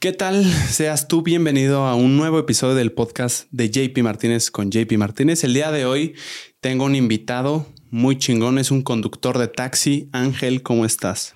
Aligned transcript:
¿Qué 0.00 0.12
tal? 0.12 0.46
Seas 0.46 1.08
tú 1.08 1.20
bienvenido 1.20 1.84
a 1.84 1.94
un 1.94 2.16
nuevo 2.16 2.38
episodio 2.38 2.74
del 2.74 2.90
podcast 2.90 3.46
de 3.50 3.68
JP 3.68 3.98
Martínez 3.98 4.50
con 4.50 4.70
JP 4.70 4.90
Martínez. 4.96 5.44
El 5.44 5.52
día 5.52 5.70
de 5.70 5.84
hoy 5.84 6.14
tengo 6.62 6.86
un 6.86 6.94
invitado 6.94 7.66
muy 7.90 8.16
chingón, 8.16 8.58
es 8.58 8.70
un 8.70 8.80
conductor 8.80 9.36
de 9.36 9.46
taxi. 9.46 10.08
Ángel, 10.12 10.62
¿cómo 10.62 10.86
estás? 10.86 11.34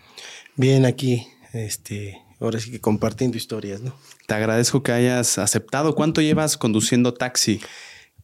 Bien, 0.57 0.87
aquí, 0.87 1.27
este, 1.53 2.23
ahora 2.41 2.59
sí 2.59 2.71
que 2.71 2.81
compartiendo 2.81 3.37
historias, 3.37 3.83
¿no? 3.83 3.95
Te 4.27 4.33
agradezco 4.33 4.83
que 4.83 4.93
hayas 4.93 5.37
aceptado. 5.37 5.95
¿Cuánto 5.95 6.23
llevas 6.23 6.57
conduciendo 6.57 7.13
taxi? 7.13 7.61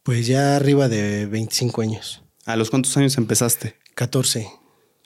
Pues 0.03 0.27
ya 0.27 0.57
arriba 0.57 0.89
de 0.89 1.27
25 1.27 1.83
años. 1.83 2.25
¿A 2.47 2.57
los 2.57 2.71
cuántos 2.71 2.97
años 2.97 3.19
empezaste? 3.19 3.77
14. 3.95 4.49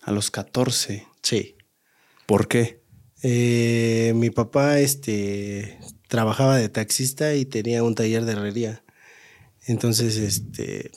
A 0.01 0.13
los 0.13 0.31
14. 0.31 1.09
Sí. 1.23 1.57
¿Por 2.25 2.47
qué? 2.47 2.84
Eh, 3.27 4.13
mi 4.15 4.29
papá 4.29 4.81
este, 4.81 5.79
trabajaba 6.09 6.59
de 6.59 6.69
taxista 6.69 7.35
y 7.35 7.47
tenía 7.47 7.83
un 7.83 7.95
taller 7.95 8.27
de 8.27 8.33
herrería. 8.33 8.85
Entonces, 9.67 10.19
este, 10.19 10.91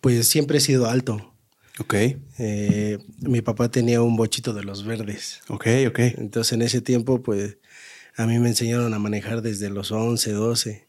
pues 0.00 0.26
siempre 0.26 0.56
he 0.56 0.60
sido 0.62 0.88
alto. 0.88 1.34
Ok. 1.78 1.94
Eh, 2.38 2.98
mi 3.20 3.42
papá 3.42 3.70
tenía 3.70 4.00
un 4.00 4.16
bochito 4.16 4.54
de 4.54 4.64
los 4.64 4.86
verdes. 4.86 5.42
Ok, 5.48 5.66
ok. 5.86 5.98
Entonces, 6.16 6.54
en 6.54 6.62
ese 6.62 6.80
tiempo, 6.80 7.22
pues 7.22 7.58
a 8.16 8.26
mí 8.26 8.38
me 8.38 8.48
enseñaron 8.48 8.94
a 8.94 8.98
manejar 8.98 9.42
desde 9.42 9.68
los 9.68 9.92
11, 9.92 10.32
12. 10.32 10.88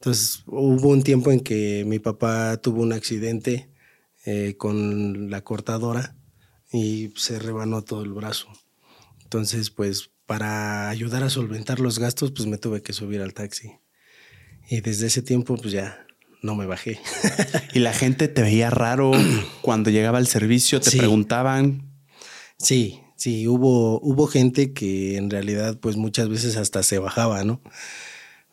Entonces, 0.00 0.42
hubo 0.46 0.88
un 0.88 1.02
tiempo 1.02 1.32
en 1.32 1.40
que 1.40 1.84
mi 1.86 1.98
papá 1.98 2.56
tuvo 2.56 2.80
un 2.80 2.94
accidente 2.94 3.68
eh, 4.24 4.54
con 4.56 5.30
la 5.30 5.42
cortadora 5.42 6.16
y 6.72 7.12
se 7.14 7.38
rebanó 7.38 7.82
todo 7.82 8.04
el 8.04 8.14
brazo. 8.14 8.48
Entonces, 9.28 9.68
pues 9.68 10.10
para 10.24 10.88
ayudar 10.88 11.22
a 11.22 11.28
solventar 11.28 11.80
los 11.80 11.98
gastos, 11.98 12.32
pues 12.32 12.48
me 12.48 12.56
tuve 12.56 12.80
que 12.82 12.94
subir 12.94 13.20
al 13.20 13.34
taxi. 13.34 13.72
Y 14.70 14.80
desde 14.80 15.06
ese 15.08 15.20
tiempo, 15.20 15.54
pues 15.58 15.70
ya 15.70 16.06
no 16.40 16.54
me 16.54 16.64
bajé. 16.64 16.98
¿Y 17.74 17.80
la 17.80 17.92
gente 17.92 18.28
te 18.28 18.40
veía 18.40 18.70
raro 18.70 19.10
cuando 19.60 19.90
llegaba 19.90 20.16
al 20.16 20.26
servicio? 20.26 20.80
¿Te 20.80 20.90
Sí. 20.90 20.96
preguntaban? 20.96 21.92
Sí, 22.56 23.02
sí, 23.16 23.46
hubo, 23.46 24.00
hubo 24.00 24.28
gente 24.28 24.72
que 24.72 25.18
en 25.18 25.28
realidad, 25.28 25.78
pues 25.78 25.96
muchas 25.96 26.30
veces 26.30 26.56
hasta 26.56 26.82
se 26.82 26.98
bajaba, 26.98 27.44
¿no? 27.44 27.60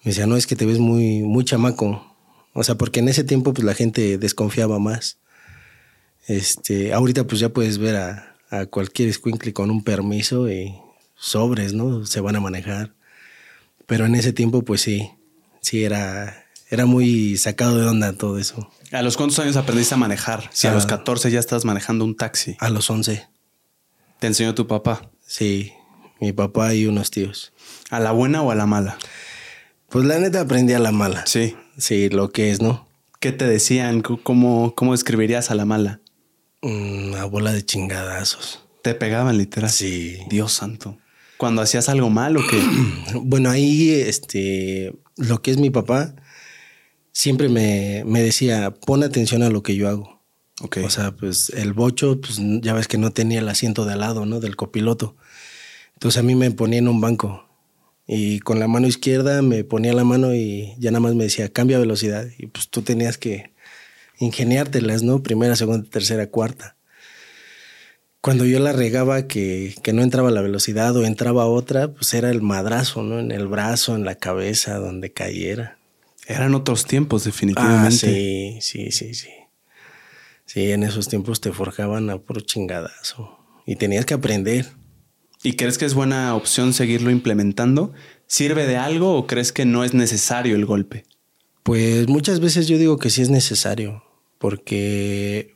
Me 0.04 0.12
decía, 0.12 0.28
no, 0.28 0.36
es 0.36 0.46
que 0.46 0.58
te 0.58 0.66
ves 0.66 0.80
muy, 0.80 1.22
muy 1.22 1.46
chamaco. 1.46 2.18
O 2.52 2.66
sea, 2.66 2.76
porque 2.76 3.00
en 3.00 3.08
ese 3.08 3.24
tiempo, 3.24 3.54
pues 3.54 3.64
la 3.64 3.76
gente 3.76 4.18
desconfiaba 4.18 4.78
más. 4.78 5.20
Este, 6.28 6.92
ahorita, 6.92 7.26
pues 7.28 7.40
ya 7.40 7.48
puedes 7.48 7.78
ver 7.78 7.96
a, 7.96 8.35
a 8.60 8.66
cualquier 8.66 9.10
escuincle 9.10 9.54
con 9.54 9.72
un 9.72 9.84
permiso 9.84 10.50
y 10.52 10.76
sobres, 11.16 11.74
¿no? 11.74 12.06
Se 12.06 12.20
van 12.22 12.36
a 12.36 12.40
manejar. 12.42 12.94
Pero 13.86 14.06
en 14.06 14.16
ese 14.16 14.34
tiempo, 14.34 14.64
pues 14.64 14.82
sí, 14.82 15.10
sí 15.62 15.84
era, 15.84 16.46
era 16.70 16.86
muy 16.86 17.38
sacado 17.38 17.78
de 17.78 17.86
onda 17.88 18.14
todo 18.14 18.38
eso. 18.40 18.70
¿A 18.92 19.02
los 19.02 19.18
cuántos 19.18 19.40
años 19.40 19.56
aprendiste 19.56 19.94
a 19.96 19.98
manejar? 19.98 20.50
Si 20.54 20.68
a 20.68 20.72
Ah. 20.72 20.74
los 20.74 20.86
14 20.86 21.30
ya 21.32 21.40
estás 21.40 21.66
manejando 21.66 22.06
un 22.06 22.16
taxi. 22.16 22.56
A 22.60 22.70
los 22.70 22.90
11, 22.90 23.28
¿Te 24.20 24.28
enseñó 24.28 24.56
tu 24.56 24.66
papá? 24.68 25.10
sí, 25.26 25.74
mi 26.22 26.32
papá 26.32 26.74
y 26.74 26.86
unos 26.88 27.12
tíos. 27.12 27.52
¿A 27.90 28.00
la 28.00 28.12
buena 28.12 28.42
o 28.42 28.52
a 28.52 28.56
la 28.56 28.66
mala? 28.66 28.98
Pues 29.90 30.06
la 30.06 30.18
neta 30.20 30.42
aprendí 30.42 30.74
a 30.74 30.80
la 30.80 30.92
mala. 30.92 31.26
Sí. 31.28 31.56
Sí, 31.78 32.10
lo 32.10 32.32
que 32.32 32.52
es, 32.52 32.62
¿no? 32.62 32.88
¿Qué 33.20 33.32
te 33.34 33.46
decían? 33.46 34.02
¿Cómo, 34.02 34.74
cómo 34.76 34.94
describirías 34.94 35.52
a 35.52 35.56
la 35.56 35.66
mala? 35.66 36.00
Una 36.66 37.26
bola 37.26 37.54
de 37.54 37.64
chingadazos. 37.64 38.60
Te 38.82 38.96
pegaban 38.96 39.38
literal. 39.38 39.70
Sí. 39.70 40.18
Dios 40.30 40.52
santo. 40.52 40.98
Cuando 41.38 41.62
hacías 41.62 41.90
algo 41.90 42.10
mal 42.10 42.38
o 42.38 42.42
qué? 42.48 42.60
Bueno, 43.22 43.52
ahí, 43.52 43.92
este, 43.92 44.96
lo 45.16 45.44
que 45.44 45.52
es 45.52 45.58
mi 45.58 45.70
papá, 45.70 46.16
siempre 47.12 47.50
me, 47.50 48.04
me 48.08 48.24
decía, 48.24 48.72
pon 48.72 49.04
atención 49.04 49.44
a 49.44 49.52
lo 49.52 49.62
que 49.62 49.76
yo 49.76 49.88
hago. 49.88 50.24
ok. 50.62 50.78
O 50.84 50.90
sea, 50.90 51.12
pues 51.12 51.50
el 51.50 51.74
bocho, 51.74 52.20
pues 52.20 52.40
ya 52.62 52.74
ves 52.74 52.88
que 52.88 52.98
no 52.98 53.12
tenía 53.12 53.42
el 53.42 53.50
asiento 53.50 53.86
de 53.86 53.94
al 53.94 54.00
lado, 54.00 54.26
¿no? 54.26 54.40
Del 54.40 54.56
copiloto. 54.56 55.16
Entonces 55.94 56.20
a 56.20 56.24
mí 56.24 56.34
me 56.34 56.50
ponía 56.50 56.80
en 56.80 56.88
un 56.88 57.00
banco 57.00 57.48
y 58.08 58.40
con 58.40 58.60
la 58.60 58.68
mano 58.68 58.88
izquierda 58.88 59.44
me 59.44 59.64
ponía 59.64 59.94
la 59.94 60.04
mano 60.04 60.34
y 60.34 60.74
ya 60.80 60.90
nada 60.90 61.02
más 61.02 61.14
me 61.14 61.26
decía, 61.26 61.48
cambia 61.50 61.78
velocidad. 61.78 62.28
Y 62.40 62.48
pues 62.48 62.70
tú 62.70 62.82
tenías 62.82 63.20
que 63.20 63.54
ingeniártelas, 64.20 65.04
¿no? 65.04 65.22
Primera, 65.24 65.56
segunda, 65.56 65.90
tercera, 65.90 66.28
cuarta. 66.28 66.76
Cuando 68.22 68.46
yo 68.46 68.60
la 68.60 68.74
regaba 68.74 69.28
que, 69.28 69.76
que 69.84 69.94
no 69.94 70.02
entraba 70.02 70.32
la 70.32 70.42
velocidad 70.42 70.96
o 70.96 71.06
entraba 71.06 71.46
otra, 71.46 71.90
pues 71.94 72.14
era 72.16 72.32
el 72.32 72.42
madrazo, 72.42 73.04
¿no? 73.04 73.20
En 73.20 73.32
el 73.32 73.48
brazo, 73.48 73.96
en 73.96 74.04
la 74.04 74.16
cabeza, 74.16 74.78
donde 74.78 75.14
cayera. 75.14 75.78
Eran 76.28 76.56
otros 76.56 76.86
tiempos, 76.86 77.22
Ah, 77.22 77.26
definitivamente. 77.26 77.98
sí, 77.98 78.58
sí, 78.62 78.92
sí, 78.92 79.14
sí. 79.14 79.30
Sí, 80.48 80.72
en 80.72 80.84
esos 80.84 81.08
tiempos 81.08 81.40
te 81.40 81.52
forjaban 81.52 82.10
a 82.10 82.18
puro 82.18 82.42
chingadazo. 82.42 83.38
Y 83.68 83.76
tenías 83.76 84.06
que 84.06 84.16
aprender. 84.16 84.72
¿Y 85.44 85.54
crees 85.54 85.78
que 85.78 85.86
es 85.86 85.94
buena 85.94 86.34
opción 86.36 86.74
seguirlo 86.74 87.12
implementando? 87.12 87.94
¿Sirve 88.26 88.66
de 88.66 88.78
algo 88.78 89.16
o 89.16 89.28
crees 89.28 89.52
que 89.52 89.66
no 89.66 89.84
es 89.84 89.94
necesario 89.94 90.56
el 90.56 90.66
golpe? 90.66 91.04
Pues 91.62 92.08
muchas 92.08 92.40
veces 92.40 92.68
yo 92.68 92.80
digo 92.80 92.98
que 92.98 93.12
sí 93.12 93.22
es 93.22 93.30
necesario, 93.30 94.04
porque 94.38 95.56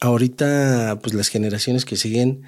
ahorita 0.00 0.98
pues 1.02 1.14
las 1.14 1.28
generaciones 1.28 1.84
que 1.84 1.96
siguen 1.96 2.42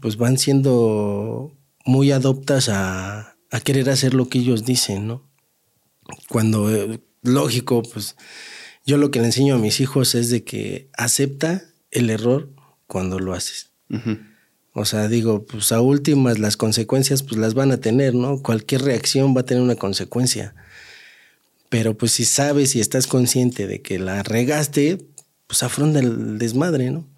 pues 0.00 0.16
van 0.16 0.38
siendo 0.38 1.56
muy 1.84 2.12
adoptas 2.12 2.68
a, 2.68 3.36
a 3.50 3.60
querer 3.60 3.90
hacer 3.90 4.14
lo 4.14 4.28
que 4.28 4.38
ellos 4.38 4.64
dicen, 4.64 5.06
¿no? 5.06 5.28
Cuando, 6.28 6.74
eh, 6.74 7.00
lógico, 7.22 7.82
pues 7.82 8.16
yo 8.84 8.96
lo 8.96 9.10
que 9.10 9.20
le 9.20 9.26
enseño 9.26 9.54
a 9.54 9.58
mis 9.58 9.80
hijos 9.80 10.14
es 10.14 10.30
de 10.30 10.42
que 10.42 10.88
acepta 10.96 11.62
el 11.90 12.10
error 12.10 12.50
cuando 12.86 13.18
lo 13.18 13.34
haces. 13.34 13.70
O 14.74 14.86
sea, 14.86 15.06
digo, 15.08 15.44
pues 15.44 15.70
a 15.70 15.82
últimas 15.82 16.38
las 16.38 16.56
consecuencias 16.56 17.22
pues 17.22 17.36
las 17.36 17.52
van 17.52 17.72
a 17.72 17.76
tener, 17.76 18.14
¿no? 18.14 18.42
Cualquier 18.42 18.82
reacción 18.82 19.36
va 19.36 19.42
a 19.42 19.44
tener 19.44 19.62
una 19.62 19.76
consecuencia. 19.76 20.54
Pero 21.72 21.96
pues 21.96 22.12
si 22.12 22.26
sabes 22.26 22.76
y 22.76 22.80
estás 22.80 23.06
consciente 23.06 23.66
de 23.66 23.80
que 23.80 23.98
la 23.98 24.22
regaste, 24.22 25.06
pues 25.46 25.62
afronta 25.62 26.00
el 26.00 26.36
desmadre, 26.38 26.90
¿no? 26.90 27.08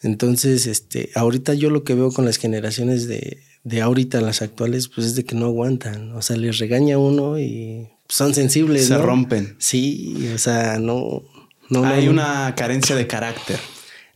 Entonces, 0.00 0.66
este, 0.66 1.10
ahorita 1.14 1.52
yo 1.52 1.68
lo 1.68 1.84
que 1.84 1.92
veo 1.92 2.10
con 2.10 2.24
las 2.24 2.38
generaciones 2.38 3.06
de, 3.08 3.42
de 3.62 3.82
ahorita, 3.82 4.22
las 4.22 4.40
actuales, 4.40 4.88
pues 4.88 5.08
es 5.08 5.16
de 5.16 5.26
que 5.26 5.34
no 5.34 5.44
aguantan. 5.44 6.12
O 6.12 6.22
sea, 6.22 6.36
les 6.36 6.56
regaña 6.56 6.96
uno 6.96 7.38
y 7.38 7.90
son 8.08 8.32
sensibles. 8.32 8.86
Se 8.86 8.94
¿no? 8.94 9.02
rompen. 9.02 9.54
Sí, 9.58 10.30
o 10.34 10.38
sea, 10.38 10.78
no. 10.78 11.22
no 11.68 11.84
Hay 11.84 12.06
no. 12.06 12.12
una 12.12 12.54
carencia 12.56 12.96
de 12.96 13.06
carácter. 13.06 13.60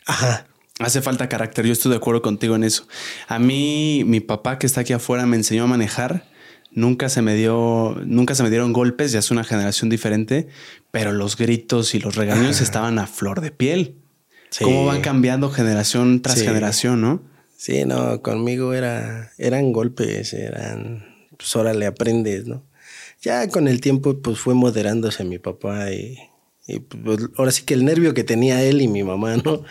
Ajá. 0.07 0.47
Hace 0.79 1.03
falta 1.03 1.29
carácter, 1.29 1.67
yo 1.67 1.75
estoy 1.75 1.91
de 1.91 1.99
acuerdo 1.99 2.23
contigo 2.23 2.57
en 2.57 2.65
eso. 2.65 2.89
A 3.27 3.39
mí, 3.39 4.03
mi 4.07 4.21
papá 4.21 4.59
que 4.59 4.67
está 4.67 4.81
aquí 4.81 4.95
afuera 4.95 5.27
me 5.27 5.37
enseñó 5.37 5.65
a 5.65 5.67
manejar. 5.67 6.25
Nunca 6.79 7.09
se 7.09 7.23
me 7.23 7.35
dio, 7.35 7.97
nunca 8.07 8.37
se 8.37 8.45
me 8.45 8.51
dieron 8.51 8.73
golpes, 8.73 9.11
ya 9.11 9.19
es 9.19 9.33
una 9.33 9.43
generación 9.43 9.91
diferente, 9.91 10.47
pero 10.93 11.11
los 11.11 11.37
gritos 11.37 11.93
y 11.97 11.99
los 11.99 12.15
regaños 12.15 12.61
estaban 12.61 13.01
a 13.01 13.09
flor 13.09 13.41
de 13.41 13.51
piel. 13.51 13.97
Sí. 14.51 14.63
Cómo 14.63 14.87
van 14.87 15.01
cambiando 15.01 15.51
generación 15.51 16.23
tras 16.23 16.39
Sí. 16.39 16.45
generación, 16.45 17.01
¿no? 17.01 17.21
Sí, 17.57 17.85
no, 17.85 18.23
conmigo 18.23 18.75
era, 18.75 19.33
eran 19.39 19.73
golpes, 19.73 20.33
eran, 20.33 21.05
pues 21.37 21.57
órale, 21.57 21.85
aprendes, 21.87 22.47
¿no? 22.47 22.65
Ya 23.23 23.49
con 23.49 23.67
el 23.67 23.81
tiempo, 23.81 24.23
pues 24.23 24.39
fue 24.39 24.55
moderándose 24.55 25.25
mi 25.25 25.41
papá 25.41 25.91
y, 25.91 26.17
y, 26.69 26.79
pues, 26.79 27.19
ahora 27.37 27.51
sí 27.51 27.65
que 27.65 27.75
el 27.75 27.85
nervio 27.85 28.15
que 28.15 28.23
tenía 28.23 28.63
él 28.63 28.81
y 28.83 28.87
mi 28.87 29.03
mamá, 29.03 29.37
¿no? 29.39 29.65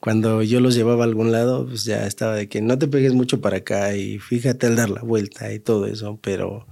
Cuando 0.00 0.42
yo 0.42 0.60
los 0.60 0.74
llevaba 0.74 1.04
a 1.04 1.06
algún 1.06 1.32
lado, 1.32 1.66
pues 1.66 1.84
ya 1.84 2.06
estaba 2.06 2.34
de 2.34 2.48
que 2.48 2.60
no 2.60 2.78
te 2.78 2.86
pegues 2.86 3.14
mucho 3.14 3.40
para 3.40 3.58
acá 3.58 3.96
y 3.96 4.18
fíjate 4.18 4.66
al 4.66 4.76
dar 4.76 4.90
la 4.90 5.02
vuelta 5.02 5.52
y 5.52 5.58
todo 5.58 5.86
eso, 5.86 6.18
pero, 6.22 6.66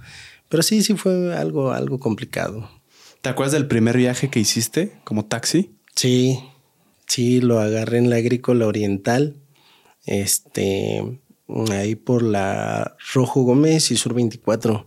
pero 0.49 0.63
sí, 0.63 0.83
sí 0.83 0.95
fue 0.95 1.35
algo, 1.37 1.73
algo 1.73 1.99
complicado. 1.99 2.71
¿Te 3.23 3.29
acuerdas 3.29 3.53
del 3.53 3.67
primer 3.67 3.97
viaje 3.97 4.31
que 4.31 4.39
hiciste 4.39 4.93
como 5.03 5.25
taxi? 5.25 5.75
Sí, 5.97 6.39
sí, 7.07 7.41
lo 7.41 7.59
agarré 7.59 7.99
en 7.99 8.11
la 8.11 8.17
agrícola 8.17 8.67
oriental, 8.67 9.35
este, 10.05 11.03
ahí 11.73 11.97
por 11.97 12.23
la 12.23 12.97
Rojo 13.13 13.43
Gómez 13.43 13.91
y 13.91 13.97
Sur 13.97 14.15
24. 14.15 14.85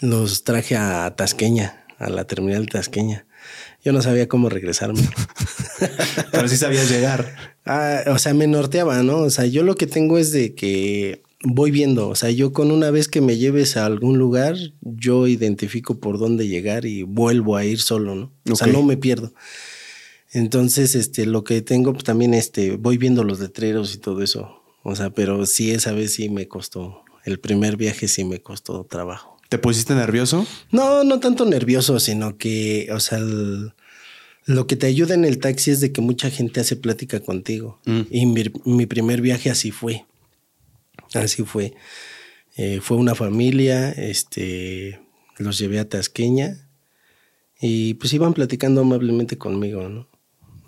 Los 0.00 0.44
traje 0.44 0.76
a 0.76 1.14
Tasqueña, 1.14 1.84
a 1.98 2.08
la 2.08 2.24
terminal 2.26 2.68
Tasqueña. 2.68 3.26
Yo 3.84 3.92
no 3.92 4.02
sabía 4.02 4.28
cómo 4.28 4.48
regresarme. 4.48 5.02
Pero 6.32 6.48
sí 6.48 6.56
sabías 6.56 6.90
llegar. 6.90 7.54
Ah, 7.66 8.02
o 8.08 8.18
sea, 8.18 8.34
me 8.34 8.46
norteaba, 8.46 9.02
¿no? 9.02 9.18
O 9.18 9.30
sea, 9.30 9.46
yo 9.46 9.62
lo 9.62 9.74
que 9.74 9.86
tengo 9.86 10.18
es 10.18 10.32
de 10.32 10.54
que 10.54 11.22
voy 11.44 11.70
viendo, 11.70 12.08
o 12.08 12.14
sea, 12.14 12.30
yo 12.30 12.52
con 12.52 12.70
una 12.70 12.90
vez 12.90 13.08
que 13.08 13.20
me 13.20 13.36
lleves 13.36 13.76
a 13.76 13.84
algún 13.84 14.18
lugar, 14.18 14.56
yo 14.80 15.26
identifico 15.26 16.00
por 16.00 16.18
dónde 16.18 16.48
llegar 16.48 16.86
y 16.86 17.02
vuelvo 17.02 17.56
a 17.56 17.64
ir 17.64 17.80
solo, 17.80 18.14
¿no? 18.14 18.32
O 18.50 18.56
sea, 18.56 18.66
no 18.66 18.82
me 18.82 18.96
pierdo. 18.96 19.34
Entonces, 20.32 20.94
este, 20.94 21.26
lo 21.26 21.44
que 21.44 21.62
tengo, 21.62 21.92
pues 21.92 22.04
también, 22.04 22.34
este, 22.34 22.76
voy 22.76 22.98
viendo 22.98 23.22
los 23.22 23.40
letreros 23.40 23.94
y 23.94 23.98
todo 23.98 24.22
eso. 24.22 24.62
O 24.82 24.96
sea, 24.96 25.10
pero 25.10 25.46
sí, 25.46 25.70
esa 25.70 25.92
vez 25.92 26.14
sí 26.14 26.28
me 26.28 26.48
costó 26.48 27.04
El 27.24 27.40
primer 27.40 27.76
viaje 27.76 28.08
sí 28.08 28.24
me 28.24 28.40
costó 28.40 28.84
trabajo. 28.84 29.33
¿Te 29.54 29.60
pusiste 29.60 29.94
nervioso? 29.94 30.48
No, 30.72 31.04
no 31.04 31.20
tanto 31.20 31.44
nervioso, 31.44 32.00
sino 32.00 32.38
que, 32.38 32.88
o 32.90 32.98
sea, 32.98 33.20
lo 33.20 34.66
que 34.66 34.74
te 34.74 34.86
ayuda 34.86 35.14
en 35.14 35.24
el 35.24 35.38
taxi 35.38 35.70
es 35.70 35.78
de 35.80 35.92
que 35.92 36.00
mucha 36.00 36.28
gente 36.28 36.58
hace 36.58 36.74
plática 36.74 37.20
contigo. 37.20 37.78
Mm. 37.84 38.00
Y 38.10 38.26
mi, 38.26 38.44
mi 38.64 38.86
primer 38.86 39.20
viaje 39.20 39.50
así 39.50 39.70
fue. 39.70 40.06
Así 41.12 41.44
fue. 41.44 41.72
Eh, 42.56 42.80
fue 42.82 42.96
una 42.96 43.14
familia, 43.14 43.92
este, 43.92 45.00
los 45.38 45.56
llevé 45.56 45.78
a 45.78 45.88
Tasqueña 45.88 46.68
y 47.60 47.94
pues 47.94 48.12
iban 48.12 48.34
platicando 48.34 48.80
amablemente 48.80 49.38
conmigo, 49.38 49.88
¿no? 49.88 50.08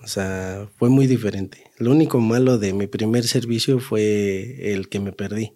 O 0.05 0.07
sea, 0.07 0.69
fue 0.77 0.91
muy 0.91 1.09
diferente. 1.09 1.73
Lo 1.79 1.91
único 1.91 2.21
malo 2.21 2.57
de 2.57 2.73
mi 2.73 2.87
primer 2.87 3.27
servicio 3.27 3.81
fue 3.81 4.73
el 4.73 4.89
que 4.89 5.01
me 5.01 5.11
perdí. 5.11 5.55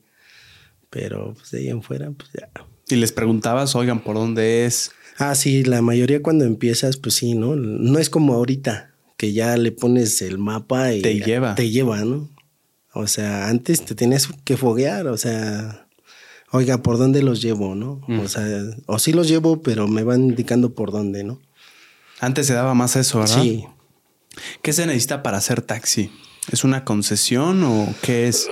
Pero 0.90 1.34
pues 1.34 1.52
de 1.52 1.58
ahí 1.60 1.68
en 1.68 1.84
fuera, 1.84 2.10
pues 2.10 2.28
ya. 2.32 2.50
Y 2.92 2.96
les 2.96 3.12
preguntabas, 3.12 3.74
oigan, 3.76 4.00
¿por 4.00 4.16
dónde 4.16 4.66
es? 4.66 4.92
Ah, 5.18 5.34
sí, 5.34 5.64
la 5.64 5.82
mayoría 5.82 6.22
cuando 6.22 6.44
empiezas, 6.44 6.96
pues 6.96 7.14
sí, 7.16 7.34
¿no? 7.34 7.56
No 7.56 7.98
es 7.98 8.10
como 8.10 8.34
ahorita, 8.34 8.90
que 9.16 9.32
ya 9.32 9.56
le 9.56 9.72
pones 9.72 10.22
el 10.22 10.38
mapa 10.38 10.92
y 10.94 11.02
Te 11.02 11.20
lleva. 11.20 11.54
Te 11.54 11.70
lleva, 11.70 12.04
¿no? 12.04 12.30
O 12.92 13.06
sea, 13.06 13.48
antes 13.48 13.84
te 13.84 13.94
tienes 13.94 14.28
que 14.44 14.56
foguear, 14.56 15.06
o 15.06 15.16
sea, 15.16 15.86
oiga, 16.50 16.82
¿por 16.82 16.98
dónde 16.98 17.22
los 17.22 17.40
llevo, 17.40 17.74
no? 17.74 18.00
Mm. 18.08 18.20
O 18.20 18.28
sea, 18.28 18.46
o 18.86 18.98
sí 18.98 19.12
los 19.12 19.28
llevo, 19.28 19.62
pero 19.62 19.86
me 19.86 20.02
van 20.02 20.22
indicando 20.22 20.74
por 20.74 20.90
dónde, 20.90 21.22
¿no? 21.22 21.40
Antes 22.18 22.46
se 22.46 22.54
daba 22.54 22.74
más 22.74 22.96
eso, 22.96 23.20
¿verdad? 23.20 23.42
Sí. 23.42 23.64
¿Qué 24.62 24.72
se 24.72 24.86
necesita 24.86 25.22
para 25.22 25.38
hacer 25.38 25.62
taxi? 25.62 26.10
¿Es 26.50 26.64
una 26.64 26.84
concesión 26.84 27.62
o 27.62 27.94
qué 28.02 28.28
es? 28.28 28.48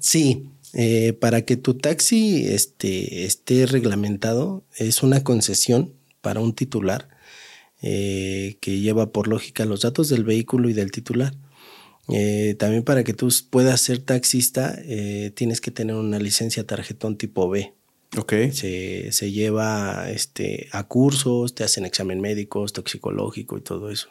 Sí, 0.00 0.50
eh, 0.74 1.12
para 1.12 1.42
que 1.42 1.56
tu 1.56 1.74
taxi 1.74 2.46
este, 2.48 3.24
esté 3.24 3.66
reglamentado, 3.66 4.64
es 4.76 5.02
una 5.02 5.22
concesión 5.22 5.94
para 6.20 6.40
un 6.40 6.54
titular 6.54 7.08
eh, 7.80 8.56
que 8.60 8.80
lleva 8.80 9.12
por 9.12 9.28
lógica 9.28 9.64
los 9.64 9.82
datos 9.82 10.08
del 10.08 10.24
vehículo 10.24 10.68
y 10.68 10.72
del 10.72 10.90
titular. 10.90 11.34
Eh, 12.08 12.56
también 12.58 12.82
para 12.82 13.04
que 13.04 13.14
tú 13.14 13.32
puedas 13.50 13.80
ser 13.80 13.98
taxista, 14.00 14.78
tienes 15.34 15.60
que 15.60 15.70
tener 15.70 15.96
una 15.96 16.18
licencia 16.18 16.66
tarjetón 16.66 17.16
tipo 17.16 17.48
B. 17.48 17.72
Ok. 18.16 18.32
Se, 18.52 19.12
se 19.12 19.32
lleva 19.32 20.10
este, 20.10 20.68
a 20.72 20.84
cursos, 20.84 21.54
te 21.54 21.64
hacen 21.64 21.84
examen 21.84 22.20
médicos, 22.20 22.72
toxicológico 22.72 23.56
y 23.56 23.60
todo 23.60 23.90
eso. 23.90 24.08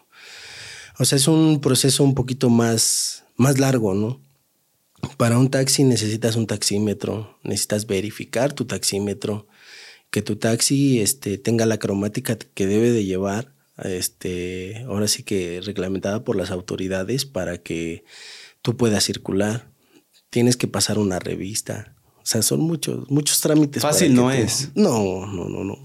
O 1.00 1.06
sea, 1.06 1.18
es 1.18 1.28
un 1.28 1.60
proceso 1.60 2.04
un 2.04 2.14
poquito 2.14 2.50
más, 2.50 3.26
más 3.36 3.60
largo, 3.60 3.94
¿no? 3.94 4.22
Para 5.18 5.38
un 5.38 5.50
taxi 5.50 5.84
necesitas 5.84 6.36
un 6.36 6.48
taxímetro, 6.48 7.38
necesitas 7.44 7.86
verificar 7.88 8.54
tu 8.54 8.66
taxímetro, 8.66 9.48
que 10.10 10.22
tu 10.22 10.36
taxi 10.38 11.00
este, 11.02 11.38
tenga 11.38 11.66
la 11.66 11.78
cromática 11.78 12.38
que 12.38 12.68
debe 12.68 12.92
de 12.92 13.06
llevar, 13.06 13.54
este, 13.84 14.84
ahora 14.88 15.08
sí 15.08 15.24
que 15.24 15.62
reglamentada 15.64 16.24
por 16.24 16.36
las 16.36 16.52
autoridades 16.52 17.26
para 17.26 17.58
que 17.58 18.04
tú 18.62 18.78
puedas 18.78 19.04
circular. 19.04 19.72
Tienes 20.30 20.58
que 20.58 20.68
pasar 20.68 20.98
una 21.00 21.20
revista. 21.20 21.96
O 22.18 22.26
sea, 22.26 22.42
son 22.42 22.62
muchos, 22.62 23.10
muchos 23.10 23.42
trámites. 23.42 23.82
Fácil 23.84 24.14
no 24.16 24.24
tú- 24.24 24.30
es. 24.32 24.70
No, 24.76 25.26
no, 25.28 25.50
no, 25.50 25.64
no. 25.64 25.78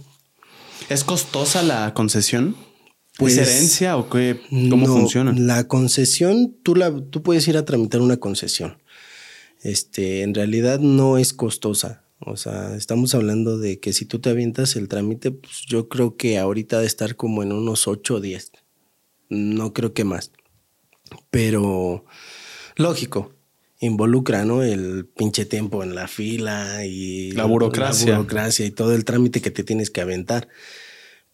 ¿Es 0.88 1.04
costosa 1.04 1.62
la 1.62 1.92
concesión? 1.92 2.56
Pues, 3.18 3.36
¿Es 3.36 3.48
herencia 3.48 3.96
o 3.96 4.08
qué? 4.08 4.40
¿Cómo 4.70 4.86
No, 4.86 4.94
funciona? 4.94 5.32
La 5.36 5.66
concesión, 5.66 6.56
tú, 6.62 6.76
la, 6.76 6.94
tú 7.10 7.22
puedes 7.22 7.46
ir 7.48 7.56
a 7.56 7.64
tramitar 7.64 8.00
una 8.00 8.18
concesión. 8.18 8.78
Este, 9.62 10.22
en 10.22 10.34
realidad 10.34 10.80
no 10.80 11.18
es 11.18 11.32
costosa. 11.32 12.04
O 12.20 12.36
sea, 12.36 12.74
estamos 12.74 13.14
hablando 13.14 13.58
de 13.58 13.78
que 13.78 13.92
si 13.92 14.04
tú 14.04 14.18
te 14.18 14.30
avientas 14.30 14.76
el 14.76 14.88
trámite, 14.88 15.30
pues 15.30 15.62
yo 15.66 15.88
creo 15.88 16.16
que 16.16 16.38
ahorita 16.38 16.80
de 16.80 16.86
estar 16.86 17.16
como 17.16 17.42
en 17.42 17.52
unos 17.52 17.86
8 17.86 18.16
o 18.16 18.20
10. 18.20 18.52
No 19.28 19.72
creo 19.72 19.92
que 19.92 20.04
más. 20.04 20.32
Pero 21.30 22.04
lógico, 22.76 23.32
involucra, 23.80 24.44
¿no? 24.44 24.62
El 24.62 25.06
pinche 25.06 25.44
tiempo 25.44 25.82
en 25.82 25.94
la 25.94 26.08
fila 26.08 26.84
y 26.84 27.32
La 27.32 27.44
burocracia. 27.44 28.12
la 28.12 28.18
burocracia 28.18 28.66
y 28.66 28.70
todo 28.70 28.94
el 28.94 29.04
trámite 29.04 29.40
que 29.40 29.50
te 29.50 29.64
tienes 29.64 29.90
que 29.90 30.00
aventar. 30.00 30.48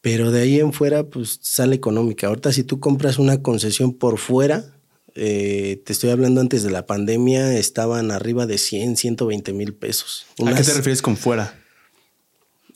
Pero 0.00 0.30
de 0.30 0.42
ahí 0.42 0.60
en 0.60 0.74
fuera, 0.74 1.04
pues 1.04 1.38
sale 1.40 1.76
económica. 1.76 2.26
Ahorita, 2.26 2.52
si 2.52 2.62
tú 2.62 2.78
compras 2.78 3.18
una 3.18 3.40
concesión 3.40 3.94
por 3.94 4.18
fuera, 4.18 4.76
eh, 5.14 5.80
te 5.84 5.92
estoy 5.92 6.10
hablando 6.10 6.40
antes 6.40 6.62
de 6.62 6.70
la 6.70 6.86
pandemia, 6.86 7.56
estaban 7.56 8.10
arriba 8.10 8.46
de 8.46 8.58
100, 8.58 8.96
120 8.96 9.52
mil 9.52 9.74
pesos. 9.74 10.26
¿A 10.44 10.54
qué 10.54 10.62
te 10.62 10.72
refieres 10.74 11.02
con 11.02 11.16
fuera? 11.16 11.60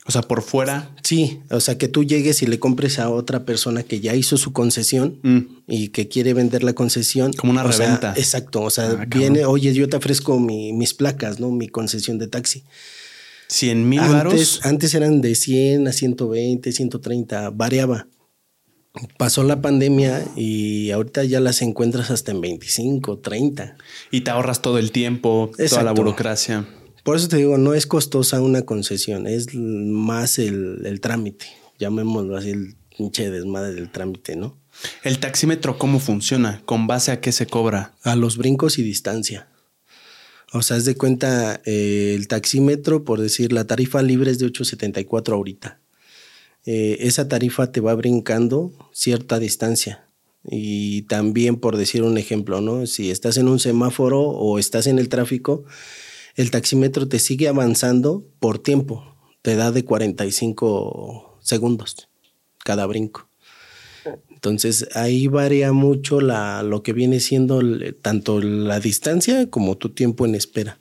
O 0.06 0.10
sea, 0.10 0.22
por 0.22 0.40
fuera. 0.42 0.90
Sí, 1.02 1.40
o 1.50 1.60
sea, 1.60 1.76
que 1.76 1.86
tú 1.86 2.02
llegues 2.02 2.40
y 2.42 2.46
le 2.46 2.58
compres 2.58 2.98
a 2.98 3.10
otra 3.10 3.44
persona 3.44 3.82
que 3.82 4.00
ya 4.00 4.14
hizo 4.14 4.38
su 4.38 4.54
concesión 4.54 5.18
Mm. 5.22 5.38
y 5.66 5.88
que 5.88 6.08
quiere 6.08 6.32
vender 6.32 6.62
la 6.64 6.72
concesión. 6.72 7.34
Como 7.34 7.52
una 7.52 7.62
O 7.64 7.72
sea, 7.72 7.86
reventa. 7.86 8.14
exacto, 8.16 8.62
o 8.62 8.70
sea, 8.70 8.86
Ah, 9.00 9.04
viene, 9.06 9.44
oye, 9.44 9.74
yo 9.74 9.86
te 9.88 9.96
ofrezco 9.98 10.40
mi- 10.40 10.72
mis 10.72 10.94
placas, 10.94 11.40
¿no? 11.40 11.50
Mi 11.50 11.68
concesión 11.68 12.16
de 12.18 12.26
taxi. 12.26 12.62
100 13.48 13.86
mil 13.88 13.98
Antes, 14.00 14.12
varos. 14.14 14.60
antes 14.62 14.94
eran 14.94 15.20
de 15.20 15.34
100 15.34 15.88
a 15.88 15.92
120, 15.92 16.72
130, 16.72 17.50
variaba. 17.50 18.06
Pasó 19.16 19.44
la 19.44 19.60
pandemia 19.60 20.24
y 20.34 20.90
ahorita 20.90 21.24
ya 21.24 21.40
las 21.40 21.62
encuentras 21.62 22.10
hasta 22.10 22.32
en 22.32 22.40
25, 22.40 23.18
30. 23.18 23.76
Y 24.10 24.22
te 24.22 24.30
ahorras 24.30 24.62
todo 24.62 24.78
el 24.78 24.90
tiempo, 24.90 25.50
toda 25.68 25.82
la 25.82 25.92
burocracia. 25.92 26.66
Por 27.04 27.16
eso 27.16 27.28
te 27.28 27.36
digo, 27.36 27.58
no 27.58 27.74
es 27.74 27.86
costosa 27.86 28.40
una 28.40 28.62
concesión, 28.62 29.26
es 29.26 29.54
más 29.54 30.38
el, 30.38 30.82
el 30.84 31.00
trámite. 31.00 31.46
Llamémoslo 31.78 32.36
así, 32.36 32.50
el 32.50 32.76
pinche 32.96 33.30
desmadre 33.30 33.74
del 33.74 33.90
trámite, 33.90 34.36
¿no? 34.36 34.58
¿El 35.02 35.18
taxímetro 35.18 35.78
cómo 35.78 36.00
funciona? 36.00 36.62
¿Con 36.64 36.86
base 36.86 37.12
a 37.12 37.20
qué 37.20 37.32
se 37.32 37.46
cobra? 37.46 37.94
A 38.02 38.16
los 38.16 38.36
brincos 38.36 38.78
y 38.78 38.82
distancia. 38.82 39.48
O 40.52 40.62
sea, 40.62 40.76
haz 40.76 40.84
de 40.84 40.96
cuenta, 40.96 41.60
eh, 41.64 42.14
el 42.16 42.26
taxímetro, 42.26 43.04
por 43.04 43.20
decir, 43.20 43.52
la 43.52 43.66
tarifa 43.66 44.02
libre 44.02 44.30
es 44.30 44.38
de 44.38 44.46
8.74 44.46 45.32
ahorita. 45.32 45.78
Eh, 46.70 46.98
esa 47.08 47.28
tarifa 47.28 47.72
te 47.72 47.80
va 47.80 47.94
brincando 47.94 48.72
cierta 48.92 49.38
distancia. 49.38 50.04
Y 50.44 51.02
también, 51.02 51.56
por 51.56 51.78
decir 51.78 52.02
un 52.02 52.18
ejemplo, 52.18 52.60
¿no? 52.60 52.84
Si 52.86 53.10
estás 53.10 53.38
en 53.38 53.48
un 53.48 53.58
semáforo 53.58 54.20
o 54.20 54.58
estás 54.58 54.86
en 54.86 54.98
el 54.98 55.08
tráfico, 55.08 55.64
el 56.36 56.50
taxímetro 56.50 57.08
te 57.08 57.20
sigue 57.20 57.48
avanzando 57.48 58.26
por 58.38 58.58
tiempo. 58.58 59.02
Te 59.40 59.56
da 59.56 59.72
de 59.72 59.84
45 59.86 61.38
segundos 61.40 62.08
cada 62.62 62.84
brinco. 62.84 63.30
Entonces 64.28 64.88
ahí 64.94 65.26
varía 65.26 65.72
mucho 65.72 66.20
la, 66.20 66.62
lo 66.62 66.82
que 66.82 66.92
viene 66.92 67.20
siendo 67.20 67.60
el- 67.60 67.96
tanto 68.02 68.40
la 68.42 68.78
distancia 68.78 69.48
como 69.48 69.78
tu 69.78 69.88
tiempo 69.94 70.26
en 70.26 70.34
espera. 70.34 70.78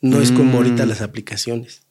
No 0.00 0.20
es 0.22 0.32
como 0.32 0.56
ahorita 0.56 0.86
las 0.86 1.02
aplicaciones. 1.02 1.82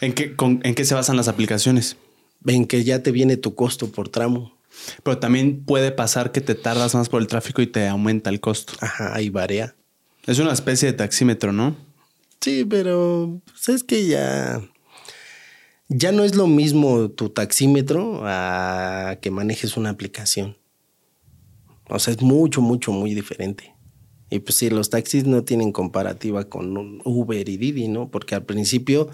¿En 0.00 0.12
qué, 0.12 0.34
con- 0.36 0.60
¿En 0.64 0.74
qué 0.74 0.84
se 0.84 0.94
basan 0.94 1.16
las 1.16 1.28
aplicaciones? 1.28 1.96
Ven 2.40 2.66
que 2.66 2.84
ya 2.84 3.02
te 3.02 3.10
viene 3.12 3.36
tu 3.36 3.54
costo 3.54 3.90
por 3.92 4.08
tramo. 4.08 4.56
Pero 5.02 5.18
también 5.18 5.64
puede 5.64 5.90
pasar 5.92 6.32
que 6.32 6.40
te 6.40 6.54
tardas 6.54 6.94
más 6.94 7.08
por 7.08 7.20
el 7.20 7.26
tráfico 7.26 7.60
y 7.60 7.66
te 7.66 7.86
aumenta 7.88 8.30
el 8.30 8.40
costo. 8.40 8.72
Ajá, 8.80 9.14
ahí 9.14 9.28
varía. 9.28 9.74
Es 10.26 10.38
una 10.38 10.52
especie 10.52 10.90
de 10.90 10.96
taxímetro, 10.96 11.52
¿no? 11.52 11.76
Sí, 12.40 12.64
pero 12.64 13.40
pues, 13.44 13.68
es 13.68 13.84
que 13.84 14.06
ya, 14.06 14.62
ya 15.88 16.12
no 16.12 16.24
es 16.24 16.34
lo 16.34 16.46
mismo 16.46 17.10
tu 17.10 17.28
taxímetro 17.28 18.22
a 18.24 19.18
que 19.20 19.30
manejes 19.30 19.76
una 19.76 19.90
aplicación. 19.90 20.56
O 21.88 21.98
sea, 21.98 22.14
es 22.14 22.22
mucho, 22.22 22.62
mucho, 22.62 22.92
muy 22.92 23.14
diferente. 23.14 23.74
Y 24.30 24.38
pues 24.38 24.54
sí, 24.54 24.70
los 24.70 24.88
taxis 24.90 25.24
no 25.24 25.42
tienen 25.42 25.72
comparativa 25.72 26.44
con 26.48 26.76
un 26.78 27.02
Uber 27.04 27.46
y 27.48 27.56
Didi, 27.56 27.88
¿no? 27.88 28.08
Porque 28.10 28.36
al 28.36 28.44
principio, 28.44 29.10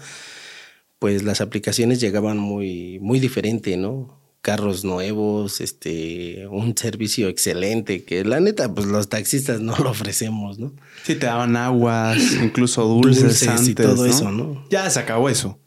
pues 0.99 1.23
las 1.23 1.41
aplicaciones 1.41 1.99
llegaban 1.99 2.37
muy, 2.37 2.99
muy 2.99 3.19
diferente, 3.19 3.77
¿no? 3.77 4.17
Carros 4.41 4.85
nuevos, 4.85 5.61
este, 5.61 6.47
un 6.47 6.77
servicio 6.77 7.27
excelente, 7.27 8.03
que 8.03 8.23
la 8.23 8.39
neta, 8.39 8.73
pues 8.73 8.87
los 8.87 9.09
taxistas 9.09 9.59
no 9.59 9.75
lo 9.83 9.91
ofrecemos, 9.91 10.59
¿no? 10.59 10.73
Sí, 11.03 11.15
te 11.15 11.25
daban 11.25 11.55
aguas, 11.55 12.17
incluso 12.43 12.83
dulces, 12.85 13.23
Dulces 13.23 13.47
antes. 13.47 13.67
y 13.67 13.75
todo 13.75 13.95
¿no? 13.95 14.05
eso, 14.05 14.31
¿no? 14.31 14.65
Ya 14.69 14.89
se 14.89 14.99
acabó 14.99 15.29
eso. 15.29 15.59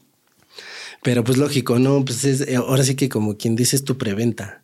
Pero 1.03 1.25
pues 1.25 1.39
lógico, 1.39 1.79
¿no? 1.79 2.05
Pues 2.05 2.25
es, 2.25 2.43
eh, 2.43 2.57
ahora 2.57 2.85
sí 2.85 2.95
que 2.95 3.09
como 3.09 3.37
quien 3.37 3.57
dice 3.57 3.77
es 3.77 3.85
tu 3.85 3.97
preventa. 3.97 4.63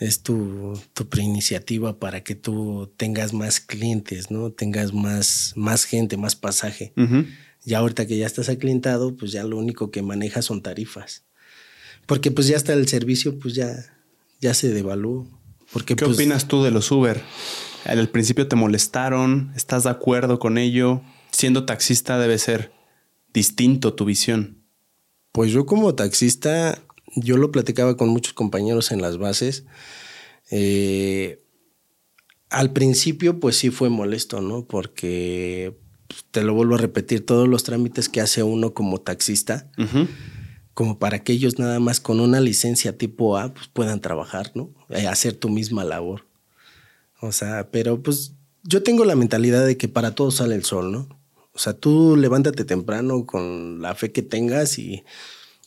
Es 0.00 0.22
tu, 0.22 0.76
tu 0.92 1.08
preiniciativa 1.08 2.00
para 2.00 2.24
que 2.24 2.34
tú 2.34 2.92
tengas 2.96 3.32
más 3.32 3.60
clientes, 3.60 4.28
¿no? 4.32 4.50
Tengas 4.50 4.92
más, 4.92 5.52
más 5.54 5.84
gente, 5.84 6.16
más 6.16 6.34
pasaje. 6.34 6.92
Ya 7.64 7.78
ahorita 7.78 8.06
que 8.06 8.16
ya 8.16 8.26
estás 8.26 8.48
aclientado, 8.48 9.16
pues 9.16 9.32
ya 9.32 9.44
lo 9.44 9.56
único 9.56 9.90
que 9.90 10.02
manejas 10.02 10.44
son 10.44 10.62
tarifas. 10.62 11.24
Porque 12.06 12.30
pues 12.30 12.46
ya 12.46 12.56
está 12.56 12.74
el 12.74 12.86
servicio, 12.88 13.38
pues 13.38 13.54
ya, 13.54 13.74
ya 14.40 14.52
se 14.54 14.68
devaluó. 14.70 15.26
Porque, 15.72 15.96
¿Qué 15.96 16.04
pues, 16.04 16.16
opinas 16.16 16.46
tú 16.46 16.62
de 16.62 16.70
los 16.70 16.90
Uber? 16.90 17.22
Al 17.84 18.08
principio 18.08 18.48
te 18.48 18.56
molestaron, 18.56 19.52
¿estás 19.56 19.84
de 19.84 19.90
acuerdo 19.90 20.38
con 20.38 20.58
ello? 20.58 21.02
Siendo 21.32 21.64
taxista 21.64 22.18
debe 22.18 22.38
ser. 22.38 22.72
distinto 23.32 23.94
tu 23.94 24.04
visión? 24.04 24.62
Pues 25.32 25.50
yo 25.50 25.66
como 25.66 25.94
taxista, 25.96 26.80
yo 27.16 27.36
lo 27.36 27.50
platicaba 27.50 27.96
con 27.96 28.08
muchos 28.10 28.32
compañeros 28.32 28.92
en 28.92 29.02
las 29.02 29.18
bases. 29.18 29.64
Eh, 30.50 31.42
al 32.50 32.72
principio, 32.72 33.40
pues 33.40 33.56
sí 33.56 33.70
fue 33.70 33.88
molesto, 33.88 34.40
¿no? 34.40 34.66
Porque 34.66 35.76
te 36.30 36.42
lo 36.42 36.54
vuelvo 36.54 36.74
a 36.74 36.78
repetir, 36.78 37.24
todos 37.24 37.48
los 37.48 37.64
trámites 37.64 38.08
que 38.08 38.20
hace 38.20 38.42
uno 38.42 38.74
como 38.74 39.00
taxista, 39.00 39.70
como 40.74 40.98
para 40.98 41.22
que 41.22 41.32
ellos 41.32 41.58
nada 41.58 41.80
más 41.80 42.00
con 42.00 42.20
una 42.20 42.40
licencia 42.40 42.96
tipo 42.98 43.36
A 43.36 43.54
pues 43.54 43.68
puedan 43.68 44.00
trabajar, 44.00 44.50
¿no? 44.54 44.70
Eh, 44.90 45.06
hacer 45.06 45.34
tu 45.34 45.48
misma 45.48 45.84
labor. 45.84 46.26
O 47.20 47.32
sea, 47.32 47.70
pero 47.70 48.02
pues 48.02 48.32
yo 48.64 48.82
tengo 48.82 49.04
la 49.04 49.16
mentalidad 49.16 49.64
de 49.66 49.76
que 49.76 49.88
para 49.88 50.14
todos 50.14 50.36
sale 50.36 50.54
el 50.54 50.64
sol, 50.64 50.92
¿no? 50.92 51.08
O 51.52 51.58
sea, 51.58 51.72
tú 51.72 52.16
levántate 52.16 52.64
temprano 52.64 53.26
con 53.26 53.80
la 53.80 53.94
fe 53.94 54.10
que 54.10 54.22
tengas 54.22 54.78
y 54.78 55.04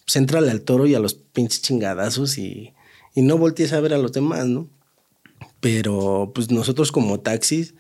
pues 0.06 0.18
entrale 0.18 0.52
al 0.52 0.62
toro 0.62 0.86
y 0.86 0.96
a 0.96 1.00
los 1.00 1.14
pinches 1.14 1.62
chingadazos 1.62 2.38
y, 2.38 2.74
y 3.16 3.22
no 3.22 3.38
voltees 3.38 3.74
a 3.74 3.80
ver 3.80 3.94
a 3.94 3.98
los 3.98 4.12
demás, 4.12 4.46
¿no? 4.46 4.68
Pero 5.62 6.32
pues 6.36 6.52
nosotros 6.52 6.92
como 6.92 7.20
taxis 7.20 7.74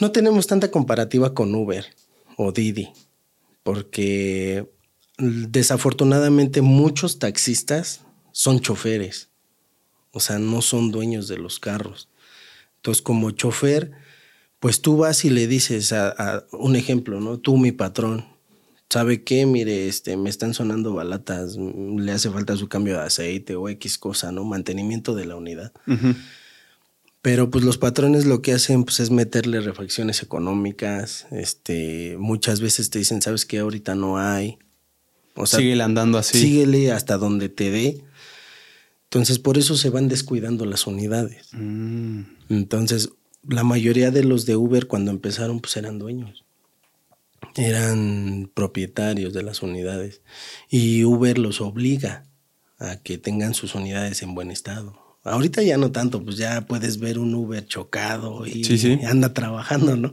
no 0.00 0.12
tenemos 0.12 0.46
tanta 0.46 0.70
comparativa 0.70 1.34
con 1.34 1.54
Uber 1.54 1.86
o 2.36 2.52
Didi, 2.52 2.90
porque 3.62 4.68
desafortunadamente 5.18 6.62
muchos 6.62 7.18
taxistas 7.18 8.00
son 8.32 8.60
choferes, 8.60 9.28
o 10.10 10.20
sea, 10.20 10.38
no 10.38 10.62
son 10.62 10.90
dueños 10.90 11.28
de 11.28 11.38
los 11.38 11.58
carros. 11.58 12.08
Entonces, 12.76 13.02
como 13.02 13.30
chofer, 13.30 13.92
pues 14.58 14.82
tú 14.82 14.96
vas 14.96 15.24
y 15.24 15.30
le 15.30 15.46
dices 15.46 15.92
a, 15.92 16.46
un 16.52 16.76
ejemplo, 16.76 17.20
¿no? 17.20 17.38
Tú, 17.38 17.56
mi 17.56 17.72
patrón, 17.72 18.26
¿sabe 18.90 19.22
qué? 19.22 19.46
Mire, 19.46 19.88
este, 19.88 20.16
me 20.16 20.30
están 20.30 20.54
sonando 20.54 20.92
balatas, 20.94 21.56
le 21.56 22.12
hace 22.12 22.30
falta 22.30 22.56
su 22.56 22.68
cambio 22.68 22.94
de 22.94 23.04
aceite 23.04 23.54
o 23.54 23.68
X 23.68 23.98
cosa, 23.98 24.32
¿no? 24.32 24.44
Mantenimiento 24.44 25.14
de 25.14 25.26
la 25.26 25.36
unidad. 25.36 25.72
Pero 27.22 27.50
pues 27.50 27.64
los 27.64 27.78
patrones 27.78 28.26
lo 28.26 28.42
que 28.42 28.52
hacen 28.52 28.82
pues, 28.82 28.98
es 28.98 29.12
meterle 29.12 29.60
refacciones 29.60 30.22
económicas, 30.22 31.26
este, 31.30 32.16
muchas 32.18 32.60
veces 32.60 32.90
te 32.90 32.98
dicen, 32.98 33.22
¿sabes 33.22 33.46
qué? 33.46 33.60
Ahorita 33.60 33.94
no 33.94 34.18
hay, 34.18 34.58
o 35.34 35.46
sea, 35.46 35.60
síguele 35.60 35.82
andando 35.84 36.18
así. 36.18 36.38
Síguele 36.38 36.92
hasta 36.92 37.16
donde 37.16 37.48
te 37.48 37.70
dé. 37.70 38.04
Entonces, 39.04 39.38
por 39.38 39.58
eso 39.58 39.76
se 39.76 39.90
van 39.90 40.08
descuidando 40.08 40.64
las 40.64 40.86
unidades. 40.86 41.48
Mm. 41.52 42.22
Entonces, 42.48 43.10
la 43.46 43.62
mayoría 43.64 44.10
de 44.10 44.24
los 44.24 44.46
de 44.46 44.56
Uber 44.56 44.86
cuando 44.86 45.10
empezaron, 45.10 45.60
pues 45.60 45.76
eran 45.76 45.98
dueños. 45.98 46.44
Eran 47.56 48.50
propietarios 48.52 49.32
de 49.32 49.42
las 49.42 49.62
unidades. 49.62 50.22
Y 50.68 51.04
Uber 51.04 51.38
los 51.38 51.60
obliga 51.60 52.24
a 52.78 52.96
que 52.96 53.18
tengan 53.18 53.54
sus 53.54 53.74
unidades 53.74 54.22
en 54.22 54.34
buen 54.34 54.50
estado. 54.50 55.01
Ahorita 55.24 55.62
ya 55.62 55.76
no 55.76 55.92
tanto, 55.92 56.24
pues 56.24 56.36
ya 56.36 56.66
puedes 56.66 56.98
ver 56.98 57.18
un 57.18 57.34
Uber 57.34 57.64
chocado 57.64 58.44
y 58.46 58.64
anda 59.04 59.32
trabajando, 59.32 59.96
¿no? 59.96 60.10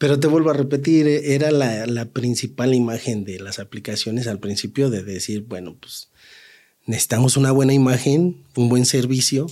Pero 0.00 0.18
te 0.18 0.28
vuelvo 0.28 0.48
a 0.48 0.54
repetir, 0.54 1.06
eh, 1.06 1.34
era 1.34 1.50
la, 1.50 2.06
principal 2.06 2.74
imagen 2.74 3.24
de 3.24 3.38
las 3.38 3.58
aplicaciones 3.58 4.26
al 4.28 4.38
principio 4.38 4.88
de 4.88 5.02
decir, 5.02 5.44
bueno, 5.46 5.76
pues 5.78 6.08
necesitamos 6.86 7.36
una 7.36 7.52
buena 7.52 7.74
imagen, 7.74 8.42
un 8.56 8.70
buen 8.70 8.86
servicio, 8.86 9.46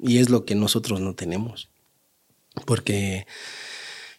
y 0.00 0.18
es 0.18 0.28
lo 0.28 0.44
que 0.44 0.56
nosotros 0.56 1.00
no 1.00 1.14
tenemos. 1.14 1.68
Porque 2.66 3.28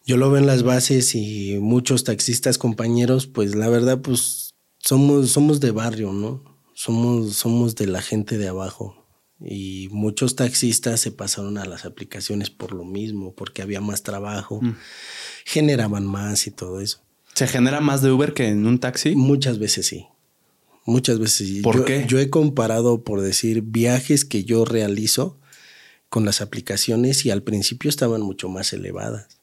yo 0.06 0.16
lo 0.16 0.32
veo 0.32 0.40
en 0.40 0.48
las 0.48 0.64
bases 0.64 1.16
y 1.16 1.58
muchos 1.60 2.06
taxistas 2.06 2.58
compañeros, 2.58 3.28
pues 3.28 3.54
la 3.54 3.68
verdad, 3.68 4.00
pues 4.00 4.54
somos, 4.78 5.32
somos 5.32 5.60
de 5.60 5.72
barrio, 5.72 6.14
¿no? 6.14 6.42
Somos, 6.74 7.36
somos 7.36 7.76
de 7.76 7.88
la 7.88 8.02
gente 8.02 8.38
de 8.38 8.48
abajo. 8.48 9.00
Y 9.44 9.90
muchos 9.92 10.36
taxistas 10.36 11.00
se 11.00 11.12
pasaron 11.12 11.58
a 11.58 11.66
las 11.66 11.86
aplicaciones 11.86 12.50
por 12.50 12.74
lo 12.74 12.84
mismo, 12.84 13.34
porque 13.34 13.62
había 13.62 13.82
más 13.82 14.04
trabajo. 14.04 14.60
Mm 14.62 14.76
generaban 15.46 16.06
más 16.06 16.48
y 16.48 16.52
todo 16.52 16.82
eso. 16.82 17.02
¿Se 17.34 17.48
genera 17.48 17.80
más 17.80 18.02
de 18.02 18.12
Uber 18.12 18.34
que 18.34 18.48
en 18.48 18.66
un 18.66 18.80
taxi? 18.80 19.16
Muchas 19.16 19.60
veces 19.60 19.86
sí. 19.86 20.08
Muchas 20.86 21.20
veces 21.20 21.48
sí. 21.48 21.62
¿Por 21.62 21.86
qué? 21.86 22.06
Yo 22.08 22.20
he 22.20 22.30
comparado, 22.30 23.04
por 23.04 23.22
decir, 23.22 23.62
viajes 23.62 24.26
que 24.26 24.44
yo 24.44 24.66
realizo 24.66 25.40
con 26.10 26.26
las 26.26 26.42
aplicaciones 26.42 27.26
y 27.26 27.32
al 27.32 27.44
principio 27.44 27.90
estaban 27.90 28.22
mucho 28.22 28.50
más 28.50 28.74
elevadas. 28.74 29.40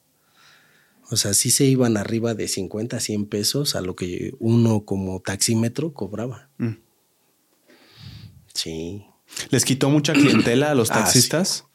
O 1.09 1.17
sea, 1.17 1.33
sí 1.33 1.49
se 1.49 1.65
iban 1.65 1.97
arriba 1.97 2.35
de 2.35 2.47
50 2.47 2.97
a 2.97 2.99
100 2.99 3.25
pesos 3.25 3.75
a 3.75 3.81
lo 3.81 3.95
que 3.95 4.35
uno 4.37 4.85
como 4.85 5.21
taxímetro 5.21 5.93
cobraba. 5.93 6.49
Mm. 6.59 6.77
Sí. 8.53 9.05
¿Les 9.49 9.65
quitó 9.65 9.89
mucha 9.89 10.13
clientela 10.13 10.71
a 10.71 10.75
los 10.75 10.91
ah, 10.91 10.95
taxistas? 10.95 11.65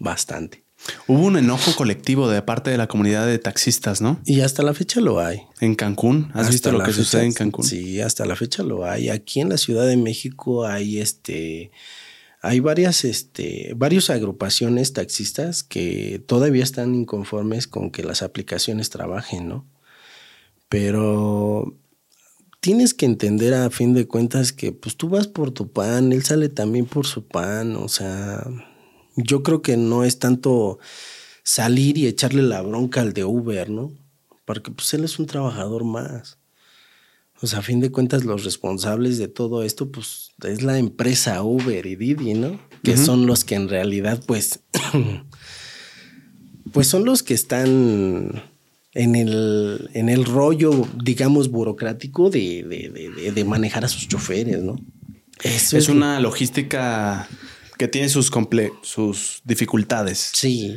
Bastante. 0.00 0.64
Hubo 1.06 1.24
un 1.26 1.36
enojo 1.36 1.74
colectivo 1.76 2.28
de 2.28 2.42
parte 2.42 2.70
de 2.70 2.76
la 2.76 2.88
comunidad 2.88 3.26
de 3.26 3.38
taxistas, 3.38 4.00
¿no? 4.00 4.20
Y 4.24 4.40
hasta 4.40 4.62
la 4.62 4.74
fecha 4.74 5.00
lo 5.00 5.20
hay. 5.20 5.42
¿En 5.60 5.76
Cancún? 5.76 6.30
¿Has 6.34 6.50
visto 6.50 6.72
lo 6.72 6.82
que 6.82 6.92
sucede 6.92 7.24
en 7.24 7.32
Cancún? 7.32 7.64
Sí, 7.64 8.00
hasta 8.00 8.24
la 8.24 8.34
fecha 8.34 8.64
lo 8.64 8.84
hay. 8.84 9.08
Aquí 9.08 9.40
en 9.40 9.48
la 9.48 9.58
Ciudad 9.58 9.86
de 9.86 9.96
México 9.96 10.66
hay 10.66 10.98
este 10.98 11.70
hay 12.44 12.58
varias, 12.58 13.04
este, 13.04 13.72
varias 13.76 14.10
agrupaciones 14.10 14.92
taxistas 14.92 15.62
que 15.62 16.20
todavía 16.26 16.64
están 16.64 16.92
inconformes 16.92 17.68
con 17.68 17.92
que 17.92 18.02
las 18.02 18.22
aplicaciones 18.22 18.90
trabajen, 18.90 19.48
¿no? 19.48 19.64
Pero 20.68 21.78
tienes 22.62 22.94
que 22.94 23.06
entender 23.06 23.54
a 23.54 23.70
fin 23.70 23.92
de 23.92 24.06
cuentas 24.06 24.52
que 24.52 24.70
pues 24.70 24.96
tú 24.96 25.08
vas 25.08 25.26
por 25.26 25.50
tu 25.50 25.72
pan, 25.72 26.12
él 26.12 26.22
sale 26.22 26.48
también 26.48 26.86
por 26.86 27.06
su 27.08 27.26
pan, 27.26 27.74
o 27.74 27.88
sea, 27.88 28.46
yo 29.16 29.42
creo 29.42 29.62
que 29.62 29.76
no 29.76 30.04
es 30.04 30.20
tanto 30.20 30.78
salir 31.42 31.98
y 31.98 32.06
echarle 32.06 32.42
la 32.42 32.62
bronca 32.62 33.00
al 33.00 33.14
de 33.14 33.24
Uber, 33.24 33.68
¿no? 33.68 33.92
Porque 34.44 34.70
pues 34.70 34.94
él 34.94 35.02
es 35.02 35.18
un 35.18 35.26
trabajador 35.26 35.82
más. 35.82 36.38
O 37.40 37.48
sea, 37.48 37.58
a 37.58 37.62
fin 37.62 37.80
de 37.80 37.90
cuentas, 37.90 38.24
los 38.24 38.44
responsables 38.44 39.18
de 39.18 39.26
todo 39.26 39.64
esto, 39.64 39.90
pues 39.90 40.30
es 40.44 40.62
la 40.62 40.78
empresa 40.78 41.42
Uber 41.42 41.84
y 41.84 41.96
Didi, 41.96 42.34
¿no? 42.34 42.60
Que 42.84 42.96
son 42.96 43.26
los 43.26 43.42
que 43.44 43.56
en 43.56 43.68
realidad, 43.68 44.22
pues, 44.24 44.60
pues 46.72 46.86
son 46.86 47.04
los 47.04 47.24
que 47.24 47.34
están 47.34 48.51
en 48.94 49.16
el, 49.16 49.90
en 49.94 50.08
el 50.08 50.24
rollo, 50.24 50.86
digamos, 51.02 51.50
burocrático 51.50 52.30
de, 52.30 52.62
de, 53.34 53.44
manejar 53.44 53.84
a 53.84 53.88
sus 53.88 54.06
choferes, 54.06 54.62
¿no? 54.62 54.76
Eso 55.42 55.78
es, 55.78 55.88
una 55.88 56.20
logística 56.20 57.28
que 57.78 57.88
tiene 57.88 58.08
sus, 58.08 58.30
sus 58.82 59.40
dificultades. 59.44 60.30
Sí, 60.34 60.76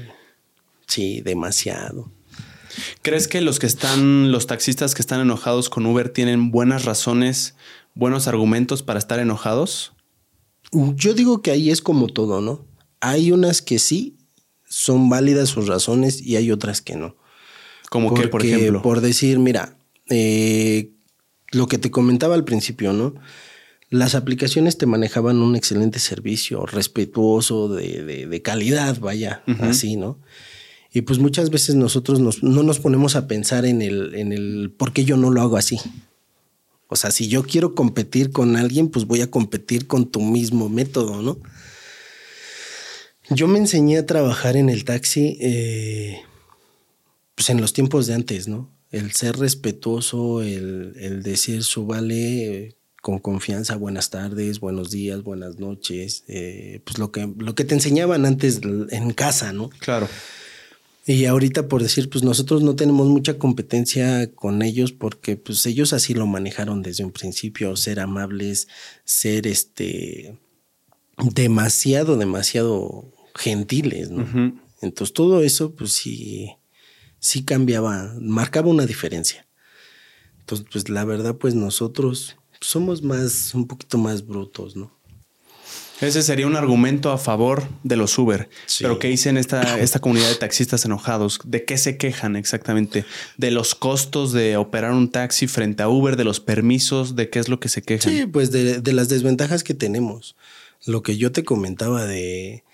sí, 0.87 1.21
demasiado. 1.21 2.11
¿Crees 3.01 3.27
que 3.27 3.41
los 3.41 3.59
que 3.59 3.67
están, 3.67 4.31
los 4.31 4.47
taxistas 4.47 4.95
que 4.95 5.01
están 5.01 5.21
enojados 5.21 5.69
con 5.69 5.85
Uber 5.85 6.09
tienen 6.09 6.51
buenas 6.51 6.85
razones, 6.85 7.55
buenos 7.93 8.27
argumentos 8.27 8.81
para 8.81 8.99
estar 8.99 9.19
enojados? 9.19 9.93
Yo 10.71 11.13
digo 11.13 11.41
que 11.41 11.51
ahí 11.51 11.69
es 11.69 11.81
como 11.81 12.07
todo, 12.07 12.41
¿no? 12.41 12.65
Hay 13.01 13.31
unas 13.31 13.61
que 13.61 13.77
sí 13.77 14.17
son 14.67 15.09
válidas 15.09 15.49
sus 15.49 15.67
razones 15.67 16.21
y 16.21 16.37
hay 16.37 16.51
otras 16.51 16.81
que 16.81 16.95
no. 16.95 17.15
Como 17.95 18.13
que, 18.13 18.27
por 18.27 18.45
ejemplo. 18.45 18.81
Por 18.81 18.99
decir, 18.99 19.39
mira, 19.39 19.77
eh, 20.09 20.91
lo 21.51 21.67
que 21.67 21.77
te 21.77 21.91
comentaba 21.91 22.35
al 22.35 22.43
principio, 22.43 22.91
¿no? 22.91 23.15
las 23.89 24.15
aplicaciones 24.15 24.77
te 24.77 24.85
manejaban 24.85 25.37
un 25.37 25.55
excelente 25.55 25.99
servicio, 25.99 26.65
respetuoso, 26.65 27.69
de, 27.69 28.41
calidad, 28.43 28.99
vaya, 28.99 29.43
así, 29.59 29.95
¿no? 29.95 30.19
Y 30.91 31.01
pues 31.01 31.19
muchas 31.19 31.49
veces 31.49 31.75
nosotros 31.75 32.41
no 32.41 32.63
nos 32.63 32.79
ponemos 32.79 33.15
a 33.15 33.27
pensar 33.27 33.65
en 33.65 33.81
el, 33.81 34.15
en 34.15 34.31
el 34.31 34.73
por 34.75 34.93
qué 34.93 35.05
yo 35.05 35.17
no 35.17 35.29
lo 35.29 35.41
hago 35.41 35.57
así. 35.57 35.79
O 36.87 36.95
sea, 36.95 37.11
si 37.11 37.27
yo 37.27 37.43
quiero 37.43 37.75
competir 37.75 38.31
con 38.31 38.55
alguien, 38.55 38.89
pues 38.89 39.05
voy 39.05 39.21
a 39.21 39.29
competir 39.29 39.87
con 39.87 40.09
tu 40.09 40.21
mismo 40.21 40.69
método, 40.69 41.21
¿no? 41.21 41.39
Yo 43.29 43.47
me 43.47 43.57
enseñé 43.57 43.97
a 43.97 44.05
trabajar 44.05 44.55
en 44.55 44.69
el 44.69 44.85
taxi, 44.85 45.37
eh, 45.41 46.21
pues 47.35 47.49
en 47.49 47.61
los 47.61 47.73
tiempos 47.73 48.07
de 48.07 48.15
antes, 48.15 48.47
¿no? 48.47 48.71
El 48.91 49.11
ser 49.11 49.37
respetuoso, 49.37 50.41
el, 50.41 50.93
el 50.97 51.21
decir 51.21 51.63
su 51.63 51.85
vale, 51.85 52.75
con 53.05 53.19
confianza, 53.19 53.75
buenas 53.75 54.09
tardes, 54.09 54.59
buenos 54.59 54.89
días, 54.89 55.21
buenas 55.21 55.59
noches, 55.59 56.23
eh, 56.27 56.81
pues 56.85 56.97
lo 56.97 57.11
que, 57.11 57.31
lo 57.37 57.53
que 57.53 57.63
te 57.63 57.75
enseñaban 57.75 58.25
antes 58.25 58.61
en 58.89 59.11
casa, 59.11 59.53
¿no? 59.53 59.69
Claro. 59.77 60.07
Y 61.05 61.25
ahorita 61.25 61.67
por 61.67 61.83
decir, 61.83 62.09
pues 62.09 62.23
nosotros 62.23 62.63
no 62.63 62.75
tenemos 62.75 63.07
mucha 63.07 63.37
competencia 63.37 64.33
con 64.33 64.63
ellos 64.63 64.91
porque 64.91 65.35
pues 65.35 65.63
ellos 65.67 65.93
así 65.93 66.15
lo 66.15 66.25
manejaron 66.25 66.81
desde 66.81 67.05
un 67.05 67.11
principio, 67.11 67.75
ser 67.75 67.99
amables, 67.99 68.67
ser 69.03 69.45
este 69.45 70.39
demasiado, 71.31 72.17
demasiado 72.17 73.13
gentiles, 73.35 74.09
¿no? 74.09 74.25
Entonces 74.81 75.13
todo 75.13 75.43
eso 75.43 75.75
pues 75.75 75.91
sí, 75.91 76.53
sí 77.25 77.43
cambiaba, 77.43 78.13
marcaba 78.21 78.69
una 78.69 78.85
diferencia. 78.85 79.47
Entonces, 80.41 80.67
pues 80.71 80.89
la 80.89 81.03
verdad, 81.05 81.35
pues 81.37 81.55
nosotros 81.55 82.35
somos 82.61 83.01
más, 83.01 83.55
un 83.55 83.65
poquito 83.65 83.97
más 83.97 84.27
brutos, 84.27 84.75
¿no? 84.75 84.91
Ese 86.01 86.21
sería 86.21 86.45
un 86.45 86.55
argumento 86.55 87.11
a 87.11 87.17
favor 87.17 87.67
de 87.81 87.95
los 87.95 88.15
Uber. 88.19 88.47
Sí. 88.67 88.83
Pero 88.83 88.99
¿qué 88.99 89.07
dicen 89.07 89.37
esta, 89.37 89.79
esta 89.79 89.99
comunidad 89.99 90.29
de 90.29 90.35
taxistas 90.35 90.85
enojados? 90.85 91.39
¿De 91.43 91.65
qué 91.65 91.79
se 91.79 91.97
quejan 91.97 92.35
exactamente? 92.35 93.05
¿De 93.37 93.49
los 93.49 93.73
costos 93.73 94.31
de 94.31 94.55
operar 94.57 94.91
un 94.91 95.09
taxi 95.09 95.47
frente 95.47 95.81
a 95.81 95.89
Uber? 95.89 96.17
¿De 96.17 96.25
los 96.25 96.39
permisos? 96.39 97.15
¿De 97.15 97.31
qué 97.31 97.39
es 97.39 97.49
lo 97.49 97.59
que 97.59 97.69
se 97.69 97.81
quejan? 97.81 98.13
Sí, 98.13 98.27
pues 98.27 98.51
de, 98.51 98.81
de 98.81 98.93
las 98.93 99.09
desventajas 99.09 99.63
que 99.63 99.73
tenemos. 99.73 100.35
Lo 100.85 101.01
que 101.01 101.17
yo 101.17 101.31
te 101.31 101.43
comentaba 101.43 102.05
de, 102.05 102.65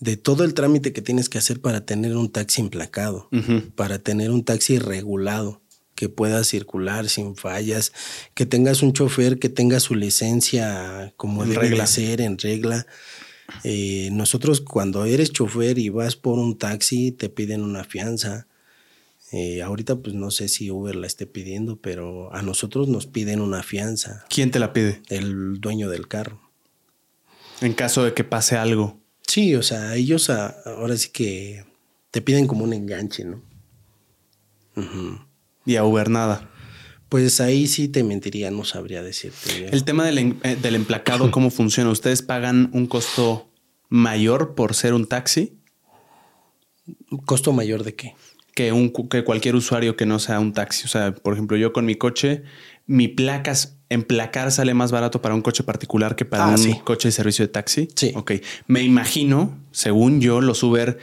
de 0.00 0.16
todo 0.16 0.44
el 0.44 0.54
trámite 0.54 0.92
que 0.92 1.02
tienes 1.02 1.28
que 1.28 1.38
hacer 1.38 1.60
para 1.60 1.84
tener 1.84 2.16
un 2.16 2.30
taxi 2.30 2.60
emplacado, 2.62 3.28
para 3.76 3.98
tener 3.98 4.30
un 4.30 4.44
taxi 4.44 4.78
regulado, 4.78 5.60
que 5.94 6.08
pueda 6.08 6.42
circular 6.44 7.08
sin 7.10 7.36
fallas, 7.36 7.92
que 8.34 8.46
tengas 8.46 8.82
un 8.82 8.94
chofer 8.94 9.38
que 9.38 9.50
tenga 9.50 9.78
su 9.80 9.94
licencia 9.94 11.12
como 11.18 11.42
En 11.44 11.50
debe 11.50 11.62
regla. 11.68 11.84
de 11.84 11.86
ser, 11.88 12.20
en 12.22 12.38
regla. 12.38 12.86
Eh, 13.64 14.08
nosotros 14.12 14.60
cuando 14.62 15.04
eres 15.04 15.32
chofer 15.32 15.78
y 15.78 15.90
vas 15.90 16.16
por 16.16 16.38
un 16.38 16.56
taxi 16.56 17.12
te 17.12 17.28
piden 17.28 17.62
una 17.62 17.84
fianza. 17.84 18.46
Eh, 19.32 19.60
ahorita 19.60 19.96
pues 19.96 20.14
no 20.14 20.30
sé 20.30 20.48
si 20.48 20.70
Uber 20.70 20.96
la 20.96 21.06
esté 21.06 21.26
pidiendo, 21.26 21.76
pero 21.76 22.34
a 22.34 22.40
nosotros 22.42 22.88
nos 22.88 23.06
piden 23.06 23.40
una 23.42 23.62
fianza, 23.62 24.24
¿Quién 24.30 24.50
te 24.50 24.58
la 24.58 24.72
pide? 24.72 25.02
el 25.08 25.60
dueño 25.60 25.88
del 25.90 26.08
carro. 26.08 26.40
En 27.60 27.74
caso 27.74 28.04
de 28.04 28.14
que 28.14 28.24
pase 28.24 28.56
algo. 28.56 28.98
Sí, 29.30 29.54
o 29.54 29.62
sea, 29.62 29.94
ellos 29.94 30.28
a- 30.28 30.56
ahora 30.66 30.96
sí 30.96 31.10
que 31.12 31.64
te 32.10 32.20
piden 32.20 32.48
como 32.48 32.64
un 32.64 32.72
enganche, 32.72 33.24
¿no? 33.24 33.40
Y 35.64 35.76
a 35.76 35.84
Uber 35.84 36.10
nada. 36.10 36.50
Pues 37.08 37.40
ahí 37.40 37.68
sí 37.68 37.86
te 37.86 38.02
mentiría, 38.02 38.50
no 38.50 38.64
sabría 38.64 39.02
decirte. 39.04 39.66
El 39.70 39.84
tema 39.84 40.04
del, 40.04 40.36
eh, 40.42 40.56
del 40.60 40.74
emplacado, 40.74 41.30
¿cómo 41.30 41.50
funciona? 41.50 41.90
¿Ustedes 41.90 42.22
pagan 42.22 42.70
un 42.72 42.88
costo 42.88 43.48
mayor 43.88 44.54
por 44.56 44.74
ser 44.74 44.94
un 44.94 45.06
taxi 45.06 45.56
¿Costo 47.24 47.52
mayor 47.52 47.84
de 47.84 47.94
qué? 47.94 48.14
que, 48.54 48.72
un, 48.72 48.92
que 49.08 49.22
cualquier 49.22 49.54
usuario 49.54 49.94
que 49.96 50.06
no 50.06 50.18
sea 50.18 50.40
un 50.40 50.52
taxi? 50.52 50.86
O 50.86 50.88
sea, 50.88 51.14
por 51.14 51.34
ejemplo, 51.34 51.56
yo 51.56 51.72
con 51.72 51.84
mi 51.84 51.94
coche, 51.94 52.42
mi 52.86 53.06
placas, 53.06 53.78
emplacar 53.90 54.50
sale 54.52 54.72
más 54.72 54.90
barato 54.92 55.20
para 55.20 55.34
un 55.34 55.42
coche 55.42 55.62
particular 55.62 56.16
que 56.16 56.24
para 56.24 56.46
Ah, 56.46 56.50
un 56.50 56.58
sí. 56.58 56.80
coche 56.84 57.08
de 57.08 57.12
servicio 57.12 57.44
de 57.44 57.48
taxi. 57.52 57.88
Sí. 57.94 58.12
Ok. 58.16 58.32
Me 58.66 58.82
imagino, 58.82 59.58
según 59.72 60.20
yo, 60.22 60.40
los 60.40 60.62
Uber 60.62 60.98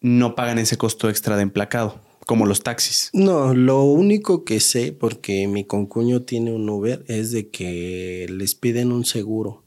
no 0.00 0.34
pagan 0.34 0.58
ese 0.58 0.78
costo 0.78 1.10
extra 1.10 1.36
de 1.36 1.42
emplacado, 1.42 2.00
como 2.26 2.46
los 2.46 2.62
taxis. 2.62 3.10
No, 3.12 3.52
lo 3.54 3.82
único 3.82 4.44
que 4.44 4.60
sé, 4.60 4.92
porque 4.92 5.46
mi 5.48 5.64
concuño 5.64 6.22
tiene 6.22 6.52
un 6.52 6.68
Uber, 6.70 7.04
es 7.08 7.32
de 7.32 7.50
que 7.50 8.26
les 8.30 8.54
piden 8.54 8.92
un 8.92 9.04
seguro 9.04 9.64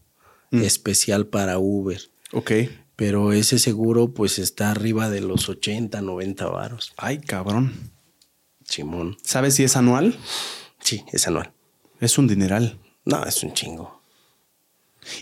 Mm. 0.51 0.63
especial 0.63 1.28
para 1.28 1.60
Uber. 1.60 2.01
Ok. 2.34 2.51
Pero 2.98 3.32
ese 3.34 3.58
seguro 3.58 4.13
pues 4.13 4.38
está 4.38 4.70
arriba 4.72 5.10
de 5.10 5.22
los 5.22 5.48
80, 5.50 6.01
90 6.01 6.46
varos. 6.48 6.94
Ay, 6.98 7.20
cabrón. 7.20 7.74
Simón. 8.66 9.18
¿Sabes 9.24 9.56
si 9.56 9.63
es 9.63 9.75
anual? 9.75 10.18
Sí, 10.80 11.04
es 11.12 11.28
anual. 11.28 11.51
Es 12.01 12.17
un 12.17 12.27
dineral. 12.27 12.77
No, 13.05 13.24
es 13.24 13.41
un 13.43 13.53
chingo. 13.53 14.01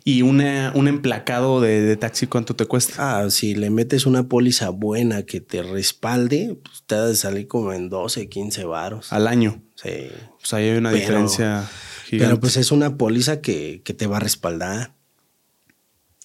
¿Y 0.03 0.24
una, 0.24 0.74
un 0.75 0.88
emplacado 0.89 1.62
de, 1.62 1.81
de 1.81 1.95
taxi 1.95 2.27
cuánto 2.27 2.53
te 2.55 2.65
cuesta? 2.65 3.19
Ah, 3.21 3.29
si 3.29 3.55
le 3.55 3.69
metes 3.69 4.05
una 4.05 4.27
póliza 4.27 4.69
buena 4.71 5.24
que 5.24 5.39
te 5.39 5.63
respalde, 5.63 6.57
pues 6.62 6.83
te 6.86 6.95
ha 6.95 7.05
de 7.05 7.15
salir 7.15 7.48
como 7.48 7.71
en 7.71 7.89
12, 7.89 8.27
15 8.27 8.65
varos. 8.65 9.13
Al 9.13 9.27
año. 9.27 9.62
Sí. 9.75 10.07
Pues 10.39 10.53
ahí 10.53 10.65
hay 10.69 10.77
una 10.77 10.89
Pero- 10.89 11.00
diferencia 11.01 11.69
gigante. 12.05 12.25
Pero 12.27 12.39
pues 12.41 12.57
es 12.57 12.71
una 12.71 12.98
póliza 12.98 13.39
que, 13.39 13.81
que 13.86 13.93
te 13.93 14.07
va 14.07 14.17
a 14.17 14.21
respaldar. 14.21 14.95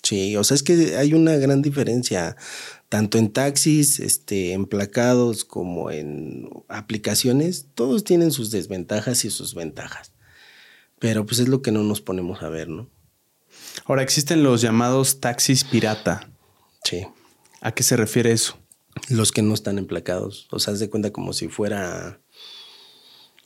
Sí, 0.02 0.37
o 0.37 0.42
sea, 0.44 0.54
es 0.56 0.62
que 0.62 0.97
hay 0.97 1.14
una 1.14 1.36
gran 1.36 1.62
diferencia, 1.62 2.36
tanto 2.90 3.17
en 3.19 3.32
taxis, 3.32 4.00
este, 4.00 4.52
emplacados, 4.52 5.45
como 5.45 5.90
en 5.90 6.50
aplicaciones, 6.69 7.69
todos 7.75 8.04
tienen 8.04 8.30
sus 8.30 8.50
desventajas 8.50 9.25
y 9.25 9.30
sus 9.30 9.54
ventajas. 9.54 10.12
Pero 11.04 11.26
pues 11.26 11.38
es 11.38 11.49
lo 11.49 11.60
que 11.60 11.71
no 11.71 11.82
nos 11.82 12.00
ponemos 12.00 12.43
a 12.43 12.49
ver, 12.49 12.67
¿no? 12.71 12.88
Ahora 13.84 14.02
existen 14.02 14.43
los 14.43 14.62
llamados 14.62 15.21
taxis 15.21 15.62
pirata. 15.62 16.30
Sí. 16.82 17.06
¿A 17.60 17.73
qué 17.73 17.82
se 17.82 17.99
refiere 17.99 18.32
eso? 18.32 18.56
Los 19.10 19.30
que 19.30 19.43
no 19.43 19.52
están 19.52 19.76
emplacados. 19.76 20.49
O 20.50 20.58
sea, 20.58 20.73
haz 20.73 20.80
de 20.80 20.88
cuenta 20.88 21.12
como 21.12 21.34
si 21.34 21.49
fuera 21.49 22.23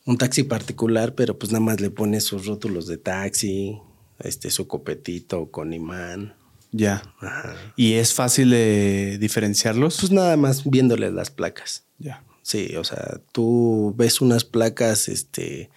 un 0.04 0.18
taxi 0.18 0.44
particular, 0.44 1.16
pero 1.16 1.36
pues 1.36 1.50
nada 1.50 1.64
más 1.64 1.80
le 1.80 1.90
pones 1.90 2.22
sus 2.22 2.46
rótulos 2.46 2.86
de 2.86 2.96
taxi, 2.96 3.80
este, 4.20 4.52
su 4.52 4.68
copetito 4.68 5.50
con 5.50 5.72
imán. 5.72 6.36
Ya. 6.70 7.12
Ajá. 7.18 7.56
¿Y 7.74 7.94
es 7.94 8.14
fácil 8.14 8.50
de 8.50 9.18
diferenciarlos? 9.18 9.98
Pues 9.98 10.12
nada 10.12 10.36
más 10.36 10.62
viéndoles 10.62 11.12
las 11.12 11.32
placas. 11.32 11.82
ya. 11.98 12.22
Sí, 12.42 12.76
o 12.76 12.84
sea, 12.84 13.20
tú 13.32 13.94
ves 13.96 14.20
unas 14.20 14.44
placas, 14.44 15.08
este, 15.08 15.70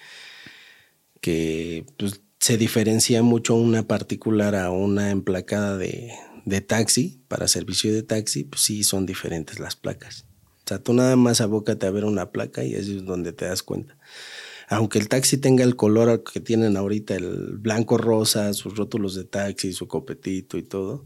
que 1.21 1.85
pues, 1.97 2.21
se 2.39 2.57
diferencia 2.57 3.23
mucho 3.23 3.55
una 3.55 3.87
particular 3.87 4.55
a 4.55 4.71
una 4.71 5.11
emplacada 5.11 5.77
de, 5.77 6.11
de 6.45 6.61
taxi, 6.61 7.23
para 7.27 7.47
servicio 7.47 7.93
de 7.93 8.03
taxi, 8.03 8.43
pues 8.43 8.61
sí 8.61 8.83
son 8.83 9.05
diferentes 9.05 9.59
las 9.59 9.75
placas. 9.75 10.25
O 10.65 10.67
sea, 10.67 10.79
tú 10.79 10.93
nada 10.93 11.15
más 11.15 11.41
abócate 11.41 11.85
a 11.85 11.91
ver 11.91 12.05
una 12.05 12.31
placa 12.31 12.63
y 12.63 12.75
ahí 12.75 12.81
es 12.81 13.05
donde 13.05 13.33
te 13.33 13.45
das 13.45 13.63
cuenta. 13.63 13.97
Aunque 14.67 14.99
el 14.99 15.09
taxi 15.09 15.37
tenga 15.37 15.63
el 15.63 15.75
color 15.75 16.23
que 16.23 16.39
tienen 16.39 16.77
ahorita, 16.77 17.15
el 17.15 17.57
blanco 17.57 17.97
rosa, 17.97 18.53
sus 18.53 18.77
rótulos 18.77 19.15
de 19.15 19.25
taxi, 19.25 19.73
su 19.73 19.87
copetito 19.87 20.57
y 20.57 20.63
todo, 20.63 21.05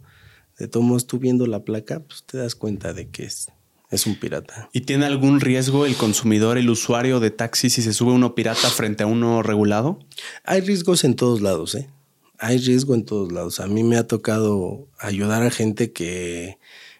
de 0.59 0.67
todos 0.67 0.85
modos 0.85 1.07
tú 1.07 1.19
viendo 1.19 1.47
la 1.47 1.63
placa, 1.63 2.01
pues 2.01 2.23
te 2.25 2.37
das 2.37 2.55
cuenta 2.55 2.93
de 2.93 3.09
que 3.09 3.25
es, 3.25 3.47
es 3.95 4.05
un 4.05 4.15
pirata. 4.15 4.69
¿Y 4.73 4.81
tiene 4.81 5.05
algún 5.05 5.39
riesgo 5.39 5.85
el 5.85 5.95
consumidor, 5.95 6.57
el 6.57 6.69
usuario 6.69 7.19
de 7.19 7.31
taxi 7.31 7.69
si 7.69 7.81
se 7.81 7.93
sube 7.93 8.11
uno 8.11 8.35
pirata 8.35 8.69
frente 8.69 9.03
a 9.03 9.07
uno 9.07 9.41
regulado? 9.41 9.99
Hay 10.43 10.61
riesgos 10.61 11.03
en 11.03 11.15
todos 11.15 11.41
lados, 11.41 11.75
¿eh? 11.75 11.89
Hay 12.37 12.57
riesgo 12.57 12.95
en 12.95 13.05
todos 13.05 13.31
lados. 13.31 13.59
A 13.59 13.67
mí 13.67 13.83
me 13.83 13.97
ha 13.97 14.07
tocado 14.07 14.87
ayudar 14.99 15.43
a 15.43 15.51
gente 15.51 15.91
que, 15.91 16.57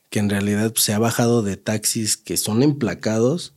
que 0.09 0.19
en 0.19 0.29
realidad 0.29 0.71
pues, 0.71 0.83
se 0.85 0.93
ha 0.93 0.99
bajado 0.99 1.43
de 1.43 1.57
taxis 1.57 2.17
que 2.17 2.37
son 2.37 2.63
emplacados 2.63 3.53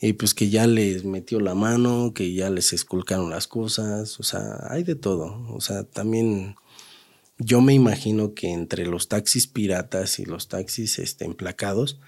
y 0.00 0.14
pues 0.14 0.32
que 0.32 0.48
ya 0.48 0.66
les 0.66 1.04
metió 1.04 1.40
la 1.40 1.54
mano, 1.54 2.14
que 2.14 2.32
ya 2.32 2.48
les 2.48 2.72
esculcaron 2.72 3.28
las 3.28 3.46
cosas. 3.46 4.18
O 4.18 4.22
sea, 4.22 4.66
hay 4.70 4.82
de 4.82 4.94
todo. 4.94 5.46
O 5.50 5.60
sea, 5.60 5.84
también 5.84 6.56
yo 7.40 7.60
me 7.60 7.74
imagino 7.74 8.34
que 8.34 8.50
entre 8.50 8.86
los 8.86 9.08
taxis 9.08 9.46
piratas 9.46 10.18
y 10.18 10.24
los 10.24 10.48
taxis 10.48 10.98
este, 10.98 11.24
emplacados, 11.24 11.98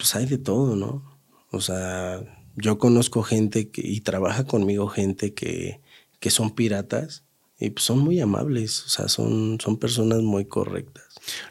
pues 0.00 0.14
hay 0.16 0.26
de 0.26 0.38
todo, 0.38 0.76
¿no? 0.76 1.04
O 1.50 1.60
sea, 1.60 2.20
yo 2.56 2.78
conozco 2.78 3.22
gente 3.22 3.70
que, 3.70 3.82
y 3.86 4.00
trabaja 4.00 4.44
conmigo 4.44 4.88
gente 4.88 5.34
que, 5.34 5.80
que 6.18 6.30
son 6.30 6.50
piratas 6.54 7.24
y 7.58 7.68
pues 7.70 7.84
son 7.84 7.98
muy 7.98 8.18
amables, 8.20 8.84
o 8.86 8.88
sea, 8.88 9.08
son, 9.08 9.58
son 9.60 9.76
personas 9.76 10.22
muy 10.22 10.46
correctas. 10.46 11.04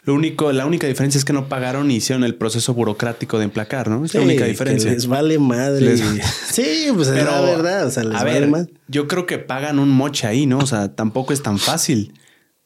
Lo 0.03 0.15
único, 0.15 0.51
la 0.51 0.65
única 0.65 0.87
diferencia 0.87 1.19
es 1.19 1.25
que 1.25 1.33
no 1.33 1.47
pagaron 1.47 1.91
y 1.91 1.97
hicieron 1.97 2.23
el 2.23 2.33
proceso 2.33 2.73
burocrático 2.73 3.37
de 3.37 3.43
emplacar, 3.43 3.89
¿no? 3.89 4.03
Es 4.03 4.15
la 4.15 4.21
única 4.21 4.45
que 4.45 4.49
diferencia. 4.49 4.91
les 4.91 5.05
vale 5.05 5.37
madre. 5.37 5.81
Les- 5.85 6.01
Sí, 6.51 6.87
pues 6.95 7.09
es 7.09 7.23
la 7.23 7.41
verdad, 7.41 7.85
o 7.85 7.91
sea, 7.91 8.03
les 8.03 8.15
a 8.15 8.23
vale 8.23 8.39
ver, 8.39 8.49
más. 8.49 8.67
yo 8.87 9.07
creo 9.07 9.27
que 9.27 9.37
pagan 9.37 9.77
un 9.77 9.89
moche 9.91 10.25
ahí, 10.25 10.47
¿no? 10.47 10.57
O 10.57 10.65
sea, 10.65 10.95
tampoco 10.95 11.31
es 11.33 11.43
tan 11.43 11.59
fácil. 11.59 12.13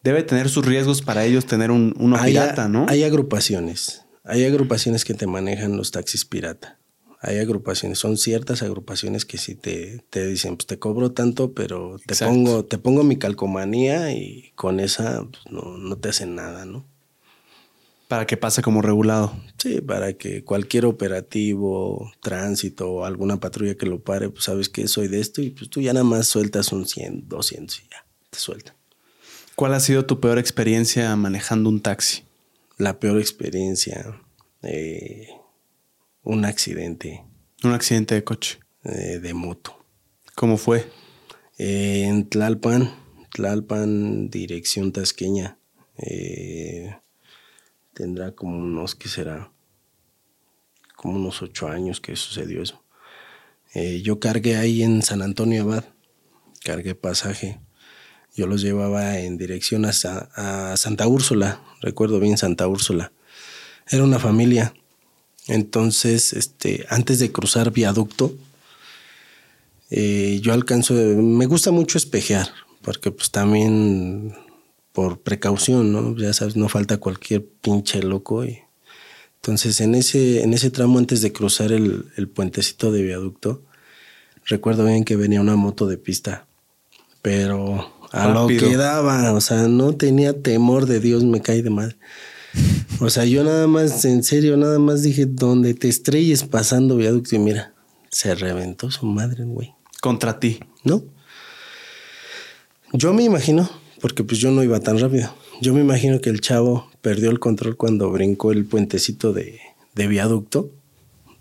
Debe 0.04 0.24
tener 0.24 0.48
sus 0.50 0.65
riesgos 0.65 1.02
para 1.02 1.26
ellos 1.26 1.46
tener 1.46 1.69
un, 1.72 1.93
uno 1.98 2.15
Hay, 2.17 2.32
pirata, 2.32 2.69
¿no? 2.69 2.86
hay 2.89 3.04
agrupaciones, 3.04 4.03
hay 4.23 4.45
agrupaciones 4.45 5.05
que 5.05 5.13
te 5.13 5.27
manejan 5.27 5.77
los 5.77 5.91
taxis 5.91 6.25
pirata. 6.25 6.79
Hay 7.19 7.38
agrupaciones, 7.38 7.99
son 7.99 8.17
ciertas 8.17 8.63
agrupaciones 8.63 9.23
que 9.25 9.38
sí 9.38 9.55
te, 9.55 10.03
te 10.09 10.27
dicen, 10.27 10.57
pues 10.57 10.67
te 10.67 10.77
cobro 10.77 11.13
tanto, 11.13 11.53
pero 11.53 11.97
te 12.05 12.13
Exacto. 12.13 12.33
pongo, 12.33 12.65
te 12.65 12.77
pongo 12.77 13.03
mi 13.03 13.17
calcomanía 13.17 14.12
y 14.12 14.51
con 14.55 14.81
esa 14.81 15.23
pues, 15.23 15.43
no, 15.49 15.77
no 15.77 15.95
te 15.97 16.09
hacen 16.09 16.36
nada, 16.36 16.65
¿no? 16.65 16.86
Para 18.09 18.27
que 18.27 18.36
pase 18.36 18.62
como 18.62 18.81
regulado. 18.81 19.33
Sí, 19.57 19.79
para 19.79 20.13
que 20.13 20.43
cualquier 20.43 20.86
operativo, 20.86 22.12
tránsito 22.21 22.91
o 22.91 23.05
alguna 23.05 23.39
patrulla 23.39 23.75
que 23.75 23.86
lo 23.86 24.03
pare, 24.03 24.29
pues 24.29 24.43
sabes 24.43 24.67
que 24.67 24.89
soy 24.89 25.07
de 25.07 25.21
esto 25.21 25.41
y 25.41 25.51
pues 25.51 25.69
tú 25.69 25.79
ya 25.79 25.93
nada 25.93 26.03
más 26.03 26.27
sueltas 26.27 26.73
un 26.73 26.86
100, 26.86 27.29
200 27.29 27.79
y 27.79 27.83
ya, 27.83 28.05
te 28.29 28.38
sueltan. 28.38 28.75
¿Cuál 29.55 29.73
ha 29.75 29.79
sido 29.79 30.05
tu 30.05 30.19
peor 30.19 30.39
experiencia 30.39 31.15
manejando 31.15 31.69
un 31.69 31.79
taxi? 31.79 32.23
La 32.84 33.00
peor 33.00 33.17
experiencia, 33.17 34.22
eh, 34.62 35.30
un 36.24 36.43
accidente 36.43 37.24
Un 37.63 37.72
accidente 37.72 38.13
de 38.13 38.26
coche. 38.26 38.60
eh, 38.84 39.19
de 39.19 39.34
moto. 39.34 39.86
¿Cómo 40.36 40.58
fue? 40.58 40.91
Eh, 41.58 42.04
en 42.04 42.28
Tlalpan, 42.28 42.93
Tlalpan, 43.32 44.30
dirección 44.30 44.91
tasqueña. 44.91 45.58
tendrá 47.93 48.34
como 48.36 48.58
unos, 48.58 48.96
¿qué 48.96 49.08
será? 49.08 49.54
Como 50.98 51.15
unos 51.15 51.41
ocho 51.41 51.69
años 51.69 52.02
que 52.02 52.17
sucedió 52.17 52.62
eso. 52.62 52.84
Yo 54.02 54.19
cargué 54.19 54.58
ahí 54.58 54.84
en 54.84 55.04
San 55.04 55.22
Antonio 55.22 55.62
Abad. 55.63 55.86
cargué 56.65 56.96
pasaje. 56.96 57.62
Yo 58.36 58.48
los 58.48 58.62
llevaba 58.62 59.19
en 59.19 59.38
dirección 59.38 59.86
a, 59.86 59.93
Santa 60.76 61.08
Úrsula, 61.08 61.62
recuerdo 61.82 62.19
bien 62.19 62.38
Santa 62.38 62.67
Úrsula. 62.67 63.12
Era 63.89 64.04
una 64.04 64.17
familia. 64.17 64.74
Entonces, 65.48 66.34
este, 66.34 66.86
antes 66.89 67.19
de 67.19 67.32
cruzar 67.32 67.72
viaducto, 67.72 68.34
eh, 69.91 70.39
yo 70.41 70.54
alcanzo, 70.54 70.96
me 70.96 71.46
gusta 71.46 71.69
mucho 71.69 72.00
espejear, 72.00 72.50
porque 72.82 73.12
pues 73.12 73.30
también 73.30 74.34
por 74.93 75.19
precaución, 75.22 75.91
¿no? 75.91 76.15
Ya 76.17 76.34
sabes, 76.34 76.56
no 76.56 76.69
falta 76.69 76.98
cualquier 76.98 77.46
pinche 77.46 78.02
loco. 78.02 78.46
Y... 78.46 78.60
Entonces, 79.36 79.80
en 79.82 79.93
ese, 79.93 80.41
en 80.41 80.54
ese 80.54 80.72
tramo 80.72 80.98
antes 80.98 81.22
de 81.22 81.34
cruzar 81.34 81.72
el, 81.72 82.06
el 82.15 82.30
puentecito 82.30 82.91
de 82.91 83.04
viaducto, 83.04 83.62
recuerdo 84.46 84.86
bien 84.86 85.04
que 85.04 85.17
venía 85.17 85.41
una 85.41 85.56
moto 85.56 85.86
de 85.86 85.98
pista, 85.98 86.48
pero 87.22 87.93
a 88.13 88.28
lo 88.28 88.47
que 88.47 88.78
daba, 88.78 89.34
o 89.34 89.41
sea, 89.41 89.67
no 89.67 89.95
tenía 89.95 90.39
temor 90.39 90.86
de 90.86 90.99
Dios, 90.99 91.23
me 91.23 91.41
cae 91.41 91.63
de 91.63 91.71
madre. 91.71 91.97
O 92.99 93.10
sea, 93.10 93.26
yo 93.26 93.43
nada 93.43 93.65
más, 93.65 94.06
en 94.06 94.23
serio, 94.23 94.56
nada 94.56 94.78
más 94.78 95.02
dije, 95.02 95.26
donde 95.26 95.73
te 95.73 95.89
estrelles 95.89 96.43
pasando 96.43 96.95
viaducto 96.95 97.36
y 97.36 97.39
mira, 97.39 97.73
se 98.12 98.36
reventó 98.36 98.91
su 98.91 99.08
madre, 99.08 99.45
güey. 99.45 99.73
Contra 99.99 100.39
ti. 100.39 100.60
¿No? 100.84 101.04
Yo 102.91 103.13
me 103.13 103.23
imagino, 103.23 103.67
porque 103.99 104.23
pues 104.23 104.39
yo 104.39 104.52
no 104.52 104.62
iba 104.62 104.80
tan 104.80 104.99
rápido, 104.99 105.34
yo 105.60 105.73
me 105.73 105.82
imagino 105.82 106.21
que 106.21 106.30
el 106.30 106.39
chavo 106.39 106.91
perdió 107.02 107.32
el 107.32 107.39
control 107.39 107.78
cuando 107.78 108.12
brincó 108.12 108.52
el 108.52 108.65
puentecito 108.65 109.34
de, 109.34 109.60
de 109.95 110.08
viaducto 110.08 110.69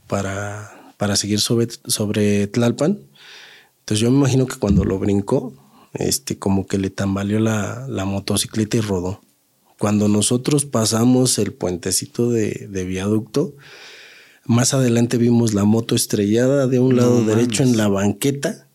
para, 0.06 0.94
para 0.96 1.16
seguir 1.16 1.40
sobre, 1.40 1.68
sobre 1.86 2.46
Tlalpan. 2.46 2.98
Entonces 3.80 4.00
yo 4.00 4.10
me 4.10 4.16
imagino 4.16 4.46
que 4.46 4.56
cuando 4.56 4.84
lo 4.84 4.98
brincó, 4.98 5.52
este, 5.94 6.38
como 6.38 6.66
que 6.66 6.78
le 6.78 6.90
tambaleó 6.90 7.38
la, 7.38 7.86
la 7.88 8.04
motocicleta 8.04 8.76
y 8.76 8.80
rodó. 8.80 9.20
Cuando 9.82 10.06
nosotros 10.06 10.64
pasamos 10.64 11.38
el 11.38 11.52
puentecito 11.52 12.30
de, 12.30 12.84
viaducto, 12.86 13.52
más 14.44 14.74
adelante 14.74 15.16
vimos 15.16 15.54
la 15.54 15.64
moto 15.64 15.96
estrellada 15.96 16.68
de 16.68 16.78
un 16.78 16.94
lado 16.94 17.24
derecho 17.24 17.64
en 17.64 17.76
la 17.76 17.88
banqueta 17.88 18.68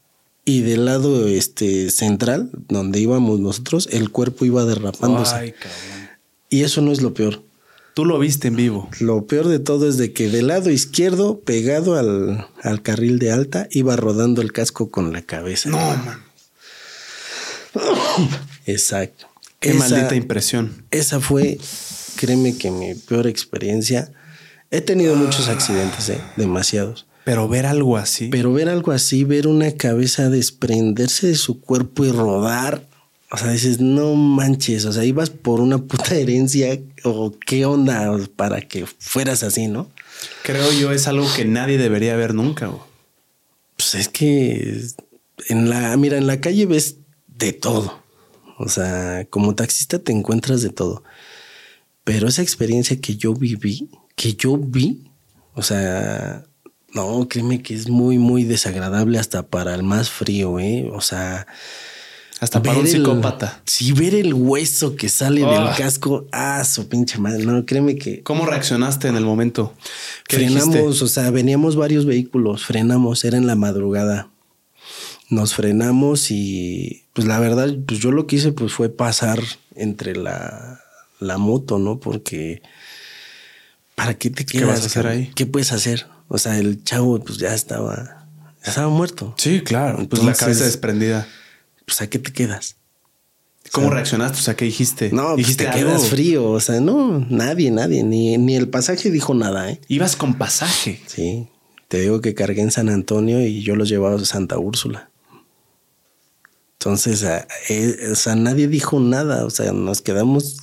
y 0.44 0.64
del 0.64 0.84
lado 0.84 1.28
este, 1.28 1.92
central, 1.92 2.52
donde 2.68 3.00
íbamos 3.00 3.40
nosotros, 3.40 3.88
el 3.92 4.10
cuerpo 4.12 4.44
iba 4.44 4.66
derrapándose. 4.66 5.36
Ay, 5.36 5.54
y 6.50 6.64
eso 6.64 6.82
no 6.82 6.92
es 6.92 7.02
lo 7.02 7.14
peor. 7.14 7.42
Tú 7.94 8.04
lo 8.04 8.20
viste 8.20 8.50
en 8.50 8.58
vivo. 8.58 8.90
Lo 9.00 9.28
peor 9.28 9.48
de 9.48 9.60
todo 9.60 9.88
es 9.88 9.96
de 9.96 10.12
que 10.12 10.30
del 10.30 10.48
lado 10.48 10.70
izquierdo, 10.70 11.40
pegado 11.40 11.96
al, 11.96 12.48
al 12.62 12.82
carril 12.82 13.18
de 13.18 13.32
alta, 13.32 13.70
iba 13.72 13.96
rodando 13.96 14.42
el 14.42 14.52
casco 14.52 14.92
con 14.92 15.14
la 15.14 15.22
cabeza. 15.22 15.70
No, 15.70 15.78
man. 15.78 16.27
Exacto. 18.66 19.28
Qué 19.60 19.74
maldita 19.74 20.16
impresión. 20.16 20.86
Esa 20.92 21.20
fue, 21.20 21.58
créeme 22.16 22.58
que 22.58 22.72
mi 22.72 22.94
peor 22.96 23.28
experiencia. 23.28 24.12
He 24.70 24.82
tenido 24.82 25.16
muchos 25.16 25.48
accidentes, 25.48 26.10
¿eh? 26.10 26.22
demasiados. 26.36 27.08
Pero 27.24 27.48
ver 27.48 27.66
algo 27.66 27.98
así. 27.98 28.30
Pero 28.30 28.54
ver 28.54 28.70
algo 28.70 28.92
así, 28.92 29.24
ver 29.24 29.48
una 29.48 29.72
cabeza 29.72 30.30
desprenderse 30.30 31.28
de 31.28 31.36
su 31.36 31.60
cuerpo 31.60 32.06
y 32.06 32.12
rodar. 32.12 32.88
O 33.32 33.38
sea, 33.38 33.52
dices, 33.52 33.82
no 33.82 34.16
manches, 34.16 34.86
o 34.86 34.94
sea, 34.94 35.04
ibas 35.04 35.30
por 35.30 35.60
una 35.60 35.80
puta 35.80 36.16
herencia 36.16 36.80
o 37.04 37.34
qué 37.46 37.66
onda 37.66 38.18
para 38.36 38.62
que 38.62 38.86
fueras 39.00 39.44
así, 39.44 39.68
¿no? 39.68 39.90
Creo 40.44 40.72
yo 40.72 40.92
es 40.92 41.08
algo 41.08 41.28
que 41.36 41.46
nadie 41.46 41.78
debería 41.78 42.16
ver 42.16 42.34
nunca. 42.34 42.72
Pues 43.76 43.96
es 43.96 44.08
que 44.08 44.82
en 45.50 45.70
la, 45.70 45.96
mira, 45.98 46.18
en 46.18 46.28
la 46.28 46.40
calle 46.40 46.66
ves 46.66 46.96
de 47.38 47.54
todo. 47.54 48.02
O 48.58 48.70
sea, 48.70 49.26
como 49.30 49.56
taxista 49.56 50.00
te 50.00 50.12
encuentras 50.12 50.62
de 50.62 50.70
todo. 50.70 51.04
Pero 52.04 52.28
esa 52.28 52.42
experiencia 52.42 53.00
que 53.00 53.16
yo 53.16 53.34
viví, 53.34 53.90
que 54.16 54.34
yo 54.34 54.58
vi, 54.58 55.12
o 55.54 55.62
sea, 55.62 56.46
no, 56.94 57.28
créeme 57.28 57.62
que 57.62 57.76
es 57.76 57.90
muy, 57.90 58.18
muy 58.18 58.44
desagradable 58.44 59.20
hasta 59.20 59.48
para 59.48 59.76
el 59.76 59.84
más 59.84 60.10
frío, 60.10 60.60
¿eh? 60.60 60.90
O 60.94 61.02
sea... 61.02 61.48
Hasta 62.40 62.62
para 62.62 62.78
un 62.78 62.86
psicópata. 62.86 63.64
Si 63.66 63.94
ver 63.94 64.14
el 64.14 64.32
hueso 64.32 64.96
que 64.96 65.10
sale 65.10 65.42
del 65.42 65.50
ah. 65.50 65.74
casco, 65.76 66.28
ah, 66.32 66.64
su 66.66 66.88
pinche 66.88 67.18
madre. 67.18 67.44
No, 67.44 67.66
créeme 67.66 67.96
que. 67.96 68.22
¿Cómo 68.22 68.46
reaccionaste 68.46 69.08
en 69.08 69.16
el 69.16 69.26
momento? 69.26 69.74
Frenamos, 70.30 71.02
o 71.02 71.08
sea, 71.08 71.32
veníamos 71.32 71.76
varios 71.76 72.06
vehículos, 72.06 72.64
frenamos, 72.64 73.26
era 73.26 73.38
en 73.38 73.48
la 73.48 73.56
madrugada 73.56 74.30
nos 75.30 75.54
frenamos 75.54 76.32
y 76.32 77.04
pues 77.18 77.28
la 77.28 77.40
verdad, 77.40 77.76
pues 77.88 78.00
yo 78.00 78.12
lo 78.12 78.28
que 78.28 78.36
hice 78.36 78.52
pues 78.52 78.74
fue 78.74 78.90
pasar 78.90 79.42
entre 79.74 80.16
la, 80.16 80.82
la 81.20 81.40
moto, 81.40 81.80
¿no? 81.80 82.00
Porque 82.00 82.62
¿para 83.96 84.14
qué 84.14 84.30
te 84.30 84.46
quedas? 84.46 84.62
¿Qué 84.62 84.70
vas 84.70 84.84
a 84.84 84.86
hacer 84.86 85.08
ahí? 85.08 85.32
¿Qué 85.34 85.48
puedes 85.48 85.72
hacer? 85.72 86.06
O 86.28 86.38
sea, 86.38 86.60
el 86.60 86.84
chavo 86.84 87.20
pues 87.20 87.40
ya 87.40 87.56
estaba, 87.56 88.28
ya 88.64 88.70
estaba 88.70 88.90
muerto. 88.90 89.34
Sí, 89.36 89.62
claro. 89.62 90.08
pues 90.08 90.24
la 90.24 90.36
cabeza 90.36 90.66
desprendida. 90.66 91.28
Pues 91.88 92.02
a 92.02 92.08
qué 92.08 92.20
te 92.20 92.32
quedas. 92.32 92.76
¿Cómo 93.72 93.90
reaccionaste? 93.90 94.38
O 94.38 94.44
sea, 94.44 94.56
¿qué 94.56 94.66
dijiste? 94.66 95.10
No, 95.12 95.30
pues, 95.30 95.38
dijiste 95.38 95.66
te 95.66 95.72
quedas 95.72 96.10
frío. 96.10 96.52
O 96.52 96.60
sea, 96.60 96.80
no, 96.80 97.26
nadie, 97.32 97.72
nadie, 97.72 98.04
ni, 98.04 98.38
ni 98.38 98.56
el 98.56 98.70
pasaje 98.70 99.10
dijo 99.10 99.34
nada, 99.34 99.72
¿eh? 99.72 99.82
Ibas 99.88 100.16
con 100.16 100.36
pasaje. 100.36 101.02
Sí. 101.08 101.48
Te 101.88 102.00
digo 102.00 102.22
que 102.22 102.36
cargué 102.36 102.62
en 102.62 102.70
San 102.70 102.90
Antonio 102.90 103.42
y 103.42 103.64
yo 103.64 103.76
los 103.76 103.90
llevaba 103.90 104.18
a 104.18 104.24
Santa 104.24 104.60
Úrsula. 104.60 105.10
Entonces, 106.80 107.26
eh, 107.70 108.10
o 108.12 108.16
sea, 108.16 108.36
nadie 108.36 108.68
dijo 108.68 109.00
nada, 109.00 109.46
o 109.46 109.50
sea, 109.50 109.72
nos 109.72 110.02
quedamos 110.02 110.58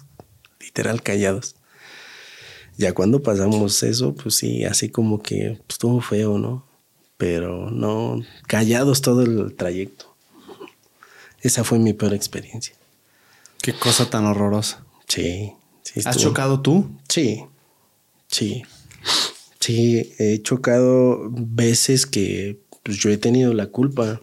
literal 0.60 1.02
callados. 1.02 1.56
Ya 2.76 2.92
cuando 2.92 3.22
pasamos 3.22 3.82
eso, 3.82 4.14
pues 4.14 4.36
sí, 4.36 4.64
así 4.64 4.88
como 4.88 5.22
que 5.22 5.58
pues, 5.58 5.70
estuvo 5.70 6.00
feo, 6.00 6.38
¿no? 6.38 6.66
Pero 7.16 7.70
no, 7.70 8.20
callados 8.46 9.02
todo 9.02 9.22
el 9.22 9.54
trayecto. 9.54 10.14
Esa 11.40 11.64
fue 11.64 11.78
mi 11.78 11.92
peor 11.92 12.14
experiencia. 12.14 12.74
Qué 13.60 13.72
cosa 13.72 14.08
tan 14.08 14.24
horrorosa. 14.24 14.84
Sí. 15.08 15.52
sí 15.82 16.00
¿Has 16.04 16.16
chocado 16.16 16.60
tú? 16.60 16.90
Sí, 17.08 17.44
sí. 18.28 18.62
Sí, 19.58 20.14
he 20.18 20.40
chocado 20.42 21.28
veces 21.30 22.06
que 22.06 22.60
pues, 22.82 22.98
yo 22.98 23.10
he 23.10 23.16
tenido 23.18 23.52
la 23.52 23.66
culpa 23.66 24.20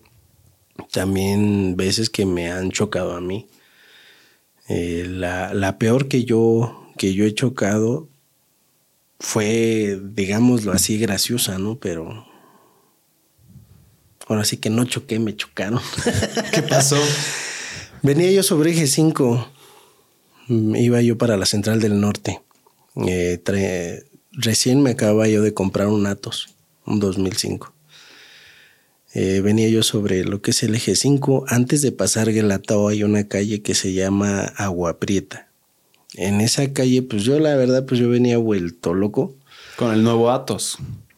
también 0.91 1.75
veces 1.75 2.09
que 2.09 2.25
me 2.25 2.51
han 2.51 2.71
chocado 2.71 3.15
a 3.15 3.21
mí. 3.21 3.47
Eh, 4.69 5.05
la, 5.07 5.77
peor 5.77 6.07
que 6.07 6.23
yo, 6.23 6.93
que 6.97 7.13
yo 7.13 7.25
he 7.25 7.33
chocado 7.33 8.07
fue, 9.19 9.99
digámoslo 10.01 10.71
así, 10.71 10.97
graciosa, 10.97 11.57
¿no? 11.57 11.77
Pero 11.77 12.25
ahora 14.27 14.45
sí 14.45 14.57
que 14.57 14.69
no 14.69 14.85
choqué, 14.85 15.19
me 15.19 15.35
chocaron. 15.35 15.81
¿Qué 16.53 16.63
pasó? 16.63 16.97
Venía 18.01 18.31
yo 18.31 18.43
sobre 18.43 18.71
eje 18.71 18.87
5. 18.87 19.47
Iba 20.47 21.01
yo 21.01 21.17
para 21.17 21.37
la 21.37 21.45
central 21.45 21.79
del 21.81 21.99
norte. 21.99 22.41
Eh, 23.07 24.03
recién 24.31 24.81
me 24.81 24.91
acababa 24.91 25.27
yo 25.27 25.41
de 25.41 25.53
comprar 25.53 25.87
un 25.87 26.07
Atos, 26.07 26.55
un 26.85 26.99
2005. 26.99 27.73
Eh, 29.13 29.41
venía 29.41 29.67
yo 29.67 29.83
sobre 29.83 30.23
lo 30.23 30.41
que 30.41 30.51
es 30.51 30.63
el 30.63 30.75
eje 30.75 30.95
5. 30.95 31.45
Antes 31.47 31.81
de 31.81 31.91
pasar 31.91 32.31
Guelatao 32.31 32.87
hay 32.87 33.03
una 33.03 33.27
calle 33.27 33.61
que 33.61 33.75
se 33.75 33.93
llama 33.93 34.43
Agua 34.55 34.99
Prieta. 34.99 35.49
En 36.13 36.41
esa 36.41 36.71
calle, 36.73 37.01
pues 37.01 37.23
yo 37.23 37.39
la 37.39 37.55
verdad, 37.55 37.85
pues 37.85 37.99
yo 37.99 38.09
venía 38.09 38.37
vuelto 38.37 38.93
loco. 38.93 39.35
Con 39.77 39.93
el 39.93 40.03
nuevo 40.03 40.31
Atos. 40.31 40.77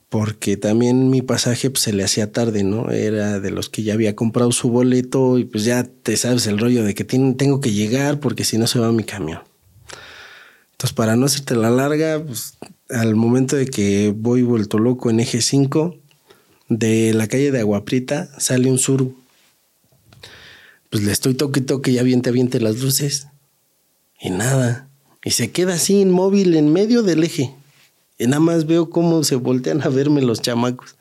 Porque 0.10 0.58
también 0.58 1.10
mi 1.10 1.24
pasaje 1.24 1.70
pues, 1.72 1.84
se 1.84 1.94
le 1.94 2.04
hacía 2.04 2.32
tarde, 2.32 2.64
¿no? 2.64 2.92
Era 2.92 3.40
de 3.40 3.50
los 3.50 3.70
que 3.70 3.82
ya 3.84 3.94
había 3.94 4.16
comprado 4.16 4.52
su 4.52 4.70
boleto 4.70 5.40
y 5.40 5.46
pues 5.46 5.66
ya 5.66 5.84
te 5.84 6.18
sabes 6.18 6.46
el 6.46 6.60
rollo 6.60 6.84
de 6.84 6.94
que 6.94 7.04
tengo 7.04 7.60
que 7.60 7.72
llegar 7.72 8.20
porque 8.20 8.44
si 8.44 8.58
no 8.58 8.68
se 8.68 8.80
va 8.80 8.92
mi 8.92 9.04
camión. 9.04 9.40
Entonces, 10.74 10.94
para 10.94 11.16
no 11.16 11.26
hacerte 11.26 11.56
la 11.56 11.72
larga, 11.72 12.24
pues 12.24 12.58
al 12.90 13.16
momento 13.16 13.56
de 13.56 13.66
que 13.66 14.14
voy 14.16 14.44
vuelto 14.44 14.78
loco 14.78 15.10
en 15.10 15.20
eje 15.20 15.42
5, 15.42 15.98
de 16.70 17.14
la 17.14 17.28
calle 17.28 17.52
de 17.52 17.60
Aguaprita 17.60 18.30
sale 18.40 18.70
un 18.70 18.78
sur. 18.78 19.08
Pues 20.90 21.04
le 21.04 21.12
estoy 21.12 21.34
toque 21.34 21.62
toque 21.62 21.92
y 21.92 21.98
aviente 21.98 22.30
aviente 22.30 22.60
las 22.60 22.80
luces. 22.80 23.28
Y 24.20 24.30
nada. 24.30 24.88
Y 25.24 25.32
se 25.32 25.52
queda 25.52 25.76
así 25.76 26.00
inmóvil 26.00 26.56
en 26.56 26.72
medio 26.72 27.04
del 27.04 27.24
eje. 27.24 27.54
Y 28.18 28.28
nada 28.28 28.40
más 28.40 28.66
veo 28.66 28.90
cómo 28.90 29.24
se 29.24 29.36
voltean 29.36 29.82
a 29.82 29.90
verme 29.90 30.22
los 30.22 30.42
chamacos. 30.42 30.96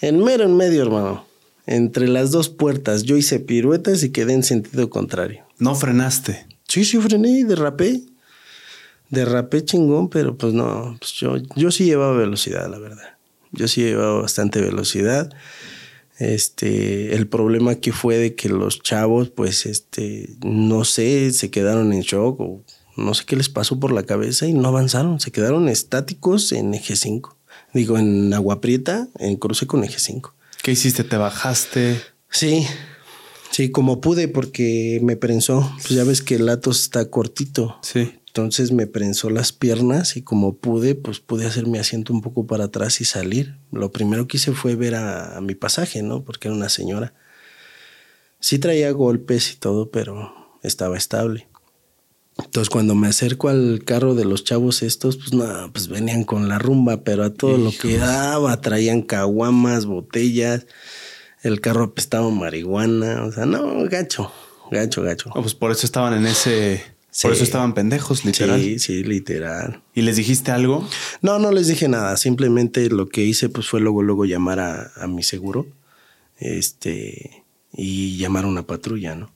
En 0.00 0.22
mero 0.22 0.44
en 0.44 0.56
medio, 0.56 0.82
hermano. 0.82 1.24
Entre 1.66 2.08
las 2.08 2.30
dos 2.30 2.48
puertas. 2.48 3.04
Yo 3.04 3.16
hice 3.16 3.38
piruetas 3.38 4.02
y 4.02 4.10
quedé 4.10 4.32
en 4.32 4.42
sentido 4.42 4.90
contrario. 4.90 5.44
¿No 5.58 5.74
frenaste? 5.74 6.46
Sí, 6.66 6.84
sí 6.84 6.98
frené 6.98 7.40
y 7.40 7.42
derrapé. 7.44 8.02
Derrapé 9.10 9.64
chingón, 9.64 10.08
pero 10.08 10.36
pues 10.36 10.52
no. 10.52 10.96
Pues 10.98 11.12
yo, 11.12 11.36
yo 11.56 11.70
sí 11.70 11.84
llevaba 11.84 12.16
velocidad, 12.16 12.68
la 12.70 12.78
verdad. 12.78 13.19
Yo 13.52 13.68
sí 13.68 13.82
llevaba 13.82 14.22
bastante 14.22 14.60
velocidad. 14.60 15.32
Este, 16.18 17.14
el 17.14 17.26
problema 17.26 17.76
que 17.76 17.92
fue 17.92 18.18
de 18.18 18.34
que 18.34 18.50
los 18.50 18.82
chavos, 18.82 19.30
pues, 19.30 19.64
este, 19.64 20.28
no 20.44 20.84
sé, 20.84 21.32
se 21.32 21.50
quedaron 21.50 21.92
en 21.92 22.02
shock 22.02 22.40
o 22.40 22.62
no 22.96 23.14
sé 23.14 23.24
qué 23.24 23.36
les 23.36 23.48
pasó 23.48 23.80
por 23.80 23.92
la 23.92 24.02
cabeza 24.02 24.46
y 24.46 24.52
no 24.52 24.68
avanzaron, 24.68 25.20
se 25.20 25.32
quedaron 25.32 25.68
estáticos 25.68 26.52
en 26.52 26.74
eje 26.74 26.96
5. 26.96 27.36
Digo, 27.72 27.98
en 27.98 28.32
Agua 28.34 28.60
Prieta, 28.60 29.08
en 29.18 29.36
cruce 29.36 29.66
con 29.66 29.82
eje 29.84 29.98
5. 29.98 30.34
¿Qué 30.62 30.72
hiciste? 30.72 31.04
¿Te 31.04 31.16
bajaste? 31.16 32.00
Sí, 32.28 32.66
sí, 33.50 33.70
como 33.70 34.00
pude 34.00 34.28
porque 34.28 35.00
me 35.02 35.16
prensó. 35.16 35.72
Pues 35.76 35.90
ya 35.90 36.04
ves 36.04 36.20
que 36.20 36.34
el 36.34 36.48
Atos 36.48 36.82
está 36.82 37.08
cortito. 37.08 37.78
Sí. 37.82 38.12
Entonces 38.30 38.70
me 38.70 38.86
prensó 38.86 39.28
las 39.28 39.50
piernas 39.50 40.16
y 40.16 40.22
como 40.22 40.54
pude, 40.54 40.94
pues 40.94 41.18
pude 41.18 41.46
hacer 41.46 41.66
mi 41.66 41.78
asiento 41.78 42.12
un 42.12 42.22
poco 42.22 42.46
para 42.46 42.66
atrás 42.66 43.00
y 43.00 43.04
salir. 43.04 43.56
Lo 43.72 43.90
primero 43.90 44.28
que 44.28 44.36
hice 44.36 44.52
fue 44.52 44.76
ver 44.76 44.94
a, 44.94 45.40
mi 45.40 45.56
pasaje, 45.56 46.04
¿no? 46.04 46.22
Porque 46.22 46.46
era 46.46 46.56
una 46.56 46.68
señora. 46.68 47.12
Sí 48.38 48.60
traía 48.60 48.92
golpes 48.92 49.52
y 49.52 49.56
todo, 49.56 49.90
pero 49.90 50.32
estaba 50.62 50.96
estable. 50.96 51.48
Entonces 52.38 52.70
cuando 52.70 52.94
me 52.94 53.08
acerco 53.08 53.48
al 53.48 53.82
carro 53.84 54.14
de 54.14 54.24
los 54.24 54.44
chavos 54.44 54.82
estos, 54.82 55.16
pues 55.16 55.32
no, 55.32 55.72
pues 55.72 55.88
venían 55.88 56.22
con 56.22 56.48
la 56.48 56.60
rumba, 56.60 57.02
pero 57.02 57.24
a 57.24 57.34
todo 57.34 57.58
lo 57.58 57.72
que 57.72 57.98
daba, 57.98 58.60
traían 58.60 59.02
caguamas, 59.02 59.86
botellas, 59.86 60.68
el 61.42 61.60
carro 61.60 61.82
apestaba 61.82 62.30
marihuana, 62.30 63.24
o 63.24 63.32
sea, 63.32 63.44
no, 63.44 63.84
gacho, 63.88 64.32
gacho, 64.70 65.02
gacho. 65.02 65.30
pues 65.34 65.56
por 65.56 65.72
eso 65.72 65.84
estaban 65.84 66.14
en 66.14 66.26
ese 66.28 66.99
por 67.22 67.32
eso 67.32 67.42
estaban 67.42 67.74
pendejos, 67.74 68.24
literal. 68.24 68.60
Sí, 68.60 68.78
sí, 68.78 69.04
literal. 69.04 69.82
¿Y 69.94 70.02
les 70.02 70.16
dijiste 70.16 70.52
algo? 70.52 70.88
No, 71.22 71.38
no 71.38 71.50
les 71.50 71.66
dije 71.66 71.88
nada. 71.88 72.16
Simplemente 72.16 72.88
lo 72.88 73.08
que 73.08 73.24
hice 73.24 73.48
pues 73.48 73.68
fue 73.68 73.80
luego, 73.80 74.02
luego 74.02 74.24
llamar 74.24 74.60
a, 74.60 74.92
a 74.96 75.06
mi 75.06 75.22
seguro. 75.22 75.66
Este, 76.38 77.44
y 77.72 78.16
llamar 78.16 78.44
a 78.44 78.48
una 78.48 78.62
patrulla, 78.62 79.14
¿no? 79.14 79.30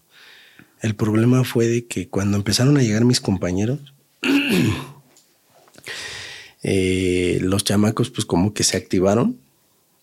El 0.80 0.94
problema 0.94 1.44
fue 1.44 1.66
de 1.66 1.86
que 1.86 2.08
cuando 2.08 2.36
empezaron 2.36 2.76
a 2.76 2.82
llegar 2.82 3.04
mis 3.04 3.20
compañeros, 3.20 3.80
eh, 6.62 7.38
los 7.40 7.64
chamacos 7.64 8.10
pues 8.10 8.24
como 8.24 8.52
que 8.52 8.64
se 8.64 8.76
activaron. 8.76 9.38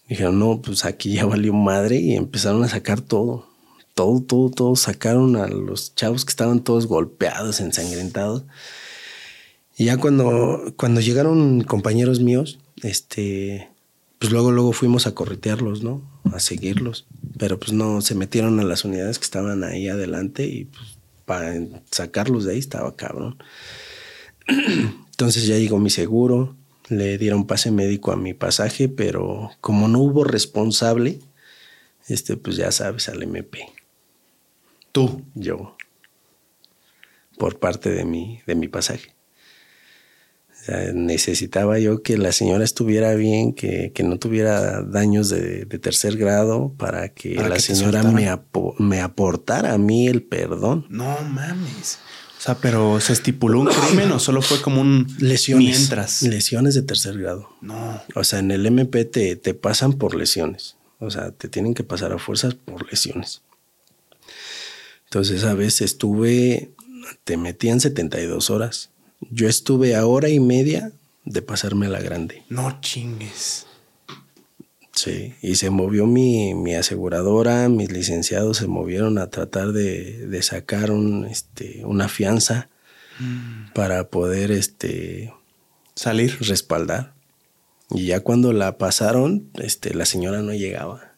Dijeron, 0.09 0.39
no, 0.39 0.61
pues 0.61 0.83
aquí 0.83 1.13
ya 1.13 1.25
valió 1.25 1.53
madre 1.53 1.97
y 1.97 2.15
empezaron 2.15 2.63
a 2.63 2.67
sacar 2.67 2.99
todo 2.99 3.50
todo, 3.93 4.21
todo, 4.21 4.49
todo 4.49 4.75
sacaron 4.75 5.35
a 5.35 5.47
los 5.47 5.95
chavos 5.95 6.25
que 6.25 6.29
estaban 6.29 6.63
todos 6.63 6.87
golpeados, 6.87 7.59
ensangrentados. 7.59 8.43
Y 9.77 9.85
ya 9.85 9.97
cuando, 9.97 10.73
cuando 10.77 11.01
llegaron 11.01 11.61
compañeros 11.61 12.19
míos, 12.19 12.59
este, 12.83 13.69
pues 14.19 14.31
luego, 14.31 14.51
luego 14.51 14.73
fuimos 14.73 15.07
a 15.07 15.15
corretearlos, 15.15 15.83
¿no? 15.83 16.01
A 16.31 16.39
seguirlos. 16.39 17.07
Pero 17.37 17.59
pues 17.59 17.73
no, 17.73 18.01
se 18.01 18.15
metieron 18.15 18.59
a 18.59 18.63
las 18.63 18.85
unidades 18.85 19.17
que 19.17 19.25
estaban 19.25 19.63
ahí 19.63 19.87
adelante 19.87 20.45
y 20.45 20.65
pues 20.65 20.97
para 21.25 21.55
sacarlos 21.89 22.45
de 22.45 22.53
ahí 22.53 22.59
estaba 22.59 22.95
cabrón. 22.95 23.37
Entonces 24.47 25.47
ya 25.47 25.57
llegó 25.57 25.79
mi 25.79 25.89
seguro, 25.89 26.55
le 26.89 27.17
dieron 27.17 27.47
pase 27.47 27.71
médico 27.71 28.11
a 28.11 28.17
mi 28.17 28.33
pasaje, 28.33 28.89
pero 28.89 29.51
como 29.61 29.87
no 29.87 29.99
hubo 29.99 30.23
responsable, 30.23 31.19
este, 32.07 32.37
pues 32.37 32.57
ya 32.57 32.71
sabes, 32.71 33.07
al 33.09 33.23
MP. 33.23 33.65
Tú. 34.91 35.23
Yo. 35.35 35.77
Por 37.37 37.59
parte 37.59 37.89
de 37.89 38.05
mi, 38.05 38.41
de 38.45 38.55
mi 38.55 38.67
pasaje. 38.67 39.15
necesitaba 40.93 41.79
yo 41.79 42.03
que 42.03 42.17
la 42.17 42.31
señora 42.31 42.63
estuviera 42.63 43.15
bien, 43.15 43.53
que, 43.53 43.91
no 44.03 44.19
tuviera 44.19 44.83
daños 44.83 45.29
de, 45.29 45.65
tercer 45.65 46.17
grado 46.17 46.73
para 46.77 47.09
que 47.09 47.35
la 47.35 47.59
señora 47.59 48.03
me, 48.03 48.29
me 48.77 49.01
aportara 49.01 49.73
a 49.73 49.77
mí 49.77 50.07
el 50.07 50.21
perdón. 50.21 50.85
No 50.89 51.17
mames. 51.21 51.99
O 52.41 52.43
sea, 52.43 52.55
pero 52.55 52.99
¿se 52.99 53.13
estipuló 53.13 53.59
un 53.59 53.67
crimen 53.67 54.11
o 54.11 54.17
solo 54.17 54.41
fue 54.41 54.59
como 54.63 54.81
un 54.81 55.07
lesiones? 55.19 55.77
Mientras. 55.77 56.23
Lesiones 56.23 56.73
de 56.73 56.81
tercer 56.81 57.19
grado. 57.19 57.49
No. 57.61 58.01
O 58.15 58.23
sea, 58.23 58.39
en 58.39 58.49
el 58.49 58.65
MP 58.65 59.05
te, 59.05 59.35
te 59.35 59.53
pasan 59.53 59.93
por 59.93 60.15
lesiones. 60.15 60.75
O 60.97 61.11
sea, 61.11 61.29
te 61.29 61.49
tienen 61.49 61.75
que 61.75 61.83
pasar 61.83 62.13
a 62.13 62.17
fuerzas 62.17 62.55
por 62.55 62.89
lesiones. 62.89 63.43
Entonces, 65.11 65.43
a 65.43 65.53
veces 65.55 65.81
estuve, 65.81 66.71
te 67.25 67.35
metían 67.35 67.81
72 67.81 68.49
horas. 68.49 68.91
Yo 69.29 69.49
estuve 69.49 69.97
a 69.97 70.05
hora 70.05 70.29
y 70.29 70.39
media 70.39 70.93
de 71.25 71.41
pasarme 71.41 71.87
a 71.87 71.89
la 71.89 71.99
grande. 71.99 72.45
No 72.47 72.79
chingues. 72.79 73.65
Sí, 74.93 75.33
y 75.41 75.55
se 75.55 75.69
movió 75.69 76.05
mi, 76.05 76.53
mi 76.53 76.75
aseguradora, 76.75 77.67
mis 77.67 77.91
licenciados 77.91 78.55
se 78.55 78.67
movieron 78.67 79.17
a 79.17 79.29
tratar 79.29 79.73
de, 79.73 80.27
de 80.27 80.41
sacar 80.43 80.91
un, 80.91 81.25
este, 81.25 81.83
una 81.83 82.07
fianza 82.07 82.69
mm. 83.19 83.73
para 83.73 84.07
poder 84.07 84.49
este, 84.49 85.33
salir, 85.93 86.37
respaldar. 86.39 87.15
Y 87.89 88.05
ya 88.05 88.21
cuando 88.21 88.53
la 88.53 88.77
pasaron, 88.77 89.49
este, 89.55 89.93
la 89.93 90.05
señora 90.05 90.41
no 90.41 90.53
llegaba 90.53 91.10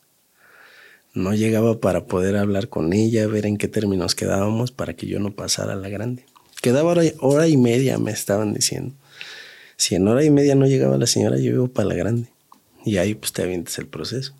no 1.13 1.33
llegaba 1.33 1.79
para 1.79 2.05
poder 2.05 2.35
hablar 2.35 2.69
con 2.69 2.93
ella, 2.93 3.27
ver 3.27 3.45
en 3.45 3.57
qué 3.57 3.67
términos 3.67 4.15
quedábamos 4.15 4.71
para 4.71 4.95
que 4.95 5.07
yo 5.07 5.19
no 5.19 5.31
pasara 5.31 5.73
a 5.73 5.77
la 5.77 5.89
grande. 5.89 6.25
Quedaba 6.61 6.95
hora, 7.19 7.47
y 7.47 7.57
media, 7.57 7.97
me 7.97 8.11
estaban 8.11 8.53
diciendo. 8.53 8.95
Si 9.75 9.95
en 9.95 10.07
hora 10.07 10.23
y 10.23 10.29
media 10.29 10.55
no 10.55 10.65
llegaba 10.65 10.97
la 10.97 11.07
señora, 11.07 11.37
yo 11.37 11.51
iba 11.51 11.67
para 11.67 11.89
la 11.89 11.95
grande. 11.95 12.29
Y 12.85 12.97
ahí 12.97 13.15
pues 13.15 13.33
te 13.33 13.43
avientes 13.43 13.77
el 13.77 13.87
proceso. 13.87 14.33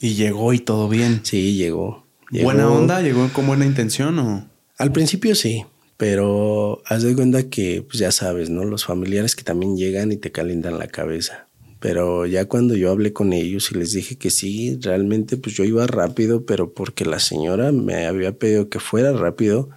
¿Y 0.00 0.14
llegó 0.14 0.52
y 0.52 0.60
todo 0.60 0.88
bien? 0.88 1.20
Sí, 1.24 1.56
llegó. 1.56 2.06
¿Buena 2.30 2.70
onda? 2.70 3.00
¿Llegó 3.00 3.28
con 3.32 3.46
buena 3.46 3.66
intención 3.66 4.18
o...? 4.18 4.48
Al 4.76 4.92
principio 4.92 5.34
sí, 5.34 5.64
pero 5.96 6.82
haz 6.86 7.02
de 7.02 7.16
cuenta 7.16 7.50
que, 7.50 7.82
pues 7.82 7.98
ya 7.98 8.12
sabes, 8.12 8.48
¿no? 8.48 8.64
Los 8.64 8.84
familiares 8.84 9.34
que 9.34 9.42
también 9.42 9.76
llegan 9.76 10.12
y 10.12 10.16
te 10.16 10.30
calientan 10.30 10.78
la 10.78 10.86
cabeza. 10.86 11.47
Pero 11.80 12.26
ya 12.26 12.46
cuando 12.46 12.74
yo 12.74 12.90
hablé 12.90 13.12
con 13.12 13.32
ellos 13.32 13.70
y 13.70 13.76
les 13.76 13.92
dije 13.92 14.16
que 14.16 14.30
sí, 14.30 14.78
realmente 14.80 15.36
pues 15.36 15.54
yo 15.54 15.64
iba 15.64 15.86
rápido, 15.86 16.44
pero 16.44 16.72
porque 16.72 17.04
la 17.04 17.20
señora 17.20 17.70
me 17.72 18.06
había 18.06 18.36
pedido 18.36 18.68
que 18.68 18.80
fuera 18.80 19.12
rápido, 19.12 19.70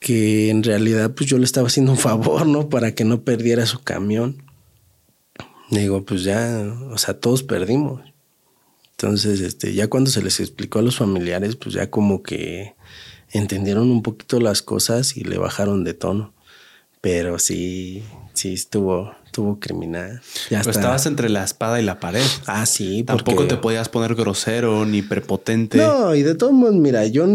que 0.00 0.50
en 0.50 0.62
realidad 0.64 1.14
pues 1.14 1.30
yo 1.30 1.38
le 1.38 1.44
estaba 1.44 1.68
haciendo 1.68 1.92
un 1.92 1.98
favor, 1.98 2.46
¿no? 2.46 2.68
Para 2.68 2.94
que 2.94 3.04
no 3.04 3.22
perdiera 3.22 3.66
su 3.66 3.82
camión. 3.82 4.42
Digo, 5.70 6.04
pues 6.04 6.24
ya, 6.24 6.76
o 6.90 6.98
sea, 6.98 7.18
todos 7.18 7.42
perdimos. 7.42 8.02
Entonces, 8.92 9.40
este, 9.40 9.74
ya 9.74 9.88
cuando 9.88 10.10
se 10.10 10.22
les 10.22 10.40
explicó 10.40 10.78
a 10.78 10.82
los 10.82 10.96
familiares, 10.96 11.56
pues 11.56 11.74
ya 11.74 11.90
como 11.90 12.22
que 12.22 12.74
entendieron 13.32 13.90
un 13.90 14.02
poquito 14.02 14.40
las 14.40 14.62
cosas 14.62 15.16
y 15.16 15.24
le 15.24 15.38
bajaron 15.38 15.84
de 15.84 15.94
tono. 15.94 16.32
Pero 17.00 17.38
sí, 17.38 18.04
sí 18.34 18.54
estuvo, 18.54 19.12
estuvo 19.34 19.58
criminal. 19.58 20.20
Ya 20.48 20.60
estabas 20.60 21.06
entre 21.06 21.28
la 21.28 21.42
espada 21.42 21.80
y 21.80 21.84
la 21.84 21.98
pared. 21.98 22.24
Ah, 22.46 22.66
sí. 22.66 23.02
Tampoco 23.02 23.48
te 23.48 23.56
podías 23.56 23.88
poner 23.88 24.14
grosero 24.14 24.86
ni 24.86 25.02
prepotente. 25.02 25.78
No, 25.78 26.14
y 26.14 26.22
de 26.22 26.36
todos 26.36 26.52
modos, 26.52 26.76
mira, 26.76 27.04
yo, 27.06 27.26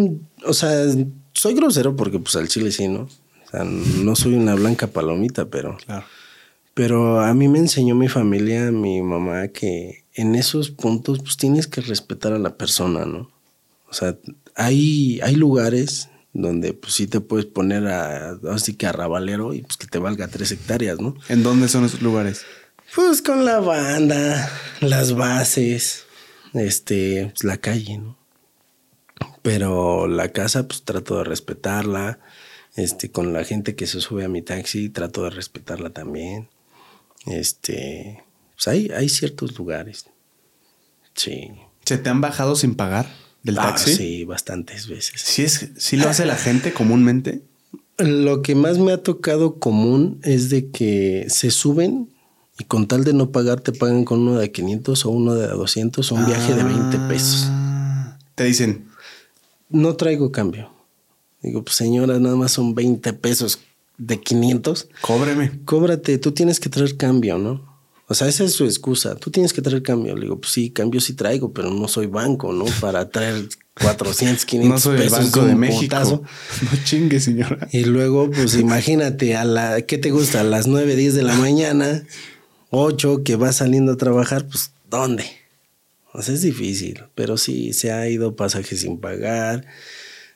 o 0.45 0.53
sea, 0.53 0.85
soy 1.33 1.55
grosero 1.55 1.97
porque 1.97 2.17
pues 2.17 2.37
al 2.37 2.47
chile 2.47 2.71
sí, 2.71 2.87
¿no? 2.87 3.01
O 3.01 3.49
sea, 3.51 3.65
no 3.65 4.15
soy 4.15 4.35
una 4.35 4.55
blanca 4.55 4.87
palomita, 4.87 5.49
pero... 5.49 5.75
Claro. 5.85 6.05
Pero 6.73 7.19
a 7.19 7.33
mí 7.33 7.49
me 7.49 7.59
enseñó 7.59 7.95
mi 7.95 8.07
familia, 8.07 8.71
mi 8.71 9.01
mamá, 9.01 9.49
que 9.49 10.05
en 10.13 10.35
esos 10.35 10.69
puntos 10.69 11.19
pues 11.19 11.35
tienes 11.35 11.67
que 11.67 11.81
respetar 11.81 12.31
a 12.31 12.39
la 12.39 12.55
persona, 12.55 13.03
¿no? 13.03 13.29
O 13.89 13.93
sea, 13.93 14.15
hay, 14.55 15.19
hay 15.21 15.35
lugares 15.35 16.07
donde 16.33 16.73
pues 16.73 16.93
sí 16.93 17.07
te 17.07 17.21
puedes 17.21 17.45
poner 17.45 17.87
a, 17.87 18.37
así 18.51 18.75
que 18.75 18.87
a 18.87 18.91
rabalero 18.91 19.53
y 19.53 19.61
pues 19.61 19.77
que 19.77 19.87
te 19.87 19.99
valga 19.99 20.27
tres 20.27 20.51
hectáreas, 20.51 20.99
¿no? 20.99 21.15
¿En 21.27 21.43
dónde 21.43 21.67
son 21.67 21.85
esos 21.85 22.01
lugares? 22.01 22.45
Pues 22.95 23.21
con 23.21 23.45
la 23.45 23.59
banda, 23.59 24.51
las 24.81 25.13
bases, 25.13 26.05
este, 26.53 27.31
pues 27.33 27.43
la 27.43 27.57
calle, 27.57 27.99
¿no? 27.99 28.17
Pero 29.41 30.07
la 30.07 30.29
casa, 30.29 30.67
pues 30.67 30.83
trato 30.83 31.17
de 31.17 31.23
respetarla. 31.23 32.19
Este, 32.75 33.11
con 33.11 33.33
la 33.33 33.43
gente 33.43 33.75
que 33.75 33.87
se 33.87 33.99
sube 33.99 34.23
a 34.23 34.29
mi 34.29 34.41
taxi, 34.41 34.89
trato 34.89 35.23
de 35.23 35.31
respetarla 35.31 35.89
también. 35.89 36.49
Este, 37.25 38.23
pues 38.55 38.67
hay, 38.67 38.89
hay 38.95 39.09
ciertos 39.09 39.57
lugares. 39.57 40.05
Sí. 41.13 41.51
¿Se 41.83 41.97
te 41.97 42.09
han 42.09 42.21
bajado 42.21 42.55
sin 42.55 42.75
pagar? 42.75 43.07
Del 43.43 43.59
ah, 43.59 43.63
taxi? 43.63 43.95
Sí, 43.95 44.25
bastantes 44.25 44.87
veces. 44.87 45.21
¿Sí, 45.21 45.43
es, 45.43 45.69
¿Sí 45.77 45.97
lo 45.97 46.09
hace 46.09 46.25
la 46.25 46.35
gente 46.35 46.73
comúnmente? 46.73 47.41
Lo 47.97 48.41
que 48.41 48.55
más 48.55 48.77
me 48.77 48.91
ha 48.91 49.03
tocado 49.03 49.59
común 49.59 50.19
es 50.23 50.49
de 50.49 50.69
que 50.69 51.25
se 51.29 51.51
suben 51.51 52.09
y 52.57 52.65
con 52.65 52.87
tal 52.87 53.03
de 53.03 53.13
no 53.13 53.31
pagar 53.31 53.61
te 53.61 53.71
pagan 53.71 54.03
con 54.05 54.19
uno 54.19 54.37
de 54.37 54.51
500 54.51 55.05
o 55.05 55.09
uno 55.09 55.35
de 55.35 55.47
200 55.47 56.11
o 56.11 56.15
un 56.15 56.25
viaje 56.25 56.53
de 56.53 56.63
20 56.63 56.97
ah, 56.97 57.07
pesos. 57.07 57.47
Te 58.35 58.45
dicen, 58.45 58.87
no 59.69 59.95
traigo 59.95 60.31
cambio. 60.31 60.71
Digo, 61.41 61.63
pues 61.63 61.75
señora, 61.75 62.19
nada 62.19 62.35
más 62.35 62.51
son 62.51 62.75
20 62.75 63.13
pesos 63.13 63.59
de 63.97 64.19
500. 64.19 64.89
Cóbreme. 65.01 65.51
Cóbrate, 65.65 66.17
tú 66.17 66.31
tienes 66.31 66.59
que 66.59 66.69
traer 66.69 66.97
cambio, 66.97 67.37
¿no? 67.37 67.68
O 68.09 68.15
sea, 68.15 68.27
esa 68.27 68.43
es 68.43 68.53
su 68.53 68.65
excusa. 68.65 69.15
Tú 69.15 69.29
tienes 69.29 69.53
que 69.53 69.61
traer 69.61 69.83
cambio. 69.83 70.15
Le 70.15 70.23
digo, 70.23 70.39
pues 70.39 70.51
sí, 70.51 70.71
cambio 70.71 70.99
sí 70.99 71.13
traigo, 71.13 71.53
pero 71.53 71.69
no 71.69 71.87
soy 71.87 72.07
banco, 72.07 72.51
¿no? 72.51 72.65
Para 72.81 73.07
traer 73.07 73.47
400, 73.79 74.45
500 74.45 74.69
no 74.69 74.79
soy 74.79 74.97
pesos 74.97 75.19
el 75.19 75.23
Banco 75.25 75.45
de 75.45 75.55
México. 75.55 75.81
putazo. 75.81 76.23
No 76.63 76.83
chingue, 76.83 77.19
señora. 77.19 77.67
Y 77.71 77.85
luego, 77.85 78.31
pues 78.31 78.55
imagínate, 78.55 79.35
a 79.35 79.45
la, 79.45 79.83
¿qué 79.83 79.99
te 79.99 80.09
gusta? 80.09 80.41
A 80.41 80.43
las 80.43 80.65
9, 80.65 80.95
10 80.95 81.13
de 81.13 81.23
la 81.23 81.35
mañana, 81.35 82.03
8, 82.71 83.23
que 83.23 83.35
vas 83.35 83.57
saliendo 83.57 83.91
a 83.91 83.97
trabajar, 83.97 84.47
pues, 84.47 84.71
¿dónde? 84.89 85.25
O 86.11 86.23
sea, 86.23 86.33
es 86.33 86.41
difícil, 86.41 87.03
pero 87.13 87.37
sí, 87.37 87.73
se 87.73 87.91
ha 87.91 88.09
ido 88.09 88.35
pasajes 88.35 88.81
sin 88.81 88.97
pagar, 88.97 89.67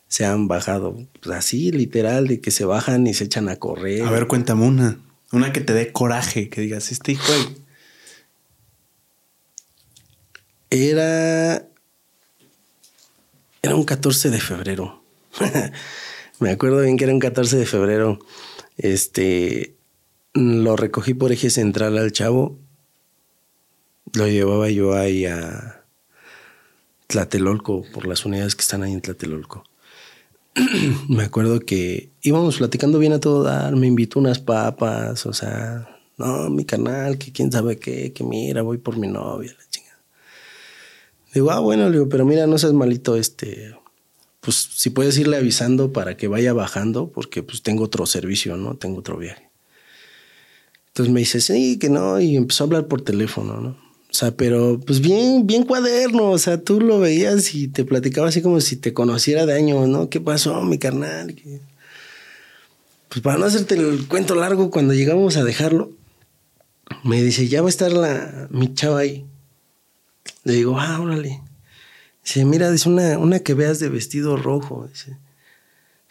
se 0.08 0.26
han 0.26 0.48
bajado, 0.48 1.08
pues 1.22 1.36
así, 1.36 1.72
literal, 1.72 2.28
de 2.28 2.40
que 2.40 2.52
se 2.52 2.66
bajan 2.66 3.08
y 3.08 3.16
se 3.16 3.24
echan 3.24 3.50
a 3.50 3.56
correr. 3.56 4.04
A 4.04 4.12
ver, 4.12 4.28
cuéntame 4.28 4.68
una. 4.68 5.00
Una 5.32 5.52
que 5.52 5.62
te 5.62 5.74
dé 5.74 5.92
coraje, 5.92 6.50
que 6.50 6.62
digas, 6.62 6.92
este 6.92 7.14
hijo 7.14 7.32
de... 7.34 7.63
Era. 10.74 11.70
Era 13.62 13.76
un 13.76 13.84
14 13.84 14.32
de 14.32 14.40
febrero. 14.40 15.04
Me 16.40 16.50
acuerdo 16.50 16.82
bien 16.82 16.98
que 16.98 17.04
era 17.04 17.14
un 17.14 17.20
14 17.20 17.58
de 17.58 17.66
febrero. 17.68 18.18
Este. 18.78 19.76
Lo 20.34 20.76
recogí 20.76 21.14
por 21.14 21.32
eje 21.32 21.52
central 21.52 22.00
al 22.00 22.12
chavo. 22.12 22.58
Lo 24.14 24.28
llevaba 24.28 24.68
yo 24.72 24.96
ahí 24.96 25.28
a 25.28 25.86
Tlatelolco, 27.06 27.86
por 27.94 28.08
las 28.08 28.26
unidades 28.26 28.56
que 28.56 28.62
están 28.62 28.82
ahí 28.82 28.94
en 28.94 29.02
Tlatelolco. 29.02 29.64
Me 31.08 31.24
acuerdo 31.24 31.60
que 31.60 32.10
íbamos 32.24 32.58
platicando 32.58 32.98
bien 32.98 33.14
a 33.14 33.20
todo 33.20 33.44
dar. 33.44 33.76
Me 33.76 33.86
invitó 33.86 34.18
unas 34.18 34.40
papas, 34.40 35.28
o 35.28 35.34
sea, 35.34 36.00
no, 36.18 36.50
mi 36.50 36.66
canal, 36.66 37.20
que 37.20 37.32
quién 37.32 37.52
sabe 37.52 37.78
qué, 37.78 38.12
que 38.12 38.24
mira, 38.24 38.64
voy 38.64 38.80
por 38.80 38.98
mi 38.98 39.08
novia, 39.08 39.54
la. 39.56 39.74
Digo, 41.34 41.52
ah, 41.52 41.60
bueno, 41.60 41.90
digo, 41.90 42.08
pero 42.10 42.26
mira, 42.26 42.46
no 42.48 42.58
seas 42.58 42.74
malito, 42.74 43.16
este, 43.16 43.74
pues 44.40 44.56
si 44.76 44.90
puedes 44.90 45.18
irle 45.18 45.38
avisando 45.38 45.92
para 45.92 46.16
que 46.18 46.28
vaya 46.28 46.54
bajando, 46.54 47.12
porque 47.12 47.42
pues 47.44 47.64
tengo 47.64 47.84
otro 47.86 48.06
servicio, 48.06 48.58
¿no? 48.58 48.76
Tengo 48.76 49.00
otro 49.00 49.18
viaje. 49.18 49.50
Entonces 50.88 51.12
me 51.12 51.22
dice, 51.22 51.42
sí, 51.42 51.80
que 51.80 51.90
no, 51.90 52.20
y 52.20 52.36
empezó 52.36 52.64
a 52.64 52.68
hablar 52.68 52.88
por 52.88 53.02
teléfono, 53.02 53.60
¿no? 53.60 53.70
O 53.70 54.16
sea, 54.16 54.36
pero 54.36 54.80
pues 54.86 55.00
bien, 55.00 55.48
bien 55.48 55.64
cuaderno, 55.64 56.30
o 56.30 56.38
sea, 56.38 56.62
tú 56.62 56.80
lo 56.80 57.00
veías 57.00 57.56
y 57.56 57.68
te 57.68 57.84
platicaba 57.84 58.28
así 58.28 58.44
como 58.44 58.62
si 58.62 58.76
te 58.76 58.94
conociera 58.94 59.48
de 59.48 59.56
años, 59.56 59.88
¿no? 59.88 60.10
¿Qué 60.10 60.22
pasó, 60.22 60.62
mi 60.62 60.78
carnal? 60.78 61.36
Pues 63.10 63.22
para 63.22 63.40
no 63.40 63.46
hacerte 63.46 63.74
el 63.74 64.08
cuento 64.08 64.36
largo, 64.36 64.70
cuando 64.70 64.94
llegamos 64.94 65.36
a 65.38 65.44
dejarlo, 65.44 65.90
me 67.04 67.24
dice, 67.24 67.48
ya 67.48 67.64
va 67.64 67.70
a 67.70 67.70
estar 67.70 67.92
la, 67.92 68.48
mi 68.52 68.76
chava 68.76 69.00
ahí. 69.00 69.26
Le 70.44 70.54
digo, 70.54 70.80
ah, 70.80 71.00
órale. 71.00 71.42
Dice, 72.24 72.46
mira, 72.46 72.72
dice 72.72 72.90
una, 72.90 73.18
una 73.18 73.40
que 73.40 73.54
veas 73.54 73.80
de 73.80 73.90
vestido 73.90 74.38
rojo. 74.38 74.88
Dice, 74.88 75.18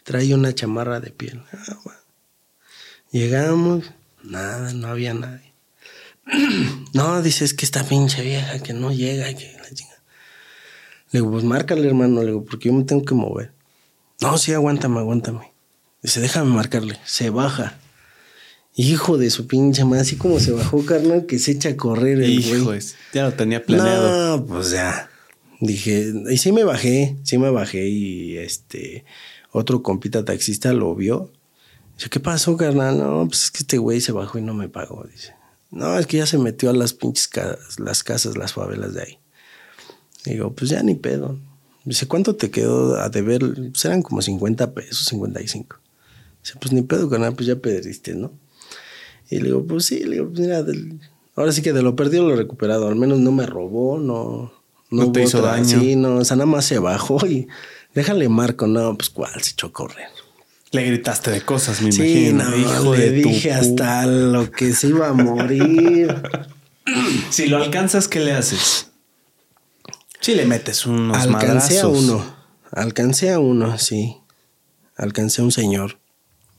trae 0.03 0.33
una 0.33 0.53
chamarra 0.53 0.99
de 0.99 1.11
piel. 1.11 1.43
Ah. 1.51 1.77
Llegamos, 3.11 3.91
nada, 4.23 4.73
no 4.73 4.87
había 4.87 5.13
nadie. 5.13 5.53
no, 6.93 7.21
dice, 7.21 7.45
es 7.45 7.53
que 7.53 7.65
esta 7.65 7.83
pinche 7.83 8.21
vieja 8.23 8.59
que 8.59 8.73
no 8.73 8.91
llega. 8.91 9.27
Le 9.27 9.35
digo, 11.11 11.29
pues 11.29 11.43
márcale, 11.43 11.87
hermano, 11.87 12.21
le 12.21 12.27
digo, 12.27 12.43
porque 12.43 12.69
yo 12.69 12.73
me 12.73 12.83
tengo 12.85 13.05
que 13.05 13.13
mover. 13.13 13.53
No, 14.19 14.37
sí, 14.37 14.53
aguántame, 14.53 14.99
aguántame. 14.99 15.53
Dice, 16.01 16.21
déjame 16.21 16.51
marcarle. 16.51 16.99
Se 17.05 17.29
baja. 17.29 17.77
Hijo 18.75 19.17
de 19.19 19.29
su 19.29 19.45
pinche 19.45 19.85
madre, 19.85 20.01
así 20.01 20.15
como 20.15 20.39
se 20.39 20.51
bajó, 20.51 20.83
carnal, 20.85 21.25
que 21.27 21.37
se 21.37 21.51
echa 21.51 21.69
a 21.69 21.77
correr 21.77 22.21
el 22.21 22.29
Hijo, 22.39 22.65
güey. 22.65 22.79
es- 22.79 22.95
ya 23.13 23.23
lo 23.25 23.33
tenía 23.33 23.63
planeado. 23.63 24.37
No, 24.37 24.45
pues 24.45 24.71
ya. 24.71 25.09
Dije, 25.61 26.11
y 26.29 26.37
sí 26.37 26.51
me 26.51 26.63
bajé, 26.63 27.15
sí 27.23 27.37
me 27.37 27.49
bajé 27.51 27.87
y 27.87 28.37
este 28.37 29.05
otro 29.51 29.83
compita 29.83 30.25
taxista 30.25 30.73
lo 30.73 30.95
vio. 30.95 31.31
Dice, 31.97 32.09
¿qué 32.09 32.19
pasó, 32.19 32.57
carnal? 32.57 32.97
No, 32.97 33.27
pues 33.27 33.43
es 33.43 33.51
que 33.51 33.59
este 33.59 33.77
güey 33.77 34.01
se 34.01 34.11
bajó 34.11 34.39
y 34.39 34.41
no 34.41 34.53
me 34.55 34.67
pagó. 34.67 35.05
Dice, 35.09 35.35
no, 35.69 35.97
es 35.99 36.07
que 36.07 36.17
ya 36.17 36.25
se 36.25 36.39
metió 36.39 36.71
a 36.71 36.73
las 36.73 36.93
pinches 36.93 37.27
casas, 37.27 37.79
las 37.79 38.03
casas, 38.03 38.35
las 38.37 38.53
favelas 38.53 38.93
de 38.95 39.01
ahí. 39.03 39.19
Digo, 40.25 40.51
pues 40.53 40.71
ya 40.71 40.81
ni 40.81 40.95
pedo. 40.95 41.37
Dice, 41.85 42.07
¿cuánto 42.07 42.35
te 42.35 42.49
quedó 42.49 42.97
a 42.99 43.09
deber? 43.09 43.41
Pues 43.71 43.85
eran 43.85 44.01
como 44.01 44.21
50 44.21 44.73
pesos, 44.73 45.05
55. 45.05 45.77
Dice, 46.43 46.55
pues 46.59 46.73
ni 46.73 46.81
pedo, 46.81 47.09
carnal, 47.09 47.35
pues 47.35 47.45
ya 47.45 47.55
perdiste, 47.57 48.15
¿no? 48.15 48.31
Y 49.33 49.39
le 49.39 49.45
digo, 49.45 49.65
pues 49.65 49.85
sí, 49.85 49.99
le 50.03 50.15
digo, 50.17 50.27
pues 50.29 50.39
mira, 50.41 50.63
del- 50.63 50.99
ahora 51.35 51.51
sí 51.51 51.61
que 51.61 51.73
de 51.73 51.81
lo 51.81 51.95
perdido 51.95 52.27
lo 52.27 52.33
he 52.33 52.37
recuperado. 52.37 52.87
Al 52.87 52.95
menos 52.95 53.19
no 53.19 53.31
me 53.31 53.45
robó, 53.45 53.97
no. 53.99 54.51
No 54.91 55.11
te 55.11 55.19
hubo 55.21 55.27
hizo 55.27 55.41
daño. 55.41 55.65
Sí, 55.79 55.95
no, 55.95 56.17
o 56.17 56.25
sea, 56.25 56.37
nada 56.37 56.45
más 56.45 56.65
se 56.65 56.77
bajó 56.77 57.25
y 57.25 57.47
déjale 57.95 58.29
marco, 58.29 58.67
no, 58.67 58.95
pues 58.95 59.09
cuál, 59.09 59.41
se 59.41 59.51
echó 59.51 59.67
a 59.67 59.71
correr. 59.71 60.07
Le 60.71 60.83
gritaste 60.85 61.31
de 61.31 61.41
cosas, 61.41 61.81
me 61.81 61.91
Sí, 61.91 62.27
imagino. 62.27 62.43
no, 62.49 62.57
hijo 62.57 62.95
le 62.95 63.09
de 63.09 63.11
dije 63.11 63.51
hasta 63.51 64.05
lo 64.05 64.51
que 64.51 64.73
se 64.73 64.87
iba 64.89 65.09
a 65.09 65.13
morir. 65.13 66.13
Si 67.29 67.47
lo 67.47 67.55
alcanzas, 67.57 68.09
¿qué 68.09 68.19
le 68.19 68.33
haces? 68.33 68.89
Si 70.19 70.35
le 70.35 70.45
metes 70.45 70.85
unos 70.85 71.17
Alcancé 71.17 71.79
a 71.79 71.87
uno, 71.87 72.35
alcancé 72.71 73.31
a 73.31 73.39
uno, 73.39 73.77
sí. 73.77 74.17
Alcancé 74.97 75.41
a 75.41 75.45
un 75.45 75.51
señor. 75.53 75.97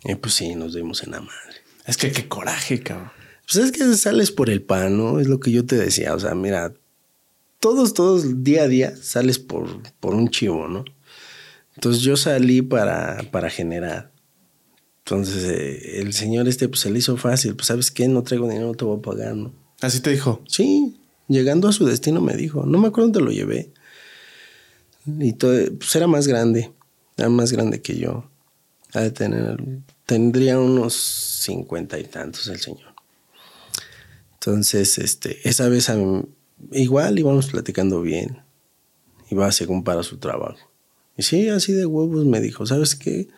Y 0.02 0.14
pues 0.14 0.32
sí, 0.34 0.54
nos 0.54 0.74
dimos 0.74 1.02
en 1.02 1.10
la 1.12 1.20
madre. 1.20 1.53
Es 1.86 1.96
que 1.96 2.12
qué 2.12 2.28
coraje, 2.28 2.80
cabrón. 2.80 3.10
Pues 3.46 3.64
es 3.64 3.72
que 3.72 3.94
sales 3.94 4.30
por 4.30 4.48
el 4.48 4.62
pan, 4.62 4.96
¿no? 4.96 5.20
Es 5.20 5.28
lo 5.28 5.38
que 5.38 5.50
yo 5.50 5.66
te 5.66 5.76
decía. 5.76 6.14
O 6.14 6.18
sea, 6.18 6.34
mira, 6.34 6.72
todos, 7.60 7.94
todos, 7.94 8.42
día 8.42 8.62
a 8.62 8.68
día 8.68 8.96
sales 8.96 9.38
por, 9.38 9.82
por 10.00 10.14
un 10.14 10.28
chivo, 10.28 10.66
¿no? 10.68 10.84
Entonces 11.74 12.02
yo 12.02 12.16
salí 12.16 12.62
para, 12.62 13.22
para 13.30 13.50
generar. 13.50 14.12
Entonces 15.04 15.44
eh, 15.44 16.00
el 16.00 16.14
señor 16.14 16.48
este, 16.48 16.68
pues 16.68 16.80
se 16.80 16.90
le 16.90 16.98
hizo 17.00 17.16
fácil. 17.16 17.54
Pues, 17.54 17.66
¿sabes 17.66 17.90
qué? 17.90 18.08
No 18.08 18.22
traigo 18.22 18.48
dinero, 18.48 18.68
no 18.68 18.74
te 18.74 18.84
voy 18.84 18.98
a 18.98 19.02
pagar, 19.02 19.36
¿no? 19.36 19.52
Así 19.80 20.00
te 20.00 20.10
dijo. 20.10 20.42
Sí, 20.48 20.96
llegando 21.28 21.68
a 21.68 21.72
su 21.72 21.84
destino 21.84 22.22
me 22.22 22.34
dijo. 22.34 22.64
No 22.64 22.78
me 22.78 22.88
acuerdo 22.88 23.08
dónde 23.10 23.20
lo 23.20 23.30
llevé. 23.30 23.72
Y 25.06 25.34
todo, 25.34 25.52
pues 25.78 25.94
era 25.96 26.06
más 26.06 26.26
grande. 26.26 26.72
Era 27.18 27.28
más 27.28 27.52
grande 27.52 27.82
que 27.82 27.98
yo. 27.98 28.24
Ha 28.94 29.00
de 29.00 29.10
tener, 29.10 29.58
tendría 30.06 30.58
unos 30.58 30.94
cincuenta 30.94 31.98
y 31.98 32.04
tantos 32.04 32.46
el 32.48 32.60
señor. 32.60 32.94
Entonces, 34.34 34.98
este, 34.98 35.48
esa 35.48 35.68
vez 35.68 35.88
a 35.88 35.96
igual 36.72 37.18
íbamos 37.18 37.46
platicando 37.50 38.02
bien. 38.02 38.42
Iba 39.30 39.50
según 39.52 39.84
para 39.84 40.02
su 40.02 40.18
trabajo. 40.18 40.70
Y 41.16 41.22
sí, 41.22 41.48
así 41.48 41.72
de 41.72 41.86
huevos 41.86 42.24
me 42.26 42.40
dijo, 42.40 42.66
¿sabes 42.66 42.94
qué? 42.94 43.28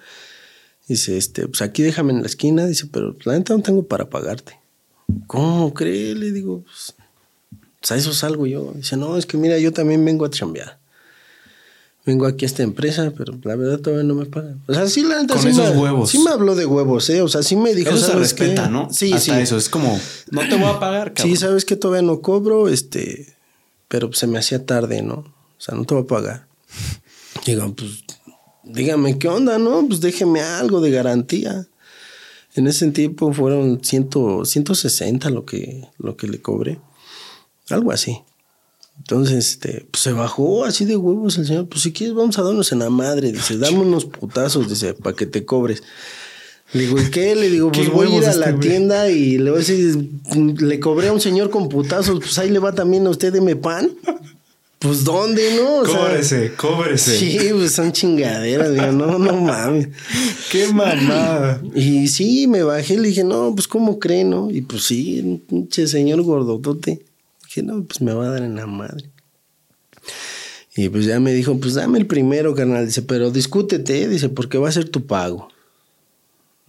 Dice, 0.88 1.16
este, 1.16 1.46
pues 1.46 1.62
aquí 1.62 1.83
déjame 1.83 2.12
en 2.12 2.20
la 2.20 2.26
esquina. 2.26 2.66
Dice, 2.66 2.87
pero 2.87 3.16
la 3.24 3.38
neta 3.38 3.57
no 3.57 3.62
tengo 3.62 3.87
para 3.87 4.11
pagarte. 4.11 4.59
¿Cómo 5.26 5.72
cree? 5.74 6.14
Le 6.14 6.33
digo, 6.33 6.62
pues, 6.64 6.94
pues 7.79 7.92
a 7.92 7.96
eso 7.96 8.12
salgo 8.12 8.46
yo. 8.46 8.72
Dice, 8.74 8.96
no, 8.96 9.16
es 9.16 9.26
que 9.26 9.37
mira, 9.37 9.59
yo 9.59 9.72
también 9.72 10.05
vengo 10.05 10.24
a 10.24 10.31
chambear. 10.31 10.81
Vengo 12.07 12.25
aquí 12.27 12.45
a 12.45 12.47
esta 12.47 12.62
empresa, 12.62 13.12
pero 13.16 13.37
la 13.42 13.57
verdad 13.57 13.81
todavía 13.81 14.05
no 14.05 14.14
me 14.14 14.27
pagan. 14.27 14.62
O 14.69 14.73
sea, 14.73 14.87
sí, 14.87 15.03
la 15.03 15.21
neta 15.21 15.35
Con 15.35 15.42
sí 15.42 15.49
esos 15.49 15.75
me, 15.75 15.81
huevos. 15.81 16.09
Sí 16.09 16.21
me 16.21 16.31
habló 16.31 16.55
de 16.55 16.64
huevos, 16.64 17.11
¿eh? 17.11 17.21
O 17.21 17.27
sea, 17.27 17.42
sí 17.42 17.57
me 17.57 17.75
dijo, 17.75 17.90
Eso 17.90 18.07
se 18.07 18.14
respeta, 18.14 18.69
¿no? 18.69 18.88
Sí, 18.92 19.12
Hasta 19.12 19.35
sí. 19.35 19.40
eso. 19.42 19.57
Es 19.57 19.69
como, 19.69 20.01
no 20.31 20.49
te 20.49 20.55
voy 20.55 20.71
a 20.71 20.79
pagar, 20.79 21.14
cabrón. 21.14 21.35
Sí, 21.35 21.40
sabes 21.40 21.64
que 21.64 21.75
todavía 21.75 22.07
no 22.07 22.21
cobro, 22.21 22.69
este, 22.69 23.35
pero 23.88 24.12
se 24.12 24.29
me 24.29 24.38
hacía 24.38 24.64
tarde, 24.64 25.03
¿no? 25.03 25.14
O 25.14 25.59
sea, 25.59 25.75
no 25.75 25.85
te 25.85 25.95
voy 25.95 26.05
a 26.05 26.07
pagar. 26.07 26.47
Digo, 27.45 27.75
pues, 27.75 28.05
dígame 28.62 29.19
qué 29.19 29.27
onda, 29.27 29.59
¿no? 29.59 29.85
Pues 29.88 30.01
déjeme 30.01 30.42
algo 30.42 30.81
de 30.81 30.92
garantía. 30.92 31.66
En 32.55 32.69
ese 32.69 32.88
tiempo 32.92 33.33
fueron 33.33 33.83
100, 33.83 34.45
160 34.45 35.29
lo 35.31 35.45
que, 35.45 35.88
lo 35.99 36.16
que 36.16 36.29
le 36.29 36.40
cobré. 36.40 36.79
Algo 37.69 37.90
así. 37.90 38.23
Entonces, 39.09 39.50
este, 39.50 39.87
pues 39.88 40.02
se 40.02 40.13
bajó 40.13 40.65
así 40.65 40.85
de 40.85 40.96
huevos 40.96 41.38
el 41.38 41.46
señor. 41.46 41.69
Pues 41.69 41.83
si 41.83 41.92
quieres, 41.92 42.17
vamos 42.17 42.37
a 42.40 42.42
darnos 42.42 42.73
en 42.73 42.81
la 42.81 42.90
madre. 42.90 43.31
Dice, 43.31 43.57
dame 43.57 43.79
unos 43.79 44.04
putazos, 44.04 44.69
dice, 44.69 44.94
para 44.94 45.15
que 45.15 45.27
te 45.27 45.44
cobres. 45.44 45.85
Le 46.73 46.83
digo, 46.87 47.00
¿y 47.00 47.09
qué? 47.13 47.37
Le 47.37 47.48
digo, 47.48 47.71
¿Qué 47.71 47.83
pues 47.85 47.92
voy 47.92 48.13
a 48.13 48.17
ir 48.17 48.25
a 48.25 48.31
este 48.31 48.40
la 48.40 48.50
güey? 48.50 48.69
tienda 48.69 49.09
y 49.09 49.38
le 49.38 49.50
voy 49.52 49.59
a 49.59 49.65
decir, 49.65 50.09
le 50.59 50.81
cobré 50.81 51.07
a 51.07 51.13
un 51.13 51.21
señor 51.21 51.50
con 51.50 51.69
putazos, 51.69 52.19
pues 52.19 52.37
ahí 52.38 52.50
le 52.50 52.59
va 52.59 52.73
también 52.73 53.07
a 53.07 53.11
usted, 53.11 53.33
deme 53.33 53.54
pan. 53.54 53.92
Pues 54.81 55.04
¿dónde, 55.04 55.54
no? 55.54 55.83
O 55.83 55.87
sea, 55.87 55.98
Cóbrese, 55.98 56.52
cóbrese. 56.57 57.17
Sí, 57.17 57.38
pues 57.52 57.73
son 57.73 57.92
chingaderas, 57.92 58.73
digo, 58.75 58.90
no, 58.90 59.19
no 59.21 59.37
mames. 59.40 59.88
Qué 60.50 60.67
mamada. 60.67 61.63
Y 61.77 62.09
sí, 62.09 62.48
me 62.48 62.65
bajé, 62.65 62.98
le 62.98 63.09
dije, 63.09 63.23
no, 63.23 63.54
pues 63.54 63.69
¿cómo 63.69 64.00
cree, 64.00 64.25
no? 64.25 64.50
Y 64.50 64.63
pues 64.63 64.83
sí, 64.83 65.21
un 65.21 65.38
pinche 65.38 65.87
señor 65.87 66.21
gordotote. 66.23 67.06
Dije, 67.57 67.67
no, 67.67 67.85
pues 67.85 68.02
me 68.02 68.13
va 68.13 68.27
a 68.27 68.31
dar 68.31 68.42
en 68.42 68.54
la 68.54 68.67
madre. 68.67 69.11
Y 70.77 70.90
pues 70.90 71.07
ya 71.07 71.19
me 71.21 71.33
dijo, 71.33 71.59
pues 71.59 71.73
dame 71.73 71.98
el 71.98 72.07
primero, 72.07 72.54
carnal. 72.54 72.85
Dice, 72.85 73.00
pero 73.00 73.31
discútete, 73.31 74.02
¿eh? 74.02 74.09
dice, 74.09 74.29
porque 74.29 74.59
va 74.59 74.69
a 74.69 74.73
ser 74.73 74.90
tu 74.90 75.07
pago. 75.07 75.48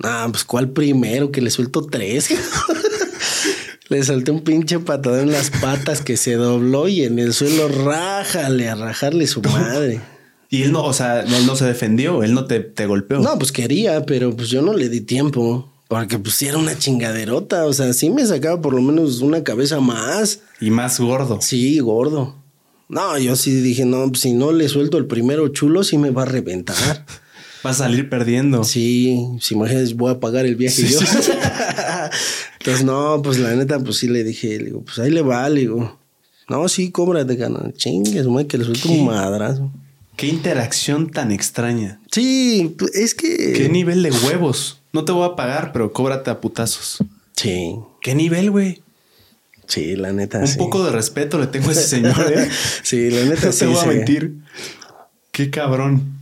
Ah, 0.01 0.27
pues 0.31 0.45
¿cuál 0.45 0.69
primero? 0.69 1.29
Que 1.31 1.41
le 1.41 1.49
suelto 1.49 1.85
tres. 1.85 2.29
Le 3.89 4.03
salté 4.03 4.31
un 4.31 4.41
pinche 4.41 4.79
patadón 4.79 5.21
en 5.21 5.31
las 5.31 5.49
patas 5.49 6.01
que 6.01 6.17
se 6.17 6.33
dobló 6.33 6.89
y 6.89 7.03
en 7.03 7.19
el 7.19 7.33
suelo 7.33 7.69
rájale 7.69 8.67
a 8.67 8.75
rajarle 8.75 9.27
su 9.27 9.41
madre. 9.41 10.01
Y 10.49 10.63
él 10.63 10.73
no, 10.73 10.83
o 10.83 10.91
sea, 10.91 11.21
él 11.21 11.45
no 11.45 11.55
se 11.55 11.63
defendió, 11.63 12.21
él 12.21 12.33
no 12.33 12.43
te, 12.43 12.59
te 12.59 12.85
golpeó. 12.85 13.19
No, 13.19 13.39
pues 13.39 13.53
quería, 13.53 14.05
pero 14.05 14.35
pues 14.35 14.49
yo 14.49 14.61
no 14.61 14.73
le 14.73 14.89
di 14.89 14.99
tiempo. 14.99 15.71
Porque 15.88 16.19
pues 16.19 16.35
sí 16.35 16.47
era 16.47 16.57
una 16.57 16.77
chingaderota. 16.77 17.65
O 17.65 17.73
sea, 17.73 17.93
sí 17.93 18.09
me 18.09 18.25
sacaba 18.25 18.61
por 18.61 18.73
lo 18.73 18.81
menos 18.81 19.21
una 19.21 19.43
cabeza 19.43 19.79
más. 19.79 20.41
Y 20.59 20.69
más 20.69 20.99
gordo. 20.99 21.39
Sí, 21.41 21.79
gordo. 21.79 22.35
No, 22.89 23.17
yo 23.17 23.35
sí 23.35 23.51
dije, 23.61 23.85
no, 23.85 24.07
pues, 24.09 24.21
si 24.21 24.33
no 24.33 24.51
le 24.51 24.69
suelto 24.69 24.97
el 24.97 25.07
primero 25.07 25.49
chulo, 25.49 25.83
sí 25.83 25.97
me 25.97 26.11
va 26.11 26.23
a 26.23 26.25
reventar. 26.25 27.05
Va 27.65 27.71
a 27.71 27.73
salir 27.73 28.07
perdiendo. 28.07 28.63
Sí, 28.63 29.17
si 29.41 29.55
imaginas, 29.55 29.95
voy 29.95 30.11
a 30.11 30.19
pagar 30.19 30.45
el 30.45 30.55
viaje 30.55 30.83
yo. 30.83 30.99
Entonces, 32.59 32.85
no, 32.85 33.19
pues 33.23 33.39
la 33.39 33.55
neta, 33.55 33.79
pues 33.79 33.97
sí 33.97 34.07
le 34.07 34.23
dije, 34.23 34.59
le 34.59 34.65
digo, 34.65 34.83
pues 34.83 34.99
ahí 34.99 35.09
le 35.09 35.23
va, 35.23 35.49
le 35.49 35.61
digo. 35.61 35.99
No, 36.47 36.69
sí, 36.69 36.91
cóbrate, 36.91 37.35
gana. 37.35 37.73
Chingues, 37.75 38.25
güey, 38.27 38.45
que 38.45 38.59
le 38.59 38.63
suelto 38.63 38.89
un 38.89 39.07
madrazo. 39.07 39.71
Qué 40.15 40.27
interacción 40.27 41.09
tan 41.09 41.31
extraña. 41.31 41.99
Sí, 42.11 42.75
pues, 42.77 42.95
es 42.95 43.15
que. 43.15 43.53
Qué 43.53 43.69
nivel 43.69 44.03
de 44.03 44.11
huevos. 44.11 44.76
No 44.93 45.05
te 45.05 45.11
voy 45.11 45.29
a 45.29 45.35
pagar, 45.35 45.71
pero 45.73 45.91
cóbrate 45.93 46.29
a 46.29 46.39
putazos. 46.39 46.97
Sí. 47.35 47.75
¿Qué 48.01 48.15
nivel, 48.15 48.51
güey? 48.51 48.81
Sí, 49.67 49.95
la 49.95 50.13
neta. 50.13 50.39
Un 50.39 50.47
sí. 50.47 50.57
poco 50.57 50.83
de 50.85 50.91
respeto 50.91 51.38
le 51.38 51.47
tengo 51.47 51.69
a 51.69 51.71
ese 51.73 51.83
señor, 51.88 52.15
¿eh? 52.33 52.49
sí, 52.83 53.09
la 53.11 53.25
neta 53.25 53.47
No 53.47 53.51
sí. 53.51 53.59
te 53.59 53.65
voy 53.67 53.79
a 53.79 53.85
mentir. 53.85 54.35
Qué 55.31 55.49
cabrón. 55.51 56.17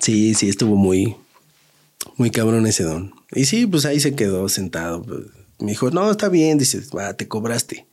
Sí, 0.00 0.34
sí, 0.34 0.48
estuvo 0.48 0.74
muy, 0.76 1.14
muy 2.16 2.30
cabrón 2.30 2.66
ese 2.66 2.82
don. 2.84 3.14
Y 3.32 3.44
sí, 3.44 3.66
pues 3.66 3.84
ahí 3.84 4.00
se 4.00 4.14
quedó 4.14 4.48
sentado. 4.48 5.02
pues. 5.02 5.20
Me 5.60 5.70
dijo, 5.72 5.90
no, 5.90 6.10
está 6.10 6.28
bien, 6.28 6.58
dice, 6.58 6.80
va, 6.96 7.14
te 7.14 7.28
cobraste. 7.28 7.86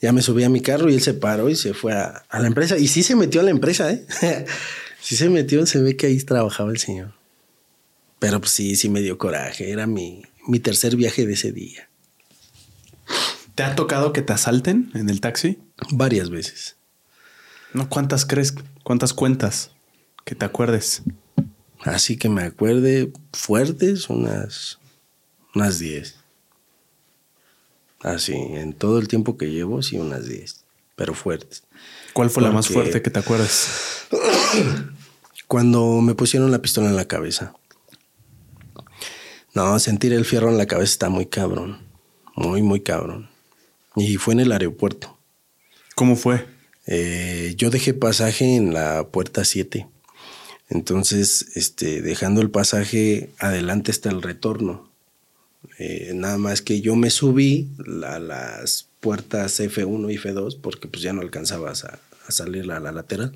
Ya 0.00 0.12
me 0.12 0.22
subí 0.22 0.44
a 0.44 0.48
mi 0.48 0.60
carro 0.60 0.88
y 0.90 0.94
él 0.94 1.02
se 1.02 1.12
paró 1.14 1.50
y 1.50 1.56
se 1.56 1.74
fue 1.74 1.92
a, 1.92 2.24
a 2.28 2.38
la 2.38 2.46
empresa. 2.46 2.78
Y 2.78 2.86
sí 2.86 3.02
se 3.02 3.16
metió 3.16 3.40
a 3.40 3.44
la 3.44 3.50
empresa, 3.50 3.90
¿eh? 3.90 4.06
sí 5.00 5.16
se 5.16 5.28
metió, 5.28 5.66
se 5.66 5.80
ve 5.80 5.96
que 5.96 6.06
ahí 6.06 6.18
trabajaba 6.22 6.70
el 6.70 6.78
señor. 6.78 7.12
Pero 8.18 8.40
pues 8.40 8.52
sí, 8.52 8.76
sí 8.76 8.88
me 8.88 9.00
dio 9.00 9.18
coraje. 9.18 9.70
Era 9.70 9.86
mi, 9.86 10.22
mi 10.46 10.58
tercer 10.60 10.96
viaje 10.96 11.26
de 11.26 11.34
ese 11.34 11.52
día. 11.52 11.88
¿Te 13.54 13.62
ha 13.62 13.74
tocado 13.74 14.12
que 14.12 14.22
te 14.22 14.32
asalten 14.32 14.90
en 14.94 15.08
el 15.08 15.20
taxi? 15.20 15.58
Varias 15.90 16.30
veces. 16.30 16.76
No, 17.72 17.88
¿cuántas 17.88 18.24
crees? 18.24 18.54
¿Cuántas 18.82 19.12
cuentas? 19.12 19.72
Que 20.24 20.34
te 20.34 20.44
acuerdes. 20.44 21.02
Así 21.80 22.16
que 22.16 22.28
me 22.28 22.42
acuerde 22.42 23.12
fuertes, 23.32 24.08
unas, 24.08 24.78
unas 25.54 25.78
10. 25.78 26.16
Así, 28.00 28.32
en 28.32 28.72
todo 28.74 28.98
el 28.98 29.08
tiempo 29.08 29.36
que 29.36 29.50
llevo, 29.50 29.82
sí, 29.82 29.98
unas 29.98 30.26
10, 30.26 30.64
pero 30.96 31.14
fuertes. 31.14 31.64
¿Cuál 32.12 32.30
fue 32.30 32.42
la 32.42 32.50
más 32.50 32.68
fuerte 32.68 33.02
que 33.02 33.10
te 33.10 33.18
acuerdas? 33.18 34.06
Cuando 35.46 36.00
me 36.00 36.14
pusieron 36.14 36.50
la 36.50 36.62
pistola 36.62 36.88
en 36.88 36.96
la 36.96 37.06
cabeza. 37.06 37.54
No, 39.58 39.76
sentir 39.80 40.12
el 40.12 40.24
fierro 40.24 40.50
en 40.50 40.56
la 40.56 40.66
cabeza 40.66 40.92
está 40.92 41.08
muy 41.08 41.26
cabrón. 41.26 41.78
Muy, 42.36 42.62
muy 42.62 42.78
cabrón. 42.78 43.28
Y 43.96 44.16
fue 44.16 44.34
en 44.34 44.38
el 44.38 44.52
aeropuerto. 44.52 45.18
¿Cómo 45.96 46.14
fue? 46.14 46.46
Eh, 46.86 47.54
yo 47.56 47.68
dejé 47.68 47.92
pasaje 47.92 48.54
en 48.54 48.72
la 48.72 49.08
puerta 49.08 49.44
7. 49.44 49.88
Entonces, 50.68 51.56
este, 51.56 52.02
dejando 52.02 52.40
el 52.40 52.50
pasaje, 52.50 53.30
adelante 53.40 53.90
está 53.90 54.10
el 54.10 54.22
retorno. 54.22 54.92
Eh, 55.80 56.12
nada 56.14 56.38
más 56.38 56.62
que 56.62 56.80
yo 56.80 56.94
me 56.94 57.10
subí 57.10 57.68
a 58.06 58.20
las 58.20 58.86
puertas 59.00 59.58
F1 59.58 60.12
y 60.12 60.18
F2 60.18 60.60
porque 60.60 60.86
pues 60.86 61.02
ya 61.02 61.12
no 61.12 61.20
alcanzabas 61.20 61.84
a, 61.84 61.98
a 62.28 62.30
salir 62.30 62.70
a 62.70 62.78
la 62.78 62.92
lateral. 62.92 63.32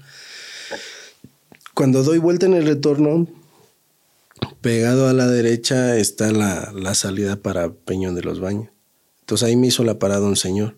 Cuando 1.75 2.05
doy 2.05 2.19
vuelta 2.19 2.47
en 2.47 2.55
el 2.55 2.65
retorno, 2.65 3.27
pegado 4.61 5.09
a 5.09 5.13
la 5.13 5.27
derecha 5.27 5.97
está 5.97 6.33
la, 6.33 6.73
la 6.75 6.95
salida 6.95 7.37
para 7.37 7.73
Peñón 7.73 8.15
de 8.15 8.23
los 8.23 8.41
Baños. 8.41 8.69
Entonces 9.21 9.47
ahí 9.49 9.57
me 9.57 9.69
hizo 9.69 9.85
la 9.85 9.99
parada 9.99 10.27
un 10.27 10.37
señor. 10.37 10.77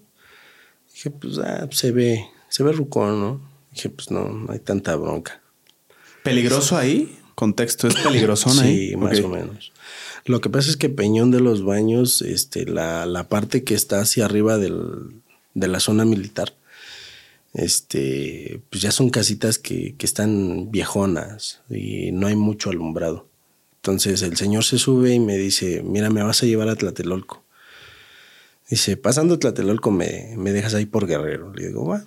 Dije, 0.92 1.10
pues 1.10 1.38
ah, 1.38 1.68
se 1.70 1.90
ve, 1.92 2.26
se 2.48 2.62
ve 2.62 2.72
rucón, 2.72 3.20
¿no? 3.20 3.40
Dije, 3.72 3.88
pues 3.90 4.10
no, 4.10 4.28
no 4.28 4.52
hay 4.52 4.58
tanta 4.60 4.94
bronca. 4.96 5.40
¿Peligroso 6.22 6.76
ahí? 6.76 7.18
Contexto, 7.34 7.88
¿es 7.88 7.96
peligrosón 7.96 8.58
ahí? 8.60 8.90
Sí, 8.90 8.96
más 8.96 9.18
o 9.20 9.28
menos. 9.28 9.72
Lo 10.24 10.40
que 10.40 10.48
pasa 10.50 10.70
es 10.70 10.76
que 10.76 10.88
Peñón 10.88 11.30
de 11.32 11.40
los 11.40 11.64
Baños, 11.64 12.22
este, 12.22 12.64
la, 12.64 13.06
la 13.06 13.28
parte 13.28 13.64
que 13.64 13.74
está 13.74 14.00
hacia 14.00 14.24
arriba 14.24 14.56
del- 14.56 15.20
de 15.54 15.68
la 15.68 15.80
zona 15.80 16.04
militar, 16.04 16.54
este, 17.52 18.60
pues 18.70 18.82
ya 18.82 18.90
son 18.90 19.10
casitas 19.10 19.58
que, 19.58 19.94
que 19.96 20.06
están 20.06 20.70
viejonas 20.70 21.60
y 21.70 22.10
no 22.12 22.26
hay 22.26 22.36
mucho 22.36 22.70
alumbrado. 22.70 23.28
Entonces 23.84 24.22
el 24.22 24.34
señor 24.34 24.64
se 24.64 24.78
sube 24.78 25.12
y 25.12 25.20
me 25.20 25.36
dice, 25.36 25.82
mira, 25.82 26.08
me 26.08 26.22
vas 26.22 26.42
a 26.42 26.46
llevar 26.46 26.70
a 26.70 26.74
Tlatelolco. 26.74 27.42
Dice, 28.70 28.96
pasando 28.96 29.38
Tlatelolco 29.38 29.90
me, 29.90 30.32
me 30.38 30.52
dejas 30.52 30.72
ahí 30.72 30.86
por 30.86 31.06
Guerrero. 31.06 31.52
Le 31.52 31.66
digo, 31.66 31.84
va. 31.84 32.02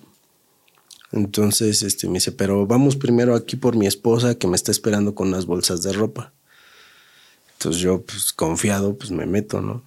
Entonces 1.12 1.82
este, 1.82 2.08
me 2.08 2.14
dice, 2.14 2.32
pero 2.32 2.66
vamos 2.66 2.96
primero 2.96 3.36
aquí 3.36 3.54
por 3.54 3.76
mi 3.76 3.86
esposa 3.86 4.34
que 4.34 4.48
me 4.48 4.56
está 4.56 4.72
esperando 4.72 5.14
con 5.14 5.28
unas 5.28 5.46
bolsas 5.46 5.80
de 5.82 5.92
ropa. 5.92 6.32
Entonces 7.52 7.80
yo, 7.80 8.02
pues 8.02 8.32
confiado, 8.32 8.98
pues 8.98 9.12
me 9.12 9.26
meto, 9.26 9.60
¿no? 9.60 9.84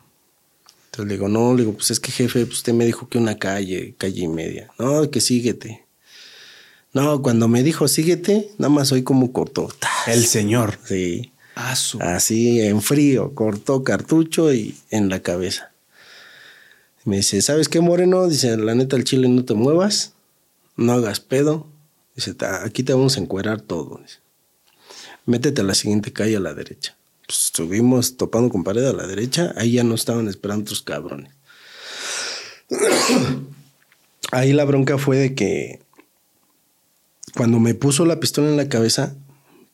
Entonces 0.86 1.10
le 1.10 1.16
digo, 1.16 1.28
no, 1.28 1.54
le 1.56 1.64
digo, 1.64 1.74
pues 1.74 1.92
es 1.92 2.00
que 2.00 2.14
jefe, 2.14 2.46
pues, 2.46 2.60
usted 2.60 2.72
me 2.74 2.86
dijo 2.86 3.10
que 3.10 3.18
una 3.18 3.38
calle, 3.38 3.96
calle 3.98 4.22
y 4.22 4.30
media. 4.30 4.72
No, 4.80 5.12
que 5.12 5.20
síguete. 5.20 5.86
No, 6.94 7.22
cuando 7.22 7.50
me 7.50 7.64
dijo 7.64 7.90
síguete, 7.90 8.50
nada 8.58 8.74
más 8.74 8.94
oí 8.94 9.04
como 9.04 9.34
cortó. 9.34 9.68
¡Tas! 9.78 10.08
El 10.08 10.26
señor. 10.26 10.80
Sí. 10.86 11.31
Así 12.02 12.62
en 12.62 12.82
frío, 12.82 13.34
cortó 13.36 13.84
cartucho 13.84 14.54
y 14.54 14.76
en 14.90 15.10
la 15.10 15.22
cabeza. 15.22 15.72
Me 17.06 17.18
dice, 17.18 17.42
¿sabes 17.42 17.68
qué, 17.70 17.80
Moreno? 17.82 18.28
Dice, 18.28 18.56
la 18.58 18.76
neta, 18.76 18.96
el 18.96 19.04
chile 19.04 19.28
no 19.28 19.44
te 19.46 19.54
muevas, 19.54 20.14
no 20.78 20.94
hagas 20.94 21.20
pedo. 21.20 21.68
Dice, 22.16 22.34
"Ta- 22.34 22.64
aquí 22.64 22.84
te 22.84 22.94
vamos 22.94 23.18
a 23.18 23.22
encuerar 23.22 23.62
todo. 23.62 24.00
Dice, 24.04 24.18
Métete 25.26 25.62
a 25.62 25.64
la 25.64 25.76
siguiente 25.76 26.12
calle 26.12 26.36
a 26.38 26.40
la 26.40 26.54
derecha. 26.54 26.96
Pues 27.28 27.46
estuvimos 27.46 28.18
topando 28.18 28.50
con 28.50 28.64
pared 28.64 28.86
a 28.86 28.94
la 28.94 29.06
derecha, 29.08 29.54
ahí 29.56 29.74
ya 29.74 29.84
no 29.84 29.96
estaban 29.96 30.28
esperando 30.28 30.64
otros 30.64 30.82
cabrones. 30.82 31.32
ahí 34.32 34.54
la 34.54 34.66
bronca 34.66 34.98
fue 34.98 35.18
de 35.18 35.36
que 35.36 35.82
cuando 37.36 37.60
me 37.60 37.74
puso 37.76 38.06
la 38.06 38.20
pistola 38.20 38.50
en 38.50 38.58
la 38.58 38.68
cabeza, 38.70 39.16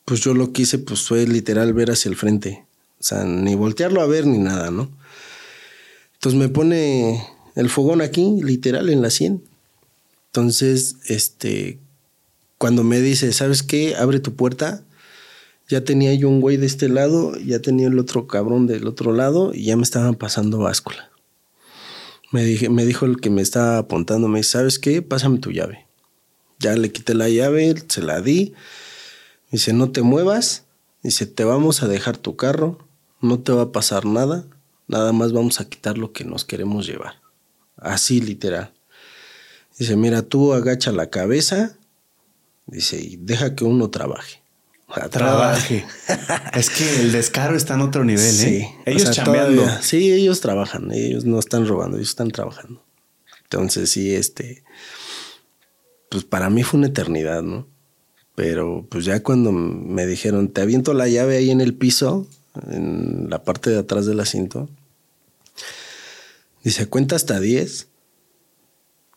pues 0.07 0.21
yo 0.21 0.33
lo 0.33 0.53
que 0.53 0.61
hice 0.61 0.79
pues 0.79 1.01
fue 1.01 1.27
literal 1.27 1.73
ver 1.73 1.91
hacia 1.91 2.07
el 2.07 2.15
frente. 2.15 2.65
O 2.97 3.03
sea, 3.03 3.25
ni 3.25 3.55
voltearlo 3.55 3.99
a 3.99 4.07
ver 4.07 4.25
ni 4.25 4.37
nada, 4.37 4.71
¿no? 4.71 4.89
Entonces 6.13 6.39
me 6.39 6.47
pone 6.47 7.27
el 7.55 7.69
fogón 7.69 7.99
aquí, 7.99 8.39
literal, 8.41 8.89
en 8.89 9.01
la 9.01 9.09
100. 9.09 9.43
Entonces, 10.27 10.95
este, 11.07 11.79
cuando 12.57 12.85
me 12.85 13.01
dice, 13.01 13.33
¿sabes 13.33 13.63
qué? 13.63 13.97
Abre 13.97 14.21
tu 14.21 14.33
puerta. 14.33 14.81
Ya 15.67 15.83
tenía 15.83 16.13
yo 16.13 16.29
un 16.29 16.39
güey 16.39 16.55
de 16.55 16.67
este 16.67 16.87
lado, 16.87 17.37
ya 17.39 17.59
tenía 17.59 17.87
el 17.87 17.99
otro 17.99 18.27
cabrón 18.27 18.65
del 18.65 18.87
otro 18.87 19.11
lado 19.11 19.51
y 19.53 19.65
ya 19.65 19.75
me 19.75 19.83
estaban 19.83 20.15
pasando 20.15 20.59
báscula. 20.59 21.11
Me, 22.31 22.45
dije, 22.45 22.69
me 22.69 22.85
dijo 22.85 23.05
el 23.05 23.19
que 23.19 23.29
me 23.29 23.41
estaba 23.41 23.77
apuntando, 23.77 24.29
me 24.29 24.39
dice, 24.39 24.51
¿sabes 24.51 24.79
qué? 24.79 25.01
Pásame 25.01 25.39
tu 25.39 25.51
llave. 25.51 25.85
Ya 26.59 26.77
le 26.77 26.93
quité 26.93 27.13
la 27.13 27.27
llave, 27.27 27.75
se 27.89 28.01
la 28.01 28.21
di. 28.21 28.53
Dice, 29.51 29.73
no 29.73 29.91
te 29.91 30.01
muevas. 30.01 30.65
Dice, 31.03 31.25
te 31.25 31.43
vamos 31.43 31.83
a 31.83 31.87
dejar 31.87 32.17
tu 32.17 32.35
carro. 32.35 32.87
No 33.21 33.39
te 33.39 33.51
va 33.51 33.63
a 33.63 33.71
pasar 33.71 34.05
nada. 34.05 34.45
Nada 34.87 35.11
más 35.13 35.31
vamos 35.33 35.59
a 35.59 35.65
quitar 35.69 35.97
lo 35.97 36.11
que 36.13 36.23
nos 36.25 36.45
queremos 36.45 36.85
llevar. 36.87 37.15
Así 37.77 38.21
literal. 38.21 38.73
Dice, 39.77 39.95
mira, 39.95 40.21
tú 40.23 40.53
agacha 40.53 40.91
la 40.91 41.09
cabeza. 41.09 41.77
Dice, 42.65 42.97
y 42.99 43.17
deja 43.17 43.55
que 43.55 43.63
uno 43.63 43.89
trabaje. 43.89 44.41
Trabaje. 45.11 45.85
es 46.53 46.69
que 46.69 47.01
el 47.01 47.11
descaro 47.11 47.55
está 47.57 47.73
en 47.73 47.81
otro 47.81 48.05
nivel, 48.05 48.31
Sí. 48.31 48.55
¿eh? 48.55 48.75
Ellos 48.85 49.03
O 49.09 49.13
sea, 49.13 49.23
chambeando. 49.25 49.61
todavía- 49.63 49.81
sí, 49.81 50.11
ellos 50.13 50.39
trabajan. 50.39 50.91
Ellos 50.91 51.25
no 51.25 51.39
están 51.39 51.67
robando, 51.67 51.97
ellos 51.97 52.09
están 52.09 52.31
trabajando. 52.31 52.81
Entonces, 53.43 53.89
sí, 53.89 54.13
este. 54.15 54.63
Pues 56.09 56.23
para 56.23 56.49
mí 56.49 56.63
fue 56.63 56.77
una 56.79 56.87
eternidad, 56.87 57.43
¿no? 57.43 57.67
Pero 58.37 58.85
pues 58.87 59.03
ya 59.03 59.23
cuando 59.23 59.51
me 59.51 60.05
dijeron, 60.05 60.49
te 60.49 60.61
aviento 60.61 60.93
la 60.93 61.07
llave 61.07 61.37
ahí 61.37 61.49
en 61.49 61.59
el 61.59 61.73
piso, 61.73 62.27
en 62.69 63.31
la 63.31 63.43
parte 63.43 63.71
de 63.71 63.79
atrás 63.79 64.05
del 64.05 64.19
asiento. 64.19 64.69
Dice, 66.63 66.85
cuenta 66.85 67.15
hasta 67.15 67.39
10. 67.39 67.87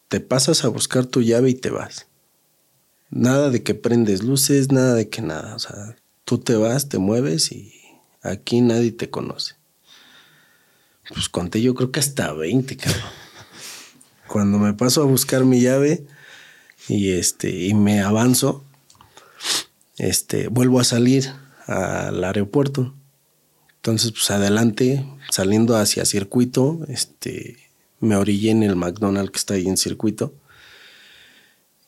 Te 0.09 0.21
pasas 0.21 0.65
a 0.65 0.69
buscar 0.69 1.05
tu 1.05 1.21
llave 1.21 1.51
y 1.51 1.55
te 1.55 1.69
vas. 1.69 2.07
Nada 3.11 3.51
de 3.51 3.63
que 3.63 3.75
prendes 3.75 4.23
luces, 4.23 4.73
nada 4.73 4.95
de 4.95 5.11
que 5.11 5.21
nada. 5.21 5.55
O 5.55 5.59
sea, 5.59 5.97
tú 6.25 6.39
te 6.39 6.55
vas, 6.55 6.89
te 6.89 6.97
mueves 6.97 7.53
y 7.53 7.75
aquí 8.23 8.63
nadie 8.63 8.91
te 8.91 9.11
conoce. 9.11 9.57
Pues 11.11 11.29
conté 11.29 11.61
yo 11.61 11.75
creo 11.75 11.93
que 11.93 12.01
hasta 12.01 12.33
20, 12.33 12.75
cabrón. 12.79 13.03
Cuando 14.29 14.59
me 14.59 14.73
paso 14.73 15.03
a 15.03 15.05
buscar 15.05 15.45
mi 15.45 15.61
llave 15.61 16.07
y 16.89 17.11
este 17.11 17.51
y 17.51 17.75
me 17.75 18.01
avanzo, 18.01 18.65
este 20.01 20.49
vuelvo 20.49 20.81
a 20.81 20.85
salir 20.85 21.31
al 21.67 22.23
aeropuerto. 22.25 22.95
Entonces, 23.77 24.13
pues 24.13 24.31
adelante, 24.31 25.07
saliendo 25.31 25.77
hacia 25.77 26.05
circuito, 26.05 26.81
este 26.89 27.57
me 28.01 28.17
orillé 28.17 28.51
en 28.51 28.63
el 28.63 28.77
McDonald's 28.77 29.31
que 29.31 29.39
está 29.39 29.55
ahí 29.55 29.69
en 29.69 29.77
circuito. 29.77 30.35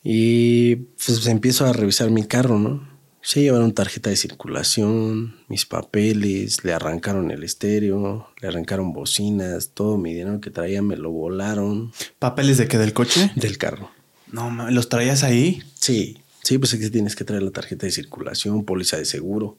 Y 0.03 0.75
pues 0.75 1.25
empiezo 1.27 1.65
a 1.65 1.73
revisar 1.73 2.11
mi 2.11 2.25
carro, 2.25 2.59
¿no? 2.59 2.93
Se 3.21 3.41
llevaron 3.41 3.73
tarjeta 3.73 4.09
de 4.09 4.17
circulación, 4.17 5.37
mis 5.47 5.65
papeles, 5.65 6.65
le 6.65 6.73
arrancaron 6.73 7.31
el 7.31 7.43
estéreo, 7.43 8.27
le 8.41 8.47
arrancaron 8.49 8.91
bocinas, 8.91 9.69
todo 9.73 9.97
mi 9.97 10.13
dinero 10.13 10.41
que 10.41 10.51
traía 10.51 10.81
me 10.81 10.97
lo 10.97 11.09
volaron. 11.09 11.93
¿Papeles 12.19 12.57
de 12.57 12.67
qué? 12.67 12.77
¿Del 12.77 12.91
coche? 12.91 13.31
Del 13.35 13.57
carro. 13.57 13.91
No, 14.29 14.69
¿los 14.71 14.89
traías 14.89 15.23
ahí? 15.23 15.63
Sí, 15.75 16.17
sí, 16.43 16.57
pues 16.57 16.73
es 16.73 16.79
que 16.79 16.89
tienes 16.89 17.15
que 17.15 17.23
traer 17.23 17.43
la 17.43 17.51
tarjeta 17.51 17.85
de 17.85 17.91
circulación, 17.91 18.65
póliza 18.65 18.97
de 18.97 19.05
seguro. 19.05 19.57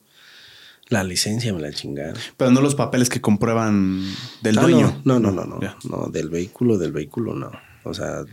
La 0.89 1.03
licencia 1.03 1.53
me 1.53 1.61
la 1.61 1.73
chingaron. 1.73 2.17
Pero 2.37 2.51
no 2.51 2.61
los 2.61 2.75
papeles 2.75 3.09
que 3.09 3.21
comprueban 3.21 4.05
del 4.43 4.57
dueño. 4.57 5.01
No, 5.05 5.19
no, 5.19 5.31
no, 5.31 5.45
no, 5.45 5.59
no, 5.59 5.77
no, 5.83 6.07
del 6.09 6.29
vehículo, 6.29 6.77
del 6.77 6.93
vehículo 6.93 7.35
no. 7.35 7.51
O 7.85 7.95
sea, 7.95 8.25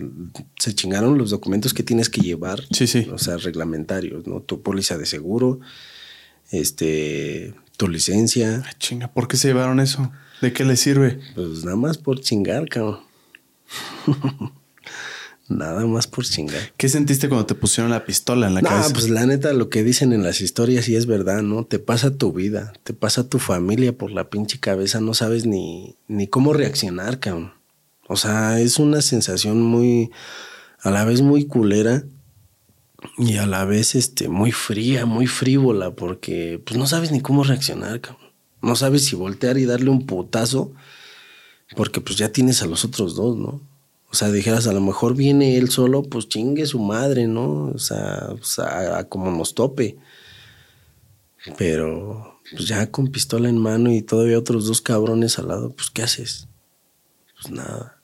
se 0.60 0.74
chingaron 0.74 1.18
los 1.18 1.30
documentos 1.30 1.74
que 1.74 1.84
tienes 1.84 2.10
que 2.10 2.22
llevar. 2.22 2.62
Sí, 2.72 2.88
sí. 2.88 3.10
O 3.12 3.18
sea, 3.18 3.38
reglamentarios, 3.38 4.28
¿no? 4.28 4.42
Tu 4.42 4.62
póliza 4.62 4.98
de 4.98 5.06
seguro, 5.06 5.60
este, 6.52 7.54
tu 7.78 7.88
licencia. 7.88 8.64
Ay, 8.66 8.74
chinga, 8.80 9.12
¿por 9.12 9.28
qué 9.28 9.38
se 9.38 9.50
llevaron 9.50 9.80
eso? 9.80 10.12
¿De 10.42 10.54
qué 10.54 10.66
les 10.66 10.80
sirve? 10.80 11.20
Pues 11.36 11.64
nada 11.64 11.78
más 11.78 11.98
por 11.98 12.20
chingar, 12.20 12.68
cabrón. 12.68 13.00
nada 15.58 15.86
más 15.86 16.08
por 16.08 16.26
chingar. 16.26 16.74
¿Qué 16.78 16.90
sentiste 16.90 17.30
cuando 17.30 17.46
te 17.46 17.56
pusieron 17.56 17.92
la 17.92 18.06
pistola 18.06 18.48
en 18.48 18.56
la 18.56 18.62
cabeza? 18.62 18.88
No, 18.88 18.94
pues 18.94 19.10
la 19.10 19.26
neta, 19.26 19.54
lo 19.54 19.70
que 19.70 19.84
dicen 19.84 20.14
en 20.14 20.24
las 20.24 20.42
historias 20.42 20.86
sí 20.86 20.96
es 20.96 21.06
verdad, 21.06 21.42
¿no? 21.42 21.66
Te 21.66 21.80
pasa 21.80 22.18
tu 22.18 22.34
vida, 22.34 22.74
te 22.84 22.94
pasa 22.94 23.28
tu 23.28 23.40
familia 23.40 23.98
por 23.98 24.12
la 24.12 24.30
pinche 24.30 24.60
cabeza, 24.60 25.02
no 25.02 25.14
sabes 25.14 25.46
ni, 25.46 25.96
ni 26.08 26.28
cómo 26.28 26.54
reaccionar, 26.54 27.20
cabrón. 27.20 27.54
O 28.08 28.18
sea, 28.18 28.60
es 28.60 28.80
una 28.80 29.02
sensación 29.02 29.62
muy, 29.62 30.12
a 30.82 30.92
la 30.92 31.06
vez 31.06 31.22
muy 31.22 31.46
culera 31.46 32.04
y 33.18 33.38
a 33.38 33.48
la 33.48 33.66
vez 33.66 33.96
este, 33.96 34.28
muy 34.28 34.52
fría, 34.52 35.06
muy 35.06 35.28
frívola, 35.28 35.92
porque 35.92 36.62
pues 36.66 36.78
no 36.78 36.88
sabes 36.88 37.12
ni 37.12 37.22
cómo 37.22 37.44
reaccionar, 37.44 38.02
cabrón. 38.02 38.32
No 38.62 38.76
sabes 38.76 39.06
si 39.06 39.16
voltear 39.16 39.58
y 39.58 39.66
darle 39.66 39.90
un 39.90 40.06
putazo, 40.06 40.74
porque 41.76 42.02
pues 42.02 42.18
ya 42.18 42.32
tienes 42.32 42.62
a 42.62 42.68
los 42.68 42.86
otros 42.86 43.16
dos, 43.16 43.38
¿no? 43.38 43.62
O 44.12 44.16
sea, 44.16 44.30
dijeras, 44.30 44.68
a 44.68 44.74
lo 44.74 44.82
mejor 44.82 45.16
viene 45.16 45.58
él 45.58 45.70
solo, 45.70 46.04
pues 46.04 46.28
chingue 46.28 46.66
su 46.66 46.80
madre, 46.80 47.28
¿no? 47.28 47.72
O 47.74 47.80
sea, 47.80 48.30
o 48.32 48.44
sea 48.44 49.08
como 49.08 49.32
nos 49.32 49.56
tope. 49.56 49.98
Pero 51.58 52.42
pues 52.52 52.68
ya 52.68 52.92
con 52.92 53.08
pistola 53.08 53.50
en 53.50 53.58
mano 53.58 53.92
y 53.92 54.02
todavía 54.02 54.38
otros 54.38 54.68
dos 54.68 54.82
cabrones 54.82 55.40
al 55.40 55.48
lado, 55.48 55.72
pues 55.72 55.90
¿qué 55.90 56.04
haces? 56.04 56.48
Pues 57.36 57.54
nada. 57.54 58.02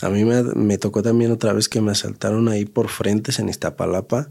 A 0.00 0.10
mí 0.10 0.24
me, 0.24 0.78
tocó 0.78 1.02
también 1.02 1.32
otra 1.32 1.52
vez 1.52 1.68
que 1.68 1.80
me 1.80 1.90
asaltaron 1.90 2.48
ahí 2.48 2.64
por 2.64 2.88
frentes 2.88 3.38
en 3.38 3.48
Iztapalapa. 3.48 4.30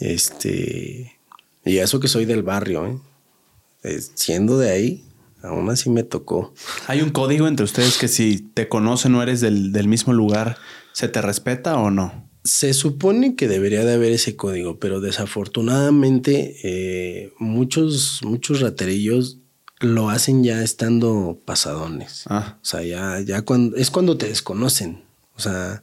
Este. 0.00 1.18
Y 1.64 1.78
eso 1.78 2.00
que 2.00 2.08
soy 2.08 2.24
del 2.24 2.42
barrio, 2.42 2.86
¿eh? 2.86 4.00
Siendo 4.14 4.58
de 4.58 4.70
ahí, 4.70 5.04
aún 5.46 5.70
así 5.70 5.90
me 5.90 6.02
tocó. 6.02 6.52
¿Hay 6.86 7.00
un 7.00 7.10
código 7.10 7.48
entre 7.48 7.64
ustedes 7.64 7.98
que 7.98 8.08
si 8.08 8.38
te 8.38 8.68
conocen 8.68 9.14
o 9.14 9.22
eres 9.22 9.40
del, 9.40 9.88
mismo 9.88 10.12
lugar, 10.12 10.58
se 10.92 11.08
te 11.08 11.22
respeta 11.22 11.76
o 11.76 11.90
no? 11.90 12.28
Se 12.44 12.74
supone 12.74 13.34
que 13.34 13.48
debería 13.48 13.84
de 13.84 13.94
haber 13.94 14.12
ese 14.12 14.36
código, 14.36 14.78
pero 14.78 15.00
desafortunadamente 15.00 16.56
eh, 16.62 17.32
muchos, 17.38 18.20
muchos 18.24 18.60
raterillos 18.60 19.38
lo 19.80 20.10
hacen 20.10 20.44
ya 20.44 20.62
estando 20.62 21.40
pasadones. 21.44 22.24
Ah. 22.28 22.58
O 22.62 22.64
sea, 22.64 22.82
ya, 22.82 23.20
ya 23.20 23.42
cuando, 23.42 23.76
es 23.76 23.90
cuando 23.90 24.16
te 24.16 24.28
desconocen. 24.28 25.02
O 25.36 25.40
sea, 25.40 25.82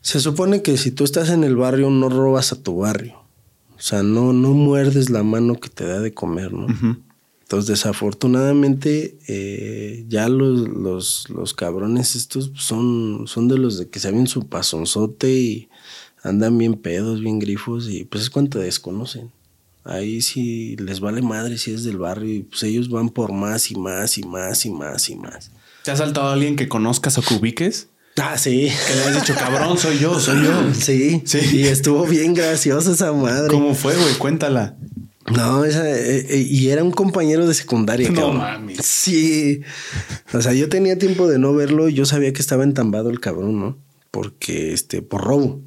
se 0.00 0.20
supone 0.20 0.62
que 0.62 0.76
si 0.76 0.90
tú 0.90 1.04
estás 1.04 1.28
en 1.30 1.44
el 1.44 1.56
barrio, 1.56 1.90
no 1.90 2.08
robas 2.08 2.52
a 2.52 2.62
tu 2.62 2.78
barrio. 2.78 3.20
O 3.76 3.82
sea, 3.82 4.02
no, 4.02 4.32
no 4.32 4.50
muerdes 4.50 5.10
la 5.10 5.22
mano 5.22 5.54
que 5.54 5.68
te 5.68 5.86
da 5.86 6.00
de 6.00 6.12
comer, 6.12 6.52
¿no? 6.52 6.66
Entonces, 7.50 7.66
desafortunadamente, 7.66 9.18
eh, 9.26 10.04
ya 10.06 10.28
los, 10.28 10.68
los, 10.68 11.28
los, 11.30 11.52
cabrones 11.52 12.14
estos 12.14 12.52
son, 12.54 13.24
son 13.26 13.48
de 13.48 13.58
los 13.58 13.76
de 13.76 13.88
que 13.88 13.98
saben 13.98 14.28
su 14.28 14.46
pasonzote 14.46 15.32
y 15.32 15.68
andan 16.22 16.56
bien 16.56 16.74
pedos, 16.74 17.20
bien 17.20 17.40
grifos, 17.40 17.88
y 17.90 18.04
pues 18.04 18.22
es 18.22 18.30
cuando 18.30 18.50
te 18.50 18.64
desconocen. 18.64 19.32
Ahí 19.82 20.20
sí 20.22 20.76
les 20.76 21.00
vale 21.00 21.22
madre 21.22 21.58
si 21.58 21.72
es 21.72 21.82
del 21.82 21.98
barrio 21.98 22.32
y 22.32 22.42
pues 22.42 22.62
ellos 22.62 22.88
van 22.88 23.08
por 23.08 23.32
más 23.32 23.72
y 23.72 23.74
más 23.74 24.16
y 24.16 24.22
más 24.22 24.64
y 24.64 24.70
más 24.70 25.10
y 25.10 25.16
más. 25.16 25.50
¿Te 25.82 25.90
ha 25.90 25.96
saltado 25.96 26.28
a 26.28 26.34
alguien 26.34 26.54
que 26.54 26.68
conozcas 26.68 27.18
o 27.18 27.22
que 27.22 27.34
ubiques? 27.34 27.88
Ah, 28.16 28.38
sí. 28.38 28.70
Que 28.86 28.94
le 28.94 29.02
has 29.02 29.14
dicho, 29.20 29.34
cabrón, 29.34 29.76
soy 29.76 29.98
yo, 29.98 30.20
soy 30.20 30.44
yo. 30.44 30.72
Sí, 30.72 31.22
sí. 31.24 31.40
Y 31.52 31.62
estuvo 31.64 32.06
bien 32.06 32.32
graciosa 32.32 32.92
esa 32.92 33.12
madre. 33.12 33.48
¿Cómo 33.48 33.74
fue, 33.74 33.96
güey? 33.96 34.14
Cuéntala. 34.18 34.76
No, 35.30 35.64
esa, 35.64 35.88
eh, 35.88 36.26
eh, 36.28 36.46
y 36.48 36.68
era 36.68 36.82
un 36.82 36.90
compañero 36.90 37.46
de 37.46 37.54
secundaria. 37.54 38.10
No 38.10 38.32
mames. 38.32 38.84
Sí. 38.84 39.62
O 40.32 40.40
sea, 40.40 40.52
yo 40.52 40.68
tenía 40.68 40.98
tiempo 40.98 41.28
de 41.28 41.38
no 41.38 41.54
verlo 41.54 41.88
y 41.88 41.94
yo 41.94 42.04
sabía 42.04 42.32
que 42.32 42.42
estaba 42.42 42.64
entambado 42.64 43.10
el 43.10 43.20
cabrón, 43.20 43.60
¿no? 43.60 43.78
Porque, 44.10 44.72
este, 44.72 45.02
por 45.02 45.22
robo. 45.22 45.60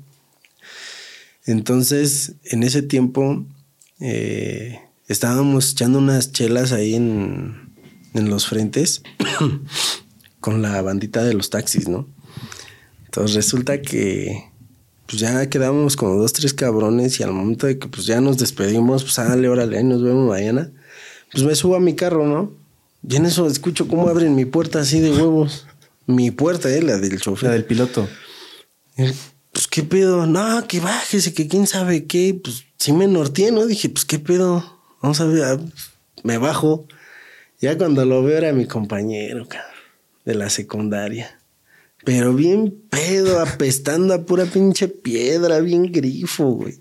Entonces, 1.45 2.33
en 2.43 2.63
ese 2.63 2.81
tiempo, 2.81 3.45
eh, 3.99 4.79
estábamos 5.07 5.71
echando 5.71 5.99
unas 5.99 6.31
chelas 6.31 6.71
ahí 6.71 6.95
en, 6.95 7.73
en 8.13 8.29
los 8.29 8.47
frentes 8.47 9.01
con 10.39 10.61
la 10.61 10.81
bandita 10.81 11.23
de 11.23 11.33
los 11.33 11.49
taxis, 11.49 11.87
¿no? 11.87 12.07
Entonces 13.05 13.35
resulta 13.35 13.81
que 13.81 14.49
pues 15.13 15.21
ya 15.21 15.47
quedamos 15.47 15.95
como 15.95 16.15
dos, 16.15 16.33
tres 16.33 16.55
cabrones 16.55 17.19
y 17.19 17.23
al 17.23 17.33
momento 17.33 17.67
de 17.67 17.77
que 17.77 17.87
pues 17.87 18.07
ya 18.07 18.19
nos 18.19 18.39
despedimos, 18.39 19.03
pues 19.03 19.15
dale, 19.17 19.47
órale, 19.47 19.83
nos 19.83 20.01
vemos 20.01 20.27
mañana, 20.27 20.71
pues 21.31 21.43
me 21.43 21.53
subo 21.53 21.75
a 21.75 21.79
mi 21.79 21.93
carro, 21.95 22.25
¿no? 22.25 22.51
Y 23.07 23.17
en 23.17 23.27
eso 23.27 23.45
escucho 23.45 23.87
cómo 23.87 24.09
abren 24.09 24.33
mi 24.33 24.45
puerta 24.45 24.79
así 24.79 24.99
de 24.99 25.11
huevos. 25.11 25.67
Mi 26.07 26.31
puerta, 26.31 26.67
eh, 26.67 26.81
la 26.81 26.97
del 26.97 27.21
chofer. 27.21 27.49
La 27.49 27.53
del 27.53 27.63
piloto. 27.63 28.09
Pues 28.95 29.67
qué 29.69 29.83
pedo, 29.83 30.25
no, 30.25 30.67
que 30.67 30.79
bájese, 30.79 31.31
que 31.31 31.47
quién 31.47 31.67
sabe 31.67 32.07
qué, 32.07 32.39
pues 32.43 32.63
sí 32.79 32.91
me 32.91 33.05
norteé, 33.05 33.51
¿no? 33.51 33.67
Dije, 33.67 33.89
pues 33.89 34.05
qué 34.05 34.17
pedo, 34.17 34.81
vamos 34.99 35.21
a 35.21 35.25
ver, 35.25 35.59
me 36.23 36.39
bajo. 36.39 36.87
Ya 37.61 37.77
cuando 37.77 38.03
lo 38.03 38.23
veo 38.23 38.39
era 38.39 38.51
mi 38.51 38.65
compañero, 38.65 39.47
cabrón, 39.47 39.69
de 40.25 40.33
la 40.33 40.49
secundaria. 40.49 41.39
Pero 42.05 42.33
bien 42.33 42.73
pedo, 42.89 43.39
apestando 43.39 44.13
a 44.13 44.25
pura 44.25 44.45
pinche 44.45 44.87
piedra, 44.87 45.59
bien 45.59 45.91
grifo, 45.91 46.45
güey. 46.45 46.79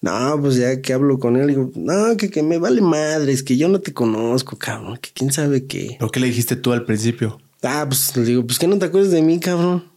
No, 0.00 0.38
pues 0.40 0.56
ya 0.56 0.80
que 0.80 0.92
hablo 0.92 1.18
con 1.18 1.36
él, 1.36 1.46
digo, 1.46 1.70
no, 1.76 2.16
que, 2.16 2.28
que 2.28 2.42
me 2.42 2.58
vale 2.58 2.80
madres, 2.80 3.42
que 3.42 3.56
yo 3.56 3.68
no 3.68 3.80
te 3.80 3.92
conozco, 3.92 4.56
cabrón, 4.56 4.98
que 4.98 5.10
quién 5.14 5.32
sabe 5.32 5.66
qué. 5.66 5.96
¿Lo 6.00 6.10
que 6.10 6.18
le 6.18 6.26
dijiste 6.26 6.56
tú 6.56 6.72
al 6.72 6.84
principio? 6.84 7.40
Ah, 7.62 7.84
pues 7.88 8.16
le 8.16 8.24
digo, 8.24 8.44
pues 8.44 8.58
que 8.58 8.66
no 8.66 8.78
te 8.78 8.86
acuerdas 8.86 9.12
de 9.12 9.22
mí, 9.22 9.38
cabrón. 9.38 9.92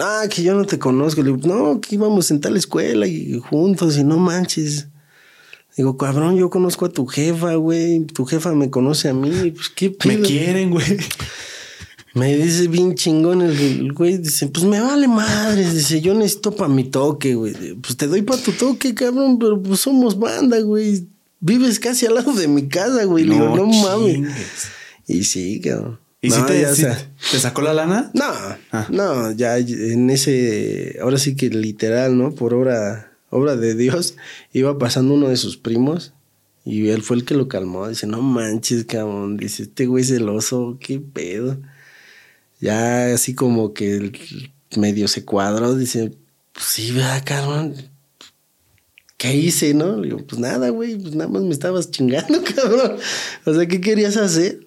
Ah, 0.00 0.24
que 0.28 0.42
yo 0.42 0.54
no 0.54 0.64
te 0.64 0.78
conozco. 0.78 1.22
Le 1.22 1.32
digo, 1.32 1.46
no, 1.46 1.80
que 1.80 1.94
íbamos 1.94 2.30
en 2.30 2.40
tal 2.40 2.56
escuela 2.56 3.06
y 3.06 3.38
juntos 3.38 3.96
y 3.96 4.04
no 4.04 4.18
manches. 4.18 4.88
Digo, 5.76 5.96
cabrón, 5.96 6.36
yo 6.36 6.50
conozco 6.50 6.86
a 6.86 6.88
tu 6.88 7.06
jefa, 7.06 7.54
güey. 7.54 8.04
Tu 8.04 8.24
jefa 8.24 8.52
me 8.52 8.68
conoce 8.70 9.08
a 9.08 9.14
mí. 9.14 9.52
Pues 9.52 9.68
qué 9.68 9.96
Me 10.04 10.20
quieren, 10.20 10.70
güey. 10.70 10.98
Me 12.18 12.36
dice 12.36 12.66
bien 12.68 12.94
chingón 12.94 13.42
el 13.42 13.92
güey. 13.92 14.18
Dice, 14.18 14.48
pues 14.48 14.64
me 14.64 14.80
vale 14.80 15.06
madre. 15.06 15.70
Dice, 15.70 16.00
yo 16.00 16.14
necesito 16.14 16.54
para 16.54 16.68
mi 16.68 16.84
toque, 16.84 17.34
güey. 17.34 17.54
Pues 17.74 17.96
te 17.96 18.06
doy 18.06 18.22
para 18.22 18.42
tu 18.42 18.52
toque, 18.52 18.94
cabrón, 18.94 19.38
pero 19.38 19.62
pues 19.62 19.80
somos 19.80 20.18
banda, 20.18 20.58
güey. 20.60 21.06
Vives 21.40 21.78
casi 21.78 22.06
al 22.06 22.16
lado 22.16 22.32
de 22.32 22.48
mi 22.48 22.68
casa, 22.68 23.04
güey. 23.04 23.24
Le 23.24 23.34
digo, 23.34 23.56
no 23.56 23.66
mames. 23.66 24.28
Y 25.06 25.24
sí, 25.24 25.60
cabrón. 25.60 25.98
¿Y 26.20 26.30
si 26.30 26.42
te, 26.46 26.64
te, 26.64 27.38
sacó 27.38 27.62
la 27.62 27.72
lana? 27.72 28.10
No, 28.12 28.24
ah. 28.72 28.88
no, 28.90 29.30
ya 29.30 29.56
en 29.56 30.10
ese, 30.10 30.98
ahora 31.00 31.16
sí 31.16 31.36
que 31.36 31.48
literal, 31.48 32.18
¿no? 32.18 32.34
Por 32.34 32.54
obra, 32.54 33.12
obra 33.30 33.54
de 33.54 33.76
Dios, 33.76 34.16
iba 34.52 34.78
pasando 34.78 35.14
uno 35.14 35.28
de 35.28 35.36
sus 35.36 35.56
primos 35.56 36.12
y 36.64 36.88
él 36.88 37.02
fue 37.02 37.18
el 37.18 37.24
que 37.24 37.34
lo 37.34 37.46
calmó. 37.46 37.88
Dice, 37.88 38.08
no 38.08 38.20
manches, 38.20 38.84
cabrón. 38.84 39.36
Dice, 39.36 39.62
este 39.62 39.86
güey 39.86 40.02
celoso, 40.02 40.76
qué 40.80 40.98
pedo. 40.98 41.58
Ya 42.60 43.14
así 43.14 43.34
como 43.34 43.72
que 43.72 44.12
medio 44.76 45.08
se 45.08 45.24
cuadró, 45.24 45.74
dice, 45.74 46.12
pues 46.52 46.66
sí, 46.66 46.92
vea, 46.92 47.22
cabrón. 47.24 47.74
¿Qué 49.16 49.34
hice, 49.34 49.74
no? 49.74 49.96
Le 49.96 50.08
digo, 50.08 50.26
pues 50.26 50.40
nada, 50.40 50.68
güey, 50.68 50.96
pues 50.96 51.14
nada 51.14 51.28
más 51.28 51.42
me 51.42 51.50
estabas 51.50 51.90
chingando, 51.90 52.42
cabrón. 52.56 52.96
O 53.44 53.54
sea, 53.54 53.66
¿qué 53.66 53.80
querías 53.80 54.16
hacer? 54.16 54.66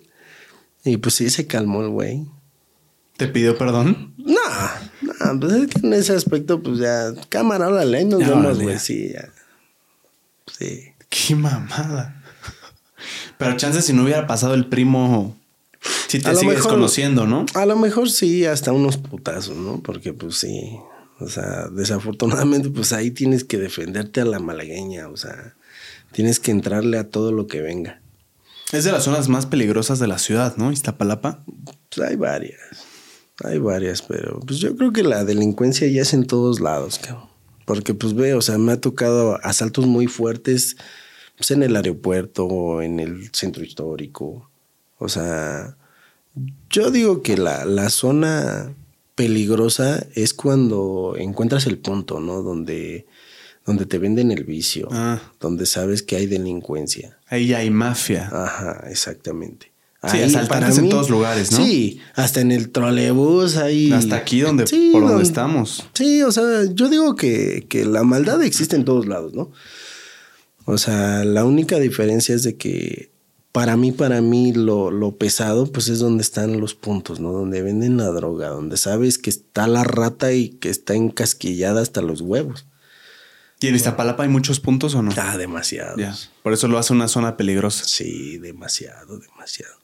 Y 0.83 0.97
pues 0.97 1.15
sí, 1.15 1.29
se 1.29 1.47
calmó 1.47 1.81
el 1.81 1.89
güey. 1.89 2.25
¿Te 3.17 3.27
pidió 3.27 3.57
perdón? 3.57 4.13
No, 4.17 4.33
no, 5.01 5.39
pues 5.39 5.53
es 5.53 5.67
que 5.67 5.85
en 5.85 5.93
ese 5.93 6.15
aspecto, 6.15 6.61
pues 6.63 6.79
ya, 6.79 7.13
cámara, 7.29 7.67
órale, 7.67 8.03
nos 8.05 8.19
vemos, 8.19 8.59
güey, 8.59 8.79
sí, 8.79 9.11
ya. 9.13 9.29
Sí. 10.57 10.91
Qué 11.09 11.35
mamada. 11.35 12.23
Pero 13.37 13.57
chance 13.57 13.81
si 13.81 13.93
no 13.93 14.03
hubiera 14.03 14.27
pasado 14.27 14.53
el 14.53 14.67
primo, 14.67 15.37
si 16.07 16.19
te 16.19 16.35
sigues 16.35 16.55
mejor- 16.57 16.71
conociendo, 16.73 17.25
¿no? 17.27 17.45
A 17.53 17.65
lo 17.65 17.75
mejor 17.75 18.09
sí, 18.09 18.45
hasta 18.45 18.71
unos 18.71 18.97
putazos, 18.97 19.55
¿no? 19.57 19.81
Porque 19.81 20.13
pues 20.13 20.35
sí, 20.37 20.71
o 21.19 21.27
sea, 21.27 21.67
desafortunadamente 21.71 22.69
pues 22.69 22.93
ahí 22.93 23.11
tienes 23.11 23.43
que 23.43 23.57
defenderte 23.57 24.21
a 24.21 24.25
la 24.25 24.39
malagueña, 24.39 25.07
o 25.09 25.17
sea, 25.17 25.55
tienes 26.11 26.39
que 26.39 26.51
entrarle 26.51 26.97
a 26.97 27.09
todo 27.09 27.31
lo 27.31 27.47
que 27.47 27.61
venga. 27.61 28.01
Es 28.71 28.83
de 28.85 28.91
las 28.91 29.03
zonas 29.03 29.27
más 29.27 29.45
peligrosas 29.45 29.99
de 29.99 30.07
la 30.07 30.17
ciudad, 30.17 30.55
¿no? 30.57 30.71
Iztapalapa. 30.71 31.43
Pues 31.89 32.07
hay 32.07 32.15
varias, 32.15 32.59
hay 33.43 33.57
varias, 33.59 34.01
pero 34.01 34.39
pues 34.41 34.59
yo 34.59 34.75
creo 34.77 34.93
que 34.93 35.03
la 35.03 35.25
delincuencia 35.25 35.87
ya 35.87 36.03
es 36.03 36.13
en 36.13 36.25
todos 36.25 36.59
lados, 36.61 36.99
cabrón. 36.99 37.29
Porque 37.65 37.93
pues 37.93 38.13
ve, 38.13 38.33
o 38.33 38.41
sea, 38.41 38.57
me 38.57 38.71
ha 38.73 38.81
tocado 38.81 39.39
asaltos 39.43 39.85
muy 39.87 40.07
fuertes 40.07 40.77
pues, 41.37 41.51
en 41.51 41.63
el 41.63 41.75
aeropuerto, 41.75 42.81
en 42.81 42.99
el 42.99 43.29
centro 43.33 43.63
histórico. 43.63 44.50
O 45.03 45.09
sea, 45.09 45.75
yo 46.69 46.91
digo 46.91 47.23
que 47.23 47.35
la, 47.37 47.65
la 47.65 47.89
zona 47.89 48.71
peligrosa 49.15 50.05
es 50.13 50.33
cuando 50.35 51.15
encuentras 51.17 51.65
el 51.65 51.79
punto, 51.79 52.19
¿no? 52.19 52.43
Donde, 52.43 53.07
donde 53.65 53.87
te 53.87 53.97
venden 53.97 54.31
el 54.31 54.43
vicio, 54.43 54.87
Ah. 54.91 55.19
donde 55.39 55.65
sabes 55.65 56.03
que 56.03 56.17
hay 56.17 56.27
delincuencia. 56.27 57.17
Ahí 57.27 57.47
ya 57.47 57.57
hay 57.59 57.71
mafia. 57.71 58.29
Ajá, 58.31 58.85
exactamente. 58.89 59.71
Sí, 60.07 60.19
asaltantes 60.21 60.77
en 60.79 60.89
todos 60.89 61.09
lugares, 61.09 61.51
¿no? 61.51 61.57
Sí, 61.63 61.99
hasta 62.15 62.41
en 62.41 62.51
el 62.51 62.69
trolebús 62.71 63.57
ahí. 63.57 63.91
Hasta 63.91 64.15
aquí 64.15 64.39
donde, 64.41 64.65
Sí, 64.67 64.89
por 64.91 65.01
donde 65.01 65.13
donde- 65.15 65.27
estamos. 65.27 65.83
Sí, 65.93 66.21
o 66.23 66.31
sea, 66.31 66.63
yo 66.73 66.89
digo 66.89 67.15
que, 67.15 67.65
que 67.69 67.85
la 67.85 68.03
maldad 68.03 68.41
existe 68.43 68.75
en 68.75 68.85
todos 68.85 69.07
lados, 69.07 69.33
¿no? 69.33 69.51
O 70.65 70.77
sea, 70.79 71.23
la 71.23 71.43
única 71.45 71.77
diferencia 71.79 72.33
es 72.35 72.41
de 72.43 72.55
que 72.55 73.10
para 73.51 73.77
mí, 73.77 73.91
para 73.91 74.21
mí, 74.21 74.53
lo, 74.53 74.91
lo 74.91 75.17
pesado, 75.17 75.71
pues 75.71 75.89
es 75.89 75.99
donde 75.99 76.21
están 76.21 76.59
los 76.59 76.73
puntos, 76.73 77.19
¿no? 77.19 77.31
Donde 77.31 77.61
venden 77.61 77.97
la 77.97 78.07
droga, 78.07 78.49
donde 78.49 78.77
sabes 78.77 79.17
que 79.17 79.29
está 79.29 79.67
la 79.67 79.83
rata 79.83 80.33
y 80.33 80.49
que 80.49 80.69
está 80.69 80.95
encasquillada 80.95 81.81
hasta 81.81 82.01
los 82.01 82.21
huevos. 82.21 82.65
¿Y 83.59 83.67
en 83.67 83.75
Iztapalapa 83.75 84.23
hay 84.23 84.29
muchos 84.29 84.59
puntos 84.59 84.95
o 84.95 85.03
no? 85.03 85.11
Ah, 85.17 85.37
demasiado. 85.37 85.97
Ya. 85.97 86.15
Por 86.41 86.53
eso 86.53 86.67
lo 86.67 86.79
hace 86.79 86.93
una 86.93 87.07
zona 87.07 87.37
peligrosa. 87.37 87.83
Sí, 87.85 88.39
demasiado, 88.39 89.19
demasiado. 89.19 89.75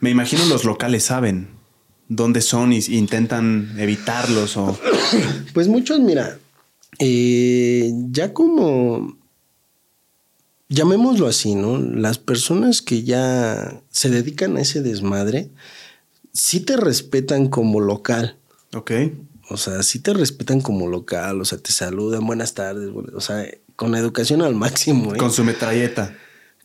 Me 0.00 0.10
imagino 0.10 0.44
los 0.46 0.64
locales 0.64 1.04
saben 1.04 1.48
dónde 2.08 2.42
son 2.42 2.72
y 2.72 2.80
y 2.80 2.96
intentan 2.96 3.74
evitarlos 3.78 4.56
o... 4.56 4.78
Pues 5.54 5.68
muchos, 5.68 6.00
mira, 6.00 6.38
eh, 6.98 7.92
ya 8.10 8.32
como, 8.32 9.16
llamémoslo 10.74 11.26
así, 11.26 11.54
¿no? 11.54 11.78
Las 11.78 12.18
personas 12.18 12.82
que 12.82 13.02
ya 13.02 13.80
se 13.90 14.10
dedican 14.10 14.56
a 14.56 14.60
ese 14.60 14.82
desmadre, 14.82 15.50
sí 16.32 16.60
te 16.60 16.76
respetan 16.76 17.48
como 17.48 17.80
local. 17.80 18.36
Ok. 18.74 18.92
O 19.50 19.56
sea, 19.56 19.82
sí 19.82 19.98
te 19.98 20.12
respetan 20.14 20.60
como 20.60 20.88
local, 20.88 21.40
o 21.40 21.44
sea, 21.44 21.58
te 21.58 21.70
saludan, 21.72 22.26
buenas 22.26 22.54
tardes, 22.54 22.90
o 23.14 23.20
sea, 23.20 23.46
con 23.76 23.94
educación 23.94 24.40
al 24.42 24.54
máximo, 24.54 25.14
¿eh? 25.14 25.18
Con 25.18 25.30
su 25.32 25.44
metralleta. 25.44 26.16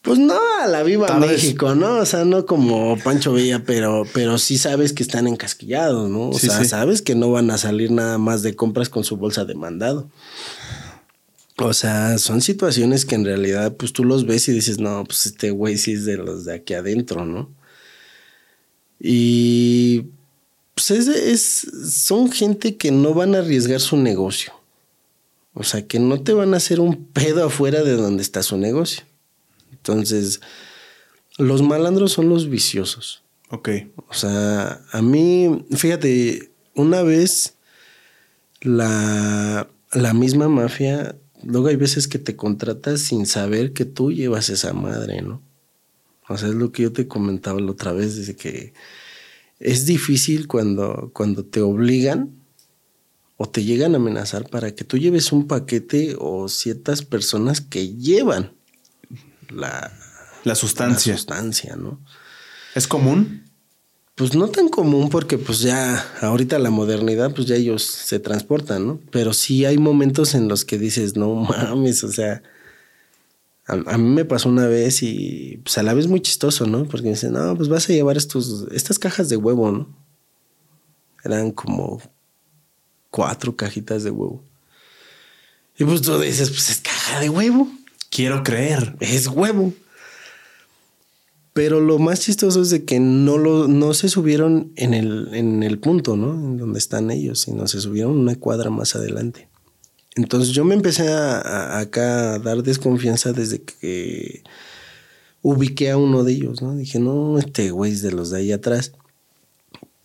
Pues 0.01 0.18
no 0.18 0.39
a 0.64 0.68
la 0.68 0.82
viva 0.84 1.07
Tal 1.07 1.20
vez. 1.20 1.32
México, 1.32 1.76
¿no? 1.76 1.97
O 1.97 2.05
sea, 2.05 2.24
no 2.24 2.45
como 2.45 2.97
Pancho 3.03 3.34
Villa, 3.34 3.64
pero, 3.66 4.05
pero 4.14 4.38
sí 4.38 4.57
sabes 4.57 4.93
que 4.93 5.03
están 5.03 5.28
encasquillados, 5.28 6.10
¿no? 6.10 6.30
O 6.30 6.34
Sí, 6.39 6.47
sea, 6.47 6.60
sí. 6.60 6.66
sabes 6.70 7.01
que 7.01 7.16
no 7.16 7.32
van 7.32 7.51
a 7.51 7.57
salir 7.57 7.91
nada 7.91 8.18
más 8.18 8.41
de 8.41 8.55
compras 8.55 8.88
con 8.88 9.03
su 9.03 9.18
bolsa 9.18 9.43
de 9.43 9.55
mandado. 9.55 10.10
O 11.62 11.74
sea, 11.74 12.18
son 12.18 12.41
situaciones 12.41 13.05
que 13.05 13.16
en 13.16 13.26
realidad, 13.26 13.76
pues 13.76 13.91
tú 13.93 14.03
los 14.05 14.26
ves 14.26 14.47
y 14.47 14.53
dices, 14.53 14.80
no, 14.80 15.03
pues 15.03 15.26
este 15.26 15.51
güey 15.51 15.78
sí 15.78 15.93
es 15.93 16.05
de 16.05 16.18
los 16.18 16.45
de 16.45 16.55
aquí 16.55 16.74
adentro, 16.74 17.26
¿no? 17.26 17.53
Y 18.99 20.05
pues 20.76 20.91
es, 20.91 21.07
es- 21.07 21.68
son 21.93 22.32
gente 22.32 22.78
que 22.78 22.91
no 22.91 23.14
van 23.14 23.36
a 23.36 23.39
arriesgar 23.39 23.80
su 23.80 23.97
negocio. 23.97 24.53
O 25.53 25.64
sea, 25.64 25.86
que 25.88 25.99
no 25.99 26.22
te 26.22 26.34
van 26.34 26.53
a 26.53 26.57
hacer 26.57 26.80
un 26.80 27.05
pedo 27.07 27.45
afuera 27.45 27.84
de 27.84 27.93
donde 27.93 28.22
está 28.24 28.43
su 28.43 28.57
negocio. 28.57 29.03
Entonces, 29.72 30.39
los 31.38 31.62
malandros 31.62 32.12
son 32.14 32.30
los 32.30 32.49
viciosos. 32.49 33.24
Ok. 33.49 33.70
O 34.07 34.14
sea, 34.14 34.82
a 34.91 35.01
mí, 35.01 35.66
fíjate, 35.76 36.51
una 36.76 37.01
vez 37.01 37.55
la, 38.62 39.68
la 39.91 40.14
misma 40.14 40.47
mafia, 40.47 41.16
luego 41.44 41.68
hay 41.68 41.76
veces 41.76 42.08
que 42.08 42.20
te 42.20 42.36
contratas 42.36 43.02
sin 43.02 43.26
saber 43.26 43.74
que 43.74 43.86
tú 43.86 44.12
llevas 44.12 44.50
esa 44.50 44.74
madre, 44.74 45.22
¿no? 45.22 45.42
O 46.28 46.38
sea, 46.38 46.50
es 46.50 46.56
lo 46.56 46.72
que 46.72 46.84
yo 46.84 46.94
te 46.94 47.08
comentaba 47.08 47.60
la 47.60 47.72
otra 47.72 47.92
vez, 47.92 48.16
desde 48.16 48.36
que 48.36 48.74
es 49.60 49.86
difícil 49.86 50.48
cuando, 50.48 51.12
cuando 51.14 51.44
te 51.44 51.62
obligan 51.62 52.32
o 53.38 53.50
te 53.50 53.64
llegan 53.64 53.94
a 53.94 53.98
amenazar 53.98 54.50
para 54.50 54.76
que 54.76 54.84
tú 54.84 54.98
lleves 54.98 55.32
un 55.32 55.48
paquete 55.48 56.16
o 56.20 56.48
ciertas 56.50 57.04
personas 57.04 57.62
que 57.62 57.96
llevan 57.96 58.54
la, 59.50 59.92
La 60.44 60.56
sustancia. 60.56 61.14
la 61.14 61.18
sustancia, 61.18 61.76
¿no? 61.76 62.00
¿Es 62.76 62.88
común? 62.88 63.49
Pues 64.20 64.36
no 64.36 64.49
tan 64.49 64.67
común 64.67 65.07
porque 65.07 65.38
pues 65.38 65.61
ya 65.61 66.05
ahorita 66.20 66.59
la 66.59 66.72
modernidad 66.72 67.34
pues 67.34 67.47
ya 67.47 67.55
ellos 67.55 67.84
se 67.84 68.20
transportan, 68.20 68.86
¿no? 68.86 68.99
Pero 69.11 69.32
sí 69.32 69.63
hay 69.63 69.78
momentos 69.78 70.36
en 70.36 70.49
los 70.49 70.65
que 70.65 70.78
dices, 70.78 71.15
no 71.15 71.34
mames, 71.36 72.03
o 72.03 72.11
sea, 72.11 72.43
a, 73.65 73.76
a 73.76 73.97
mí 73.97 74.09
me 74.09 74.26
pasó 74.26 74.49
una 74.49 74.67
vez 74.67 75.03
y 75.03 75.61
pues 75.63 75.78
a 75.78 75.84
la 75.84 75.93
vez 75.93 76.07
muy 76.07 76.20
chistoso, 76.20 76.65
¿no? 76.67 76.84
Porque 76.84 77.05
me 77.05 77.11
dicen, 77.11 77.32
no, 77.32 77.55
pues 77.55 77.70
vas 77.70 77.89
a 77.89 77.93
llevar 77.93 78.17
estos, 78.17 78.67
estas 78.74 78.99
cajas 78.99 79.30
de 79.30 79.38
huevo, 79.38 79.72
¿no? 79.72 79.88
Eran 81.24 81.51
como 81.51 82.01
cuatro 83.09 83.55
cajitas 83.55 84.03
de 84.03 84.11
huevo. 84.11 84.43
Y 85.78 85.86
pues 85.86 86.01
tú 86.01 86.20
dices, 86.20 86.49
pues 86.49 86.70
es 86.70 86.82
caja 86.82 87.22
de 87.22 87.30
huevo 87.30 87.70
Quiero 88.09 88.43
creer. 88.43 88.97
es 88.99 89.28
huevo. 89.28 89.72
Pero 91.60 91.82
lo 91.82 91.99
más 91.99 92.22
chistoso 92.22 92.62
es 92.62 92.70
de 92.70 92.86
que 92.86 93.01
no, 93.01 93.38
lo, 93.38 93.68
no 93.68 93.93
se 93.93 94.07
subieron 94.07 94.72
en 94.78 94.93
el, 94.93 95.28
en 95.34 95.62
el 95.62 95.78
punto, 95.78 96.16
¿no? 96.16 96.32
En 96.32 96.55
donde 96.55 96.80
están 96.80 97.12
ellos, 97.12 97.41
sino 97.41 97.68
se 97.68 97.82
subieron 97.82 98.18
una 98.18 98.38
cuadra 98.38 98.70
más 98.70 98.95
adelante. 98.95 99.49
Entonces 100.16 100.53
yo 100.53 100.64
me 100.64 100.74
empecé 100.74 101.10
a, 101.10 101.80
acá 101.80 102.36
a 102.36 102.39
dar 102.39 102.64
desconfianza 102.64 103.34
desde 103.34 103.62
que 103.62 104.41
ubiqué 105.41 105.89
a 105.91 105.97
uno 105.97 106.24
de 106.24 106.32
ellos, 106.32 106.62
¿no? 106.62 106.78
Dije, 106.78 106.97
no, 106.97 107.38
este 107.38 107.72
güey 107.72 107.91
es 107.91 108.03
de 108.03 108.14
los 108.14 108.30
de 108.30 108.38
ahí 108.38 108.53
atrás. 108.53 108.93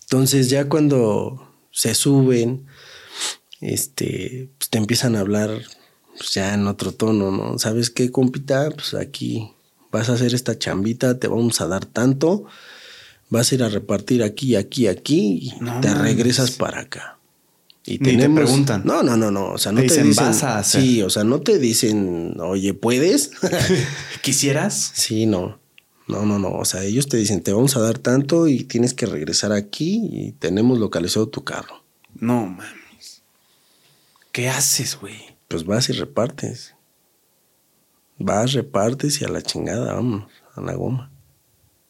Entonces 0.01 0.49
ya 0.49 0.67
cuando 0.67 1.53
se 1.71 1.95
suben, 1.95 2.65
este, 3.61 4.49
pues 4.57 4.69
te 4.69 4.77
empiezan 4.77 5.15
a 5.15 5.21
hablar 5.21 5.61
pues 6.17 6.33
ya 6.33 6.53
en 6.53 6.67
otro 6.67 6.91
tono, 6.91 7.31
¿no? 7.31 7.57
¿Sabes 7.59 7.89
qué, 7.89 8.11
compita? 8.11 8.71
Pues 8.71 8.93
aquí 8.93 9.54
vas 9.95 10.09
a 10.09 10.13
hacer 10.13 10.33
esta 10.33 10.59
chambita, 10.59 11.19
te 11.19 11.27
vamos 11.29 11.61
a 11.61 11.67
dar 11.67 11.85
tanto, 11.85 12.45
vas 13.29 13.49
a 13.51 13.55
ir 13.55 13.63
a 13.63 13.69
repartir 13.69 14.23
aquí, 14.23 14.55
aquí, 14.57 14.87
aquí 14.87 15.39
y 15.41 15.53
No 15.61 15.79
te 15.79 15.93
regresas 15.93 16.51
para 16.51 16.81
acá. 16.81 17.17
Y 17.85 17.99
Ni 17.99 18.17
te 18.17 18.29
preguntan. 18.29 18.81
No, 18.83 19.03
no, 19.03 19.15
no, 19.15 19.31
no. 19.31 19.51
O 19.53 19.57
sea, 19.57 19.71
no 19.71 19.79
Te 19.81 19.87
te, 19.87 19.93
dicen, 19.93 20.09
dicen. 20.09 20.25
"Vas 20.25 20.43
a 20.43 20.57
hacer". 20.57 20.81
Sí, 20.81 21.01
o 21.01 21.09
sea, 21.09 21.23
no 21.23 21.39
te 21.41 21.59
dicen, 21.59 22.35
oye, 22.41 22.73
¿puedes? 22.73 23.31
¿Quisieras? 24.21 24.91
sí, 24.93 25.25
no. 25.25 25.59
No, 26.07 26.25
no, 26.25 26.37
no. 26.39 26.51
O 26.51 26.65
sea, 26.65 26.83
ellos 26.83 27.07
te 27.07 27.17
dicen, 27.17 27.41
te 27.41 27.53
vamos 27.53 27.75
a 27.77 27.79
dar 27.79 27.97
tanto 27.97 28.47
y 28.47 28.63
tienes 28.65 28.93
que 28.93 29.05
regresar 29.05 29.51
aquí 29.53 30.07
y 30.11 30.31
tenemos 30.33 30.77
localizado 30.77 31.27
tu 31.29 31.43
carro. 31.43 31.83
No 32.19 32.45
mames. 32.45 33.21
¿Qué 34.31 34.49
haces, 34.49 34.97
güey? 34.99 35.15
Pues 35.47 35.63
vas 35.65 35.89
y 35.89 35.93
repartes. 35.93 36.74
Vas, 38.17 38.53
repartes 38.53 39.21
y 39.21 39.25
a 39.25 39.29
la 39.29 39.41
chingada, 39.41 39.93
vamos, 39.93 40.31
a 40.55 40.61
la 40.61 40.73
goma. 40.73 41.11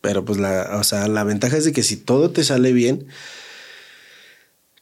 Pero 0.02 0.24
pues 0.26 0.40
la, 0.40 0.78
o 0.80 0.84
sea, 0.84 1.08
la 1.08 1.24
ventaja 1.24 1.58
es 1.58 1.66
de 1.66 1.72
que 1.72 1.84
si 1.84 1.98
todo 1.98 2.32
te 2.32 2.44
sale 2.44 2.74
bien, 2.74 3.08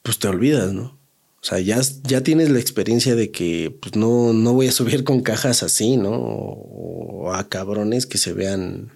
pues 0.04 0.20
te 0.20 0.28
olvidas, 0.28 0.74
¿no? 0.74 1.00
O 1.44 1.46
sea, 1.46 1.60
ya, 1.60 1.82
ya 2.04 2.22
tienes 2.22 2.50
la 2.50 2.60
experiencia 2.60 3.16
de 3.16 3.30
que 3.30 3.78
pues 3.82 3.98
no, 3.98 4.32
no 4.32 4.54
voy 4.54 4.68
a 4.68 4.72
subir 4.72 5.04
con 5.04 5.22
cajas 5.22 5.62
así, 5.62 5.98
¿no? 5.98 6.12
O, 6.14 7.34
a 7.34 7.50
cabrones 7.50 8.06
que 8.06 8.18
se 8.18 8.32
vean 8.32 8.92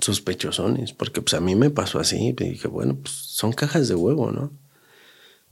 sospechosones. 0.00 0.94
Porque 0.94 1.20
pues 1.20 1.34
a 1.34 1.40
mí 1.40 1.54
me 1.54 1.68
pasó 1.68 1.98
así. 1.98 2.28
Y 2.28 2.32
dije, 2.32 2.68
bueno, 2.68 2.96
pues 3.02 3.14
son 3.14 3.52
cajas 3.52 3.86
de 3.88 3.94
huevo, 3.94 4.32
¿no? 4.32 4.50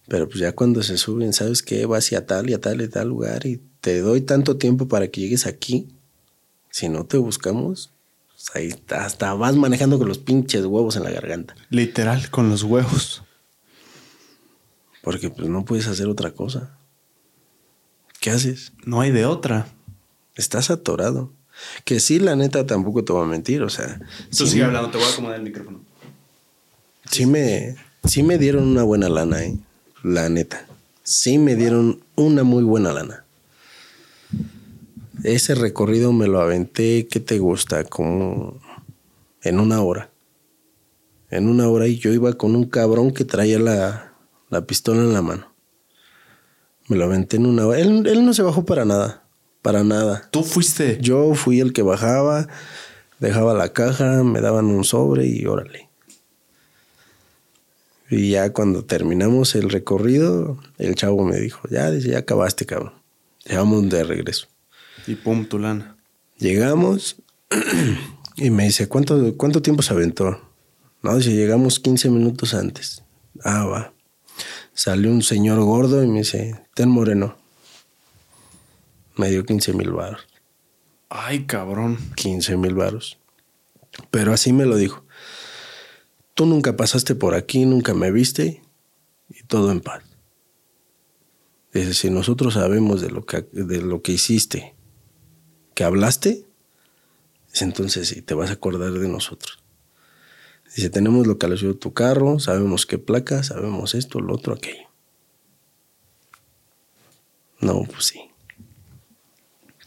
Pero 0.08 0.26
pues 0.26 0.40
ya 0.40 0.52
cuando 0.52 0.82
se 0.82 0.96
suben, 0.96 1.34
¿sabes 1.34 1.62
qué? 1.62 1.84
Vas 1.84 2.12
y 2.12 2.14
a 2.14 2.24
tal 2.24 2.48
y 2.48 2.54
a 2.54 2.60
tal 2.60 2.80
y 2.80 2.88
tal 2.88 3.08
lugar 3.08 3.44
y 3.44 3.62
te 3.84 4.00
doy 4.00 4.22
tanto 4.22 4.56
tiempo 4.56 4.88
para 4.88 5.08
que 5.08 5.20
llegues 5.20 5.46
aquí. 5.46 5.88
Si 6.70 6.88
no 6.88 7.04
te 7.04 7.18
buscamos, 7.18 7.90
Pues 8.32 8.50
ahí 8.56 8.68
está, 8.68 9.04
hasta 9.04 9.34
vas 9.34 9.56
manejando 9.56 9.98
con 9.98 10.08
los 10.08 10.16
pinches 10.16 10.64
huevos 10.64 10.96
en 10.96 11.02
la 11.02 11.10
garganta. 11.10 11.54
Literal, 11.68 12.30
con 12.30 12.48
los 12.48 12.62
huevos. 12.62 13.22
Porque 15.02 15.28
pues 15.28 15.50
no 15.50 15.66
puedes 15.66 15.86
hacer 15.86 16.08
otra 16.08 16.30
cosa. 16.30 16.78
¿Qué 18.20 18.30
haces? 18.30 18.72
No 18.86 19.02
hay 19.02 19.10
de 19.10 19.26
otra. 19.26 19.68
Estás 20.34 20.70
atorado. 20.70 21.30
Que 21.84 22.00
sí, 22.00 22.18
la 22.18 22.36
neta, 22.36 22.64
tampoco 22.64 23.04
te 23.04 23.12
voy 23.12 23.24
a 23.24 23.28
mentir. 23.28 23.62
O 23.62 23.68
sea, 23.68 23.98
Tú 24.30 24.46
sí, 24.46 24.52
sigue 24.52 24.64
hablando, 24.64 24.90
te 24.90 24.96
voy 24.96 25.06
a 25.06 25.10
acomodar 25.10 25.36
el 25.36 25.42
micrófono. 25.42 25.82
sí 27.10 27.26
me, 27.26 27.76
sí 28.04 28.22
me 28.22 28.38
dieron 28.38 28.64
una 28.66 28.82
buena 28.82 29.10
lana, 29.10 29.44
¿eh? 29.44 29.58
La 30.02 30.30
neta. 30.30 30.66
Sí 31.02 31.36
me 31.36 31.54
dieron 31.54 32.02
una 32.16 32.44
muy 32.44 32.64
buena 32.64 32.94
lana. 32.94 33.23
Ese 35.24 35.54
recorrido 35.54 36.12
me 36.12 36.26
lo 36.26 36.38
aventé, 36.38 37.06
¿qué 37.10 37.18
te 37.18 37.38
gusta? 37.38 37.84
Como 37.84 38.60
en 39.42 39.58
una 39.58 39.80
hora. 39.80 40.10
En 41.30 41.48
una 41.48 41.66
hora 41.66 41.86
y 41.86 41.96
yo 41.96 42.12
iba 42.12 42.34
con 42.34 42.54
un 42.54 42.66
cabrón 42.66 43.10
que 43.10 43.24
traía 43.24 43.58
la, 43.58 44.12
la 44.50 44.66
pistola 44.66 45.00
en 45.00 45.14
la 45.14 45.22
mano. 45.22 45.50
Me 46.88 46.98
lo 46.98 47.04
aventé 47.04 47.38
en 47.38 47.46
una 47.46 47.66
hora. 47.66 47.78
Él, 47.78 48.06
él 48.06 48.26
no 48.26 48.34
se 48.34 48.42
bajó 48.42 48.66
para 48.66 48.84
nada. 48.84 49.24
Para 49.62 49.82
nada. 49.82 50.28
Tú 50.30 50.42
fuiste. 50.42 50.98
Yo 51.00 51.34
fui 51.34 51.58
el 51.60 51.72
que 51.72 51.80
bajaba, 51.80 52.46
dejaba 53.18 53.54
la 53.54 53.72
caja, 53.72 54.22
me 54.24 54.42
daban 54.42 54.66
un 54.66 54.84
sobre 54.84 55.26
y 55.26 55.46
órale. 55.46 55.88
Y 58.10 58.32
ya 58.32 58.52
cuando 58.52 58.84
terminamos 58.84 59.54
el 59.54 59.70
recorrido, 59.70 60.58
el 60.76 60.94
chavo 60.96 61.24
me 61.24 61.38
dijo, 61.40 61.66
ya, 61.70 61.90
dice, 61.90 62.10
ya 62.10 62.18
acabaste, 62.18 62.66
cabrón. 62.66 62.92
Llegamos 63.46 63.88
de 63.88 64.04
regreso. 64.04 64.48
Y 65.06 65.16
pum, 65.16 65.46
tu 65.46 65.58
lana. 65.58 65.96
Llegamos 66.38 67.16
y 68.36 68.50
me 68.50 68.64
dice, 68.64 68.88
¿cuánto, 68.88 69.36
¿cuánto 69.36 69.62
tiempo 69.62 69.82
se 69.82 69.92
aventó? 69.92 70.40
No, 71.02 71.16
dice, 71.16 71.34
llegamos 71.34 71.80
15 71.80 72.10
minutos 72.10 72.54
antes. 72.54 73.04
Ah, 73.42 73.64
va. 73.64 73.92
Salió 74.72 75.10
un 75.10 75.22
señor 75.22 75.60
gordo 75.60 76.02
y 76.02 76.06
me 76.06 76.20
dice, 76.20 76.60
ten 76.74 76.88
moreno. 76.88 77.36
Me 79.16 79.30
dio 79.30 79.44
15 79.44 79.74
mil 79.74 79.92
baros. 79.92 80.26
Ay, 81.08 81.44
cabrón. 81.44 81.98
15 82.16 82.56
mil 82.56 82.74
varos. 82.74 83.18
Pero 84.10 84.32
así 84.32 84.52
me 84.52 84.64
lo 84.64 84.76
dijo. 84.76 85.04
Tú 86.34 86.46
nunca 86.46 86.76
pasaste 86.76 87.14
por 87.14 87.34
aquí, 87.34 87.64
nunca 87.64 87.94
me 87.94 88.10
viste 88.10 88.62
y 89.28 89.42
todo 89.44 89.70
en 89.70 89.80
paz. 89.80 90.02
Dice, 91.72 91.94
si 91.94 92.10
nosotros 92.10 92.54
sabemos 92.54 93.00
de 93.00 93.10
lo 93.10 93.24
que, 93.24 93.46
de 93.52 93.82
lo 93.82 94.02
que 94.02 94.12
hiciste, 94.12 94.74
que 95.74 95.84
hablaste, 95.84 96.44
entonces 97.60 98.08
sí, 98.08 98.22
te 98.22 98.34
vas 98.34 98.50
a 98.50 98.54
acordar 98.54 98.92
de 98.92 99.08
nosotros. 99.08 99.62
Dice, 100.74 100.90
tenemos 100.90 101.26
localizado 101.26 101.74
tu 101.74 101.92
carro, 101.92 102.40
sabemos 102.40 102.86
qué 102.86 102.98
placa, 102.98 103.42
sabemos 103.44 103.94
esto, 103.94 104.20
lo 104.20 104.34
otro, 104.34 104.54
aquello. 104.54 104.88
No, 107.60 107.84
pues 107.84 108.06
sí. 108.06 108.20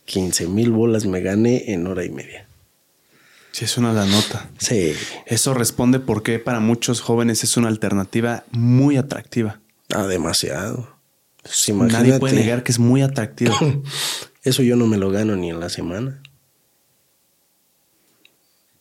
15 0.06 0.48
mil 0.48 0.72
bolas 0.72 1.06
me 1.06 1.20
gané 1.20 1.74
en 1.74 1.86
hora 1.88 2.06
y 2.06 2.10
media. 2.10 2.48
Sí, 3.52 3.66
es 3.66 3.78
una 3.78 3.92
la 3.92 4.06
nota. 4.06 4.50
Sí. 4.58 4.94
Eso 5.26 5.54
responde 5.54 6.00
por 6.00 6.24
qué 6.24 6.40
para 6.40 6.60
muchos 6.60 7.02
jóvenes 7.02 7.44
es 7.44 7.58
una 7.58 7.68
alternativa 7.68 8.46
muy 8.52 8.96
atractiva. 8.98 9.60
Ah, 9.94 10.04
demasiado. 10.04 10.96
Pues 11.44 11.70
Nadie 11.70 12.20
puede 12.20 12.36
negar 12.36 12.64
que 12.64 12.72
es 12.72 12.80
muy 12.80 13.02
atractiva. 13.02 13.58
Eso 14.48 14.64
yo 14.64 14.78
no 14.78 14.88
me 14.88 14.98
lo 14.98 15.12
gano 15.12 15.36
ni 15.36 15.50
en 15.50 15.60
la 15.60 15.68
semana. 15.68 16.24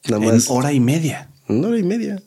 Nada 0.08 0.24
en 0.24 0.34
más. 0.34 0.48
hora 0.48 0.72
y 0.72 0.78
media. 0.78 1.28
Hora 1.48 1.76
y 1.76 1.82
media. 1.82 2.22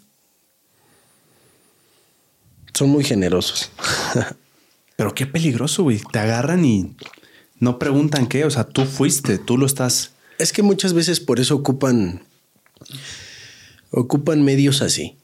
Son 2.74 2.90
muy 2.90 3.06
generosos. 3.06 3.72
Pero 4.98 5.16
qué 5.16 5.26
peligroso, 5.26 5.84
güey. 5.84 6.02
Te 6.12 6.20
agarran 6.20 6.66
y 6.66 6.98
no 7.60 7.80
preguntan 7.80 8.28
qué. 8.28 8.44
O 8.44 8.52
sea, 8.52 8.66
tú 8.66 8.84
fuiste, 8.84 9.38
tú 9.38 9.58
lo 9.58 9.66
estás. 9.66 10.12
es 10.38 10.52
que 10.52 10.62
muchas 10.62 10.92
veces 10.92 11.22
por 11.22 11.40
eso 11.40 11.56
ocupan. 11.56 12.24
Ocupan 13.90 14.44
medios 14.44 14.82
así. 14.82 15.16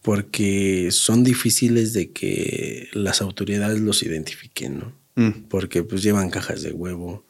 Porque 0.00 0.90
son 0.92 1.24
difíciles 1.24 1.92
de 1.92 2.12
que 2.12 2.88
las 2.92 3.20
autoridades 3.20 3.80
los 3.80 4.04
identifiquen, 4.04 4.78
¿no? 4.78 5.05
Mm. 5.16 5.48
porque 5.48 5.82
pues 5.82 6.02
llevan 6.02 6.30
cajas 6.30 6.62
de 6.62 6.72
huevo. 6.72 7.24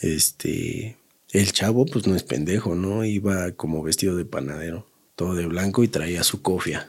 Este, 0.00 0.96
el 1.30 1.52
chavo 1.52 1.86
pues 1.86 2.06
no 2.06 2.16
es 2.16 2.22
pendejo, 2.22 2.74
¿no? 2.74 3.04
Iba 3.04 3.52
como 3.52 3.82
vestido 3.82 4.16
de 4.16 4.24
panadero, 4.24 4.86
todo 5.14 5.34
de 5.34 5.46
blanco 5.46 5.84
y 5.84 5.88
traía 5.88 6.22
su 6.24 6.42
cofia. 6.42 6.88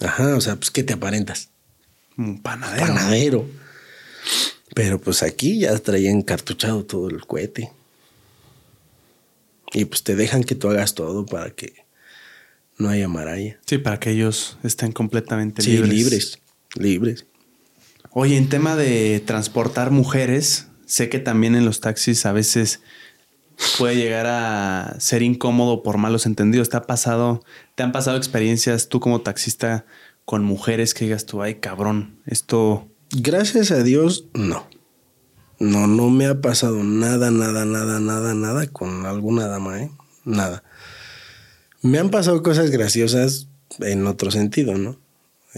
Ajá, 0.00 0.36
o 0.36 0.40
sea, 0.40 0.56
pues 0.56 0.70
¿qué 0.70 0.82
te 0.82 0.92
aparentas? 0.92 1.50
Un 2.16 2.40
panadero. 2.42 2.86
Panadero. 2.86 3.46
Pero 4.74 5.00
pues 5.00 5.22
aquí 5.22 5.60
ya 5.60 5.76
traía 5.78 6.10
encartuchado 6.10 6.84
todo 6.84 7.08
el 7.08 7.20
cohete. 7.26 7.70
Y 9.72 9.84
pues 9.84 10.02
te 10.02 10.16
dejan 10.16 10.44
que 10.44 10.54
tú 10.54 10.68
hagas 10.70 10.94
todo 10.94 11.26
para 11.26 11.50
que 11.50 11.84
no 12.78 12.88
haya 12.88 13.08
maralla. 13.08 13.58
Sí, 13.66 13.78
para 13.78 13.98
que 14.00 14.10
ellos 14.10 14.56
estén 14.62 14.92
completamente 14.92 15.62
Sí, 15.62 15.72
libres. 15.72 15.90
libres. 15.92 16.38
Libres. 16.76 17.26
Oye, 18.20 18.36
en 18.36 18.48
tema 18.48 18.74
de 18.74 19.22
transportar 19.24 19.92
mujeres, 19.92 20.66
sé 20.86 21.08
que 21.08 21.20
también 21.20 21.54
en 21.54 21.64
los 21.64 21.80
taxis 21.80 22.26
a 22.26 22.32
veces 22.32 22.80
puede 23.78 23.94
llegar 23.94 24.26
a 24.26 24.96
ser 24.98 25.22
incómodo 25.22 25.84
por 25.84 25.98
malos 25.98 26.26
entendidos. 26.26 26.68
¿Te 26.68 26.76
ha 26.76 26.82
pasado, 26.82 27.44
te 27.76 27.84
han 27.84 27.92
pasado 27.92 28.16
experiencias 28.16 28.88
tú 28.88 28.98
como 28.98 29.20
taxista 29.20 29.86
con 30.24 30.42
mujeres 30.42 30.94
que 30.94 31.04
digas 31.04 31.26
tú, 31.26 31.42
ay 31.42 31.60
cabrón, 31.60 32.18
esto 32.26 32.88
Gracias 33.12 33.70
a 33.70 33.84
Dios, 33.84 34.24
no. 34.34 34.66
No, 35.60 35.86
no 35.86 36.10
me 36.10 36.26
ha 36.26 36.40
pasado 36.40 36.82
nada, 36.82 37.30
nada, 37.30 37.64
nada, 37.66 38.00
nada, 38.00 38.34
nada 38.34 38.66
con 38.66 39.06
alguna 39.06 39.46
dama, 39.46 39.80
¿eh? 39.80 39.92
Nada. 40.24 40.64
Me 41.82 42.00
han 42.00 42.10
pasado 42.10 42.42
cosas 42.42 42.72
graciosas 42.72 43.46
en 43.78 44.08
otro 44.08 44.32
sentido, 44.32 44.76
¿no? 44.76 44.98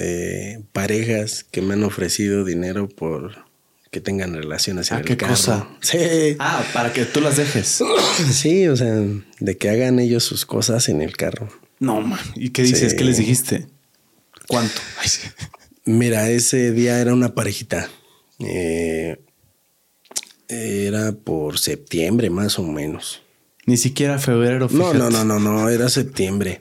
Eh, 0.02 0.62
parejas 0.72 1.44
que 1.44 1.60
me 1.60 1.74
han 1.74 1.84
ofrecido 1.84 2.44
dinero 2.44 2.88
por 2.88 3.44
que 3.90 4.00
tengan 4.00 4.34
relaciones 4.34 4.90
en 4.90 4.96
Ah, 4.96 5.00
el 5.00 5.04
¿qué 5.06 5.16
carro. 5.16 5.32
cosa? 5.34 5.68
Sí. 5.82 5.98
Ah, 6.38 6.64
para 6.72 6.92
que 6.92 7.04
tú 7.04 7.20
las 7.20 7.36
dejes. 7.36 7.82
Sí, 8.32 8.66
o 8.68 8.76
sea, 8.76 8.94
de 9.40 9.56
que 9.58 9.68
hagan 9.68 9.98
ellos 9.98 10.24
sus 10.24 10.46
cosas 10.46 10.88
en 10.88 11.02
el 11.02 11.16
carro. 11.16 11.48
No, 11.80 12.00
man. 12.00 12.20
¿Y 12.36 12.50
qué 12.50 12.62
dices? 12.62 12.92
Sí. 12.92 12.96
¿Qué 12.96 13.04
les 13.04 13.16
dijiste? 13.18 13.66
¿Cuánto? 14.46 14.80
Ay, 15.00 15.08
sí. 15.08 15.20
Mira, 15.84 16.28
ese 16.30 16.70
día 16.72 17.00
era 17.00 17.12
una 17.12 17.34
parejita. 17.34 17.88
Eh, 18.38 19.18
era 20.48 21.12
por 21.12 21.58
septiembre, 21.58 22.30
más 22.30 22.58
o 22.58 22.62
menos. 22.62 23.22
Ni 23.70 23.76
siquiera 23.76 24.18
febrero. 24.18 24.68
No, 24.72 24.90
fíjate. 24.90 24.98
no, 24.98 25.10
no, 25.10 25.24
no, 25.24 25.38
no, 25.38 25.68
era 25.68 25.88
septiembre. 25.88 26.60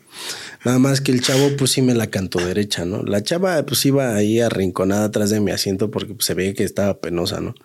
Nada 0.63 0.77
más 0.77 1.01
que 1.01 1.11
el 1.11 1.21
chavo, 1.21 1.57
pues 1.57 1.71
sí 1.71 1.81
me 1.81 1.95
la 1.95 2.05
cantó 2.11 2.37
derecha, 2.37 2.85
¿no? 2.85 3.01
La 3.01 3.23
chava, 3.23 3.65
pues 3.65 3.83
iba 3.87 4.15
ahí 4.15 4.39
arrinconada 4.39 5.05
atrás 5.05 5.31
de 5.31 5.39
mi 5.39 5.49
asiento 5.49 5.89
porque 5.89 6.13
pues, 6.13 6.27
se 6.27 6.35
veía 6.35 6.53
que 6.53 6.63
estaba 6.63 6.99
penosa, 6.99 7.41
¿no? 7.41 7.55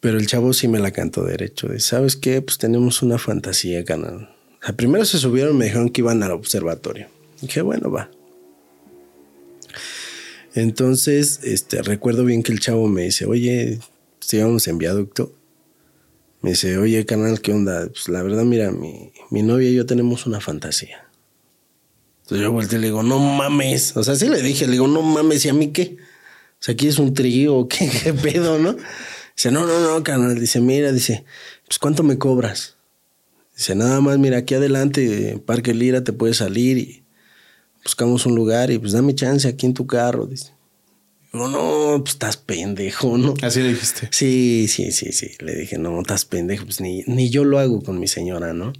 Pero 0.00 0.18
el 0.18 0.26
chavo 0.26 0.52
sí 0.52 0.66
me 0.66 0.80
la 0.80 0.90
cantó 0.90 1.22
derecho. 1.22 1.68
De, 1.68 1.78
¿Sabes 1.78 2.16
qué? 2.16 2.42
Pues 2.42 2.58
tenemos 2.58 3.02
una 3.02 3.18
fantasía, 3.18 3.84
canal. 3.84 4.34
O 4.60 4.66
sea, 4.66 4.74
primero 4.74 5.04
se 5.04 5.18
subieron 5.18 5.54
y 5.54 5.58
me 5.58 5.64
dijeron 5.66 5.90
que 5.90 6.00
iban 6.00 6.20
al 6.24 6.32
observatorio. 6.32 7.06
Dije, 7.40 7.62
bueno, 7.62 7.88
va. 7.92 8.10
Entonces, 10.56 11.38
este, 11.44 11.82
recuerdo 11.82 12.24
bien 12.24 12.42
que 12.42 12.50
el 12.50 12.58
chavo 12.58 12.88
me 12.88 13.02
dice, 13.02 13.26
oye, 13.26 13.78
si 14.18 14.38
íbamos 14.38 14.66
en 14.66 14.78
viaducto. 14.78 15.36
Me 16.42 16.50
dice, 16.50 16.78
oye, 16.78 17.04
canal, 17.04 17.40
¿qué 17.40 17.52
onda? 17.52 17.86
Pues 17.88 18.08
la 18.08 18.22
verdad, 18.22 18.44
mira, 18.44 18.70
mi, 18.70 19.12
mi 19.30 19.42
novia 19.42 19.68
y 19.68 19.74
yo 19.74 19.84
tenemos 19.84 20.26
una 20.26 20.40
fantasía. 20.40 21.06
Entonces 22.22 22.44
yo 22.44 22.52
volteé 22.52 22.78
y 22.78 22.80
le 22.80 22.86
digo, 22.88 23.02
no 23.02 23.18
mames. 23.18 23.96
O 23.96 24.04
sea, 24.04 24.14
sí 24.14 24.28
le 24.28 24.40
dije, 24.40 24.66
le 24.66 24.72
digo, 24.72 24.86
no 24.86 25.02
mames, 25.02 25.44
¿y 25.44 25.48
a 25.48 25.52
mí 25.52 25.72
qué? 25.72 25.96
O 25.98 26.62
sea, 26.62 26.74
aquí 26.74 26.88
es 26.88 26.98
un 26.98 27.12
trío, 27.12 27.56
o 27.56 27.68
¿qué, 27.68 27.90
qué 28.04 28.14
pedo, 28.14 28.58
no? 28.58 28.76
Dice, 29.36 29.50
no, 29.50 29.66
no, 29.66 29.80
no, 29.80 30.02
canal. 30.02 30.38
Dice, 30.38 30.60
mira, 30.60 30.92
dice, 30.92 31.24
pues 31.66 31.78
¿cuánto 31.78 32.02
me 32.02 32.18
cobras? 32.18 32.76
Dice, 33.56 33.74
nada 33.74 34.00
más, 34.00 34.18
mira, 34.18 34.38
aquí 34.38 34.54
adelante, 34.54 35.42
Parque 35.44 35.74
Lira, 35.74 36.04
te 36.04 36.12
puedes 36.12 36.38
salir 36.38 36.78
y 36.78 37.04
buscamos 37.84 38.24
un 38.26 38.34
lugar 38.34 38.70
y 38.70 38.78
pues 38.78 38.92
dame 38.92 39.14
chance 39.14 39.48
aquí 39.48 39.66
en 39.66 39.74
tu 39.74 39.86
carro. 39.86 40.26
Dice, 40.26 40.52
digo, 41.32 41.48
no, 41.48 42.02
pues 42.02 42.14
estás 42.14 42.36
pendejo, 42.36 43.18
¿no? 43.18 43.34
Así 43.42 43.60
le 43.60 43.70
dijiste. 43.70 44.08
Sí, 44.10 44.66
sí, 44.68 44.92
sí, 44.92 45.12
sí. 45.12 45.32
Le 45.38 45.54
dije, 45.54 45.78
no, 45.78 46.00
estás 46.00 46.24
pendejo, 46.24 46.64
pues 46.64 46.80
ni, 46.80 47.02
ni 47.06 47.30
yo 47.30 47.44
lo 47.44 47.58
hago 47.58 47.82
con 47.82 47.98
mi 47.98 48.08
señora, 48.08 48.52
¿no? 48.52 48.72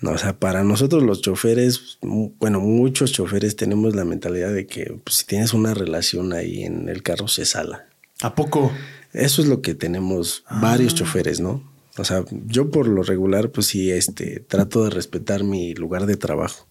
No, 0.00 0.10
o 0.10 0.18
sea, 0.18 0.38
para 0.38 0.62
nosotros 0.62 1.02
los 1.02 1.22
choferes, 1.22 1.98
bueno, 2.02 2.60
muchos 2.60 3.12
choferes 3.12 3.56
tenemos 3.56 3.96
la 3.96 4.04
mentalidad 4.04 4.52
de 4.52 4.66
que 4.66 4.98
pues, 5.02 5.16
si 5.16 5.26
tienes 5.26 5.54
una 5.54 5.72
relación 5.72 6.34
ahí 6.34 6.64
en 6.64 6.88
el 6.88 7.02
carro 7.02 7.28
se 7.28 7.46
sala. 7.46 7.86
¿A 8.20 8.34
poco? 8.34 8.70
Eso 9.12 9.40
es 9.40 9.48
lo 9.48 9.62
que 9.62 9.74
tenemos 9.74 10.44
varios 10.50 10.94
choferes, 10.94 11.40
¿no? 11.40 11.62
O 11.96 12.04
sea, 12.04 12.24
yo 12.46 12.70
por 12.70 12.88
lo 12.88 13.02
regular, 13.02 13.50
pues 13.50 13.68
sí, 13.68 13.90
este, 13.90 14.40
trato 14.40 14.84
de 14.84 14.90
respetar 14.90 15.44
mi 15.44 15.74
lugar 15.74 16.04
de 16.04 16.16
trabajo. 16.16 16.66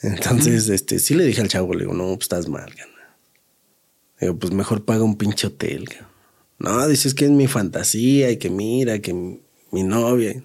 Entonces, 0.00 0.68
este, 0.68 1.00
sí 1.00 1.14
le 1.14 1.24
dije 1.24 1.40
al 1.40 1.48
chavo, 1.48 1.74
le 1.74 1.80
digo, 1.80 1.94
no, 1.94 2.06
pues 2.14 2.22
estás 2.22 2.48
mal. 2.48 2.72
Digo, 4.20 4.36
pues 4.36 4.52
mejor 4.52 4.84
paga 4.84 5.04
un 5.04 5.16
pinche 5.16 5.46
hotel. 5.46 5.88
No, 6.58 6.86
dices 6.86 7.14
que 7.14 7.24
es 7.24 7.30
mi 7.30 7.46
fantasía 7.46 8.30
y 8.30 8.36
que 8.36 8.50
mira, 8.50 8.98
que 8.98 9.14
mi, 9.14 9.40
mi 9.70 9.82
novia. 9.82 10.42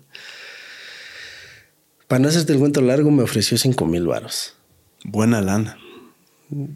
Para 2.08 2.20
no 2.20 2.30
hacerte 2.30 2.54
el 2.54 2.60
cuento 2.60 2.82
largo, 2.82 3.12
me 3.12 3.24
ofreció 3.24 3.58
cinco 3.58 3.86
mil 3.86 4.06
varos. 4.08 4.56
Buena 5.04 5.42
lana. 5.42 5.78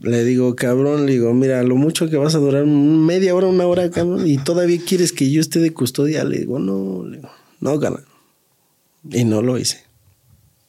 Le 0.01 0.23
digo, 0.23 0.55
cabrón, 0.55 1.05
le 1.05 1.13
digo, 1.13 1.33
mira, 1.33 1.61
lo 1.63 1.75
mucho 1.75 2.09
que 2.09 2.17
vas 2.17 2.33
a 2.33 2.39
durar 2.39 2.65
media 2.65 3.35
hora, 3.35 3.47
una 3.47 3.67
hora, 3.67 3.89
cabrón, 3.91 4.25
y 4.27 4.37
todavía 4.37 4.79
quieres 4.85 5.13
que 5.13 5.29
yo 5.29 5.39
esté 5.39 5.59
de 5.59 5.71
custodia. 5.73 6.23
Le 6.23 6.39
digo, 6.39 6.57
no, 6.57 7.05
le 7.05 7.17
digo, 7.17 7.29
no, 7.59 7.77
gana. 7.77 8.03
Y 9.09 9.23
no 9.23 9.41
lo 9.41 9.57
hice. 9.57 9.83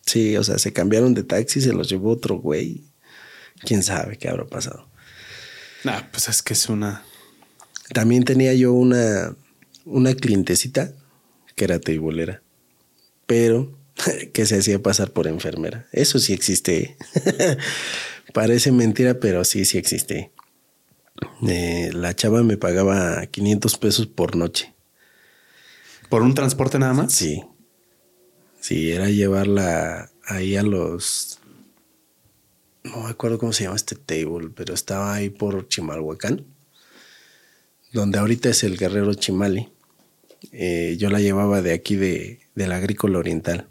Sí, 0.05 0.37
o 0.37 0.45
sea, 0.45 0.59
se 0.59 0.73
cambiaron 0.73 1.15
de 1.15 1.23
taxi, 1.23 1.61
se 1.61 1.73
los 1.73 1.89
llevó 1.89 2.11
otro 2.11 2.37
güey. 2.37 2.85
Quién 3.65 3.83
sabe 3.83 4.19
qué 4.19 4.29
habrá 4.29 4.47
pasado. 4.47 4.90
Ah, 5.85 6.09
pues 6.11 6.29
es 6.29 6.43
que 6.43 6.53
es 6.53 6.69
una. 6.69 7.05
También 7.93 8.25
tenía 8.25 8.55
yo 8.55 8.73
una, 8.73 9.35
una 9.85 10.15
clientecita 10.15 10.93
que 11.57 11.65
era 11.65 11.81
teibolera, 11.81 12.43
pero 13.27 13.77
que 14.33 14.47
se 14.47 14.59
hacía 14.59 14.83
pasar 14.83 15.13
por 15.13 15.27
enfermera. 15.27 15.87
Eso 15.93 16.19
sí 16.19 16.33
existe. 16.33 16.97
Parece 18.33 18.71
mentira, 18.73 19.15
pero 19.15 19.45
sí, 19.45 19.65
sí 19.65 19.79
existe. 19.79 20.31
Eh, 21.47 21.91
la 21.93 22.15
chava 22.15 22.43
me 22.43 22.57
pagaba 22.57 23.27
500 23.27 23.77
pesos 23.79 24.07
por 24.07 24.37
noche. 24.37 24.73
¿Por 26.09 26.23
un 26.23 26.35
transporte 26.35 26.79
nada 26.79 26.95
más? 26.95 27.13
Sí. 27.13 27.43
Sí, 28.61 28.93
era 28.93 29.09
llevarla 29.09 30.11
ahí 30.27 30.57
a 30.57 30.63
los... 30.63 31.40
No 32.91 33.05
me 33.05 33.11
acuerdo 33.11 33.39
cómo 33.39 33.53
se 33.53 33.65
llama 33.65 33.77
este 33.77 33.95
table, 33.95 34.51
pero 34.55 34.75
estaba 34.75 35.15
ahí 35.15 35.31
por 35.31 35.69
Chimalhuacán, 35.69 36.45
donde 37.93 38.19
ahorita 38.19 38.49
es 38.49 38.65
el 38.65 38.77
Guerrero 38.77 39.15
Chimali. 39.15 39.69
Eh, 40.51 40.97
yo 40.99 41.09
la 41.09 41.21
llevaba 41.21 41.63
de 41.63 41.73
aquí 41.73 41.95
de, 41.95 42.41
del 42.57 42.73
Agrícola 42.73 43.19
Oriental. 43.19 43.69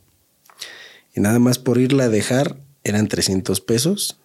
Y 1.14 1.20
nada 1.20 1.40
más 1.40 1.60
por 1.60 1.80
irla 1.80 2.06
a 2.06 2.10
dejar 2.10 2.62
eran 2.86 3.10
300 3.10 3.60
pesos. 3.60 4.18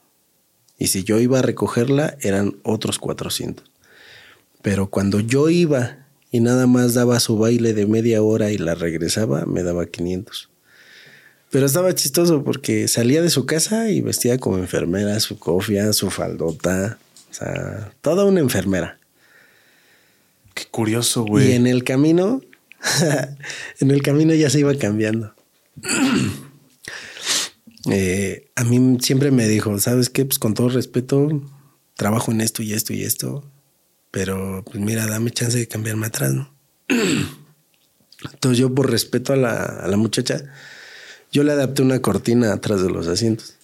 Y 0.78 0.88
si 0.88 1.02
yo 1.02 1.18
iba 1.18 1.40
a 1.40 1.42
recogerla 1.42 2.16
eran 2.20 2.60
otros 2.62 3.00
400. 3.00 3.68
Pero 4.62 4.90
cuando 4.90 5.18
yo 5.18 5.48
iba 5.50 6.06
y 6.30 6.38
nada 6.38 6.68
más 6.68 6.94
daba 6.94 7.18
su 7.18 7.36
baile 7.36 7.74
de 7.74 7.86
media 7.86 8.22
hora 8.22 8.52
y 8.52 8.58
la 8.58 8.76
regresaba, 8.76 9.44
me 9.44 9.64
daba 9.64 9.86
500. 9.86 10.50
Pero 11.54 11.66
estaba 11.66 11.94
chistoso 11.94 12.42
porque 12.42 12.88
salía 12.88 13.22
de 13.22 13.30
su 13.30 13.46
casa 13.46 13.88
y 13.88 14.00
vestía 14.00 14.38
como 14.38 14.58
enfermera, 14.58 15.20
su 15.20 15.38
cofia, 15.38 15.92
su 15.92 16.10
faldota. 16.10 16.98
O 17.30 17.32
sea, 17.32 17.92
toda 18.00 18.24
una 18.24 18.40
enfermera. 18.40 18.98
Qué 20.52 20.64
curioso, 20.68 21.22
güey. 21.22 21.50
Y 21.50 21.52
en 21.52 21.68
el 21.68 21.84
camino, 21.84 22.40
en 23.78 23.92
el 23.92 24.02
camino 24.02 24.34
ya 24.34 24.50
se 24.50 24.58
iba 24.58 24.74
cambiando. 24.74 25.32
Eh, 27.90 28.48
a 28.56 28.64
mí 28.64 28.96
siempre 29.02 29.30
me 29.30 29.46
dijo, 29.46 29.78
¿sabes 29.78 30.08
qué? 30.08 30.24
Pues 30.24 30.38
con 30.38 30.54
todo 30.54 30.70
respeto, 30.70 31.42
trabajo 31.92 32.32
en 32.32 32.40
esto 32.40 32.62
y 32.62 32.72
esto 32.72 32.94
y 32.94 33.02
esto, 33.02 33.44
pero 34.10 34.64
pues 34.64 34.82
mira, 34.82 35.06
dame 35.06 35.30
chance 35.30 35.58
de 35.58 35.68
cambiarme 35.68 36.06
atrás, 36.06 36.32
¿no? 36.32 36.54
Entonces 38.32 38.58
yo 38.58 38.74
por 38.74 38.90
respeto 38.90 39.34
a 39.34 39.36
la, 39.36 39.64
a 39.64 39.86
la 39.86 39.98
muchacha, 39.98 40.46
yo 41.34 41.42
le 41.42 41.50
adapté 41.50 41.82
una 41.82 42.00
cortina 42.00 42.52
atrás 42.52 42.80
de 42.80 42.88
los 42.88 43.08
asientos. 43.08 43.56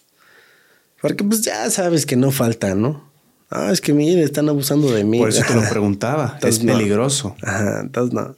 Porque 1.01 1.23
pues 1.23 1.43
ya 1.43 1.71
sabes 1.71 2.05
que 2.05 2.17
no 2.17 2.33
falta, 2.33 2.75
¿no? 2.75 3.09
Ah, 3.49 3.71
es 3.73 3.81
que 3.81 3.93
mire, 3.93 4.25
están 4.25 4.49
abusando 4.49 4.91
de 4.93 5.05
mí. 5.05 5.19
Por 5.19 5.29
eso 5.29 5.43
te 5.47 5.55
lo 5.55 5.63
preguntaba. 5.71 6.37
es 6.43 6.59
peligroso. 6.59 7.37
Ajá, 7.43 7.81
entonces 7.81 8.13
no. 8.13 8.35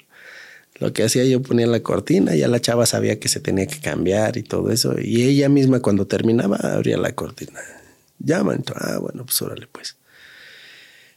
Lo 0.81 0.93
que 0.93 1.05
hacía 1.05 1.25
yo 1.25 1.41
ponía 1.41 1.67
la 1.67 1.81
cortina, 1.81 2.35
ya 2.35 2.47
la 2.47 2.61
chava 2.61 2.85
sabía 2.85 3.19
que 3.19 3.29
se 3.29 3.41
tenía 3.41 3.67
que 3.67 3.81
cambiar 3.81 4.37
y 4.37 4.43
todo 4.43 4.71
eso. 4.71 4.97
Y 5.01 5.23
ella 5.23 5.49
misma 5.49 5.81
cuando 5.81 6.07
terminaba 6.07 6.57
abría 6.57 6.99
la 6.99 7.15
cortina. 7.15 7.61
Llaman, 8.19 8.65
ah, 8.75 8.99
bueno, 8.99 9.25
pues 9.25 9.41
órale 9.41 9.67
pues. 9.73 9.97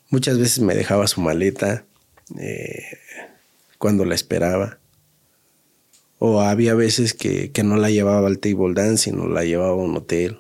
Muchas 0.09 0.37
veces 0.37 0.59
me 0.59 0.73
dejaba 0.73 1.07
su 1.07 1.19
maleta 1.19 1.83
eh, 2.39 2.81
cuando 3.77 4.05
la 4.05 4.15
esperaba. 4.15 4.77
O 6.19 6.41
había 6.41 6.73
veces 6.73 7.13
que, 7.13 7.51
que, 7.51 7.63
no 7.63 7.75
la 7.75 7.89
llevaba 7.89 8.27
al 8.27 8.39
table 8.39 8.73
dance, 8.73 9.05
sino 9.05 9.27
la 9.27 9.43
llevaba 9.43 9.71
a 9.71 9.75
un 9.75 9.97
hotel. 9.97 10.39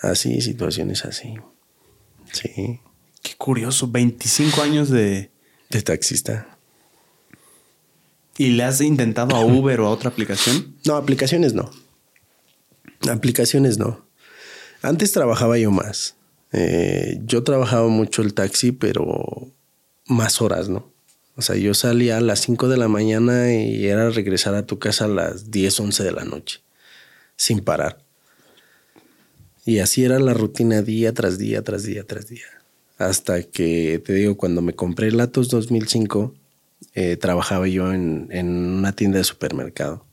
Así, 0.00 0.40
situaciones 0.40 1.04
así. 1.04 1.34
Sí. 2.32 2.80
Qué 3.22 3.34
curioso, 3.36 3.88
25 3.88 4.62
años 4.62 4.88
de... 4.88 5.30
De 5.68 5.82
taxista. 5.82 6.58
¿Y 8.36 8.48
le 8.52 8.64
has 8.64 8.80
intentado 8.80 9.36
a 9.36 9.44
Uber 9.44 9.80
o 9.80 9.86
a 9.86 9.90
otra 9.90 10.08
aplicación? 10.10 10.74
No, 10.86 10.96
aplicaciones 10.96 11.52
no. 11.52 11.70
Aplicaciones 13.08 13.78
no. 13.78 14.06
Antes 14.82 15.12
trabajaba 15.12 15.58
yo 15.58 15.70
más. 15.70 16.16
Eh, 16.52 17.20
yo 17.24 17.44
trabajaba 17.44 17.88
mucho 17.88 18.22
el 18.22 18.34
taxi, 18.34 18.72
pero 18.72 19.52
más 20.06 20.40
horas, 20.40 20.68
¿no? 20.68 20.90
O 21.40 21.42
sea, 21.42 21.56
yo 21.56 21.72
salía 21.72 22.18
a 22.18 22.20
las 22.20 22.40
5 22.40 22.68
de 22.68 22.76
la 22.76 22.86
mañana 22.86 23.50
y 23.50 23.86
era 23.86 24.10
regresar 24.10 24.54
a 24.54 24.66
tu 24.66 24.78
casa 24.78 25.06
a 25.06 25.08
las 25.08 25.50
10, 25.50 25.80
11 25.80 26.04
de 26.04 26.12
la 26.12 26.26
noche, 26.26 26.60
sin 27.34 27.60
parar. 27.60 28.04
Y 29.64 29.78
así 29.78 30.04
era 30.04 30.18
la 30.18 30.34
rutina 30.34 30.82
día 30.82 31.14
tras 31.14 31.38
día, 31.38 31.64
tras 31.64 31.84
día, 31.84 32.04
tras 32.04 32.28
día. 32.28 32.44
Hasta 32.98 33.42
que, 33.42 34.02
te 34.04 34.12
digo, 34.12 34.36
cuando 34.36 34.60
me 34.60 34.74
compré 34.74 35.08
el 35.08 35.18
Atos 35.18 35.48
2005, 35.48 36.34
eh, 36.92 37.16
trabajaba 37.16 37.66
yo 37.68 37.90
en, 37.90 38.28
en, 38.30 38.50
una 38.50 38.92
tienda 38.92 39.16
de 39.16 39.24
supermercado. 39.24 40.04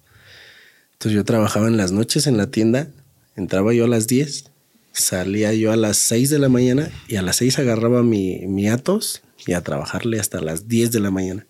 Entonces 0.94 1.14
yo 1.14 1.26
trabajaba 1.26 1.68
en 1.68 1.76
las 1.76 1.92
noches 1.92 2.26
en 2.28 2.38
la 2.38 2.52
tienda, 2.52 2.88
entraba 3.36 3.74
yo 3.74 3.84
a 3.84 3.90
las 3.90 4.08
10, 4.08 4.50
salía 4.94 5.54
yo 5.54 5.74
a 5.74 5.76
las 5.76 5.98
6 5.98 6.30
de 6.30 6.40
la 6.40 6.48
mañana 6.48 6.90
y 7.10 7.18
a 7.18 7.22
las 7.22 7.36
6 7.36 7.60
agarraba 7.60 8.02
mi, 8.02 8.48
mi 8.48 8.70
Atos 8.70 9.24
y 9.46 9.54
a 9.54 9.62
trabajarle 9.62 10.20
hasta 10.20 10.42
las 10.42 10.68
10 10.68 10.92
de 10.92 11.00
la 11.00 11.12
mañana. 11.12 11.46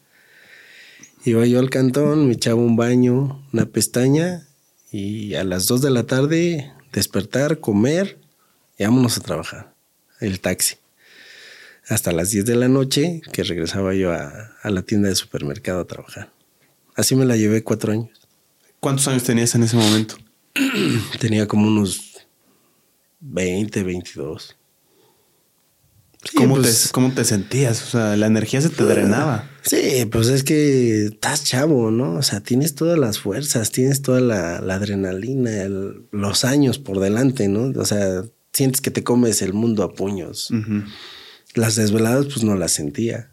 Iba 1.25 1.45
yo 1.45 1.59
al 1.59 1.69
cantón, 1.69 2.27
me 2.27 2.33
echaba 2.33 2.61
un 2.61 2.75
baño, 2.75 3.45
una 3.53 3.65
pestaña 3.65 4.47
y 4.91 5.35
a 5.35 5.43
las 5.43 5.67
2 5.67 5.81
de 5.81 5.91
la 5.91 6.03
tarde 6.03 6.71
despertar, 6.93 7.59
comer 7.59 8.17
y 8.77 8.83
vámonos 8.83 9.17
a 9.17 9.21
trabajar. 9.21 9.73
El 10.19 10.39
taxi. 10.39 10.75
Hasta 11.87 12.11
las 12.11 12.31
10 12.31 12.45
de 12.45 12.55
la 12.55 12.67
noche 12.67 13.21
que 13.31 13.43
regresaba 13.43 13.93
yo 13.93 14.11
a, 14.11 14.51
a 14.61 14.69
la 14.69 14.81
tienda 14.81 15.09
de 15.09 15.15
supermercado 15.15 15.81
a 15.81 15.87
trabajar. 15.87 16.31
Así 16.95 17.15
me 17.15 17.25
la 17.25 17.37
llevé 17.37 17.63
cuatro 17.63 17.93
años. 17.93 18.27
¿Cuántos 18.79 19.07
años 19.07 19.23
tenías 19.23 19.55
en 19.55 19.63
ese 19.63 19.77
momento? 19.77 20.17
Tenía 21.19 21.47
como 21.47 21.67
unos 21.67 22.17
20, 23.19 23.83
22. 23.83 24.56
Sí, 26.23 26.35
¿Cómo, 26.35 26.55
pues, 26.55 26.83
te, 26.83 26.89
¿Cómo 26.91 27.13
te 27.13 27.23
sentías? 27.23 27.81
O 27.83 27.89
sea, 27.91 28.17
la 28.17 28.25
energía 28.25 28.59
se 28.59 28.69
te 28.69 28.83
drenaba. 28.83 29.49
Sí, 29.61 30.05
pues 30.11 30.27
es 30.29 30.43
que 30.43 31.05
estás 31.05 31.43
chavo, 31.43 31.91
¿no? 31.91 32.13
O 32.15 32.23
sea, 32.23 32.41
tienes 32.41 32.73
todas 32.75 32.97
las 32.97 33.19
fuerzas, 33.19 33.71
tienes 33.71 34.01
toda 34.01 34.19
la, 34.19 34.59
la 34.61 34.75
adrenalina, 34.75 35.61
el, 35.61 36.07
los 36.11 36.43
años 36.43 36.79
por 36.79 36.99
delante, 36.99 37.47
¿no? 37.47 37.79
O 37.79 37.85
sea, 37.85 38.23
sientes 38.51 38.81
que 38.81 38.91
te 38.91 39.03
comes 39.03 39.41
el 39.41 39.53
mundo 39.53 39.83
a 39.83 39.93
puños. 39.93 40.49
Uh 40.51 40.55
-huh. 40.55 40.85
Las 41.53 41.75
desveladas, 41.75 42.25
pues 42.25 42.43
no 42.43 42.55
las 42.55 42.71
sentía. 42.71 43.31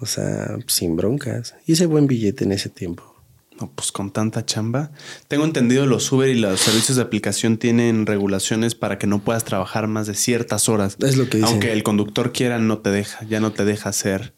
O 0.00 0.06
sea, 0.06 0.56
sin 0.68 0.96
broncas. 0.96 1.54
Hice 1.66 1.86
buen 1.86 2.06
billete 2.06 2.44
en 2.44 2.52
ese 2.52 2.68
tiempo. 2.68 3.17
No, 3.60 3.72
pues 3.74 3.90
con 3.90 4.12
tanta 4.12 4.46
chamba. 4.46 4.92
Tengo 5.26 5.44
entendido 5.44 5.84
los 5.86 6.10
Uber 6.12 6.28
y 6.28 6.36
los 6.36 6.60
servicios 6.60 6.96
de 6.96 7.02
aplicación 7.02 7.58
tienen 7.58 8.06
regulaciones 8.06 8.74
para 8.74 8.98
que 8.98 9.06
no 9.06 9.18
puedas 9.18 9.44
trabajar 9.44 9.88
más 9.88 10.06
de 10.06 10.14
ciertas 10.14 10.68
horas. 10.68 10.96
Es 11.00 11.16
lo 11.16 11.28
que 11.28 11.38
dicen. 11.38 11.52
Aunque 11.52 11.72
el 11.72 11.82
conductor 11.82 12.32
quiera, 12.32 12.58
no 12.58 12.78
te 12.78 12.90
deja, 12.90 13.24
ya 13.24 13.40
no 13.40 13.52
te 13.52 13.64
deja 13.64 13.88
hacer 13.88 14.34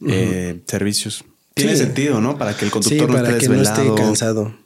uh 0.00 0.06
-huh. 0.06 0.12
eh, 0.12 0.62
servicios. 0.66 1.24
Tiene 1.52 1.76
sí. 1.76 1.84
sentido, 1.84 2.20
¿no? 2.20 2.38
Para 2.38 2.56
que 2.56 2.64
el 2.64 2.70
conductor 2.70 3.06
sí, 3.06 3.12
no 3.12 3.18
esté 3.18 3.28
que 3.28 3.38
desvelado. 3.38 3.84
no 3.84 3.90
esté 3.90 4.02
cansado. 4.02 4.56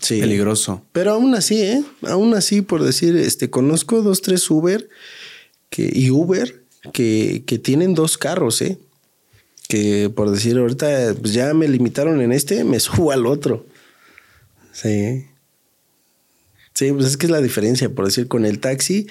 Sí. 0.00 0.20
Peligroso. 0.20 0.82
Pero 0.92 1.12
aún 1.12 1.34
así, 1.34 1.62
¿eh? 1.62 1.82
Aún 2.02 2.34
así, 2.34 2.62
por 2.62 2.82
decir, 2.82 3.16
este, 3.16 3.48
conozco 3.48 4.02
dos, 4.02 4.22
tres 4.22 4.50
Uber 4.50 4.88
que, 5.70 5.90
y 5.92 6.10
Uber 6.10 6.64
que, 6.92 7.44
que 7.46 7.58
tienen 7.58 7.94
dos 7.94 8.18
carros, 8.18 8.60
¿eh? 8.60 8.78
Que 9.66 10.10
por 10.10 10.30
decir 10.30 10.56
ahorita 10.58 11.14
pues 11.20 11.32
ya 11.32 11.52
me 11.54 11.68
limitaron 11.68 12.20
en 12.20 12.32
este, 12.32 12.64
me 12.64 12.80
subo 12.80 13.12
al 13.12 13.26
otro. 13.26 13.66
Sí. 14.72 15.26
Sí, 16.74 16.92
pues 16.92 17.06
es 17.06 17.16
que 17.16 17.26
es 17.26 17.32
la 17.32 17.40
diferencia, 17.40 17.88
por 17.94 18.04
decir, 18.04 18.28
con 18.28 18.44
el 18.44 18.60
taxi, 18.60 19.06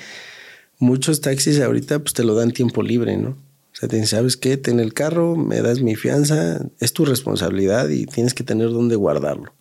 muchos 0.78 1.22
taxis 1.22 1.60
ahorita 1.60 2.00
pues 2.00 2.14
te 2.14 2.24
lo 2.24 2.36
dan 2.36 2.52
tiempo 2.52 2.84
libre, 2.84 3.18
¿no? 3.18 3.30
O 3.30 3.78
sea, 3.78 3.90
te 3.90 3.98
dicen, 3.98 4.20
¿sabes 4.20 4.38
qué? 4.38 4.56
Ten 4.56 4.80
el 4.80 4.94
carro, 4.94 5.36
me 5.36 5.62
das 5.62 5.82
mi 5.82 5.96
fianza, 5.96 6.62
es 6.80 6.94
tu 6.94 7.04
responsabilidad 7.04 7.90
y 7.90 8.06
tienes 8.06 8.34
que 8.34 8.44
tener 8.44 8.70
dónde 8.70 8.96
guardarlo. 8.96 9.54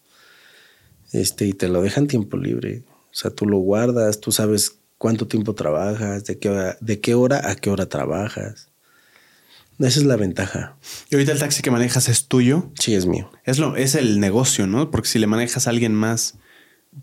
Este, 1.13 1.47
y 1.47 1.53
te 1.53 1.69
lo 1.69 1.83
dejan 1.83 2.07
tiempo 2.07 2.37
libre. 2.37 2.85
O 3.11 3.15
sea, 3.15 3.31
tú 3.31 3.47
lo 3.47 3.59
guardas, 3.59 4.21
tú 4.21 4.31
sabes 4.31 4.77
cuánto 4.99 5.27
tiempo 5.27 5.55
trabajas, 5.55 6.25
de 6.25 6.39
qué 6.39 6.49
hora, 6.49 6.77
de 6.81 7.01
qué 7.01 7.15
hora 7.15 7.51
a 7.51 7.57
qué 7.57 7.71
hora 7.71 7.87
trabajas. 7.87 8.69
Esa 9.79 10.01
es 10.01 10.07
la 10.07 10.17
ventaja. 10.17 10.77
¿Y 11.11 11.17
ahorita 11.17 11.33
el 11.33 11.39
taxi 11.39 11.63
que 11.63 11.71
manejas 11.71 12.09
es 12.09 12.27
tuyo? 12.27 12.71
Sí, 12.79 12.95
es 12.95 13.07
mío. 13.07 13.31
Es, 13.45 13.59
lo, 13.59 13.77
es 13.77 13.95
el 13.95 14.21
negocio, 14.21 14.67
¿no? 14.67 14.91
Porque 14.91 15.09
si 15.09 15.19
le 15.19 15.27
manejas 15.27 15.67
a 15.67 15.71
alguien 15.71 15.95
más, 15.95 16.35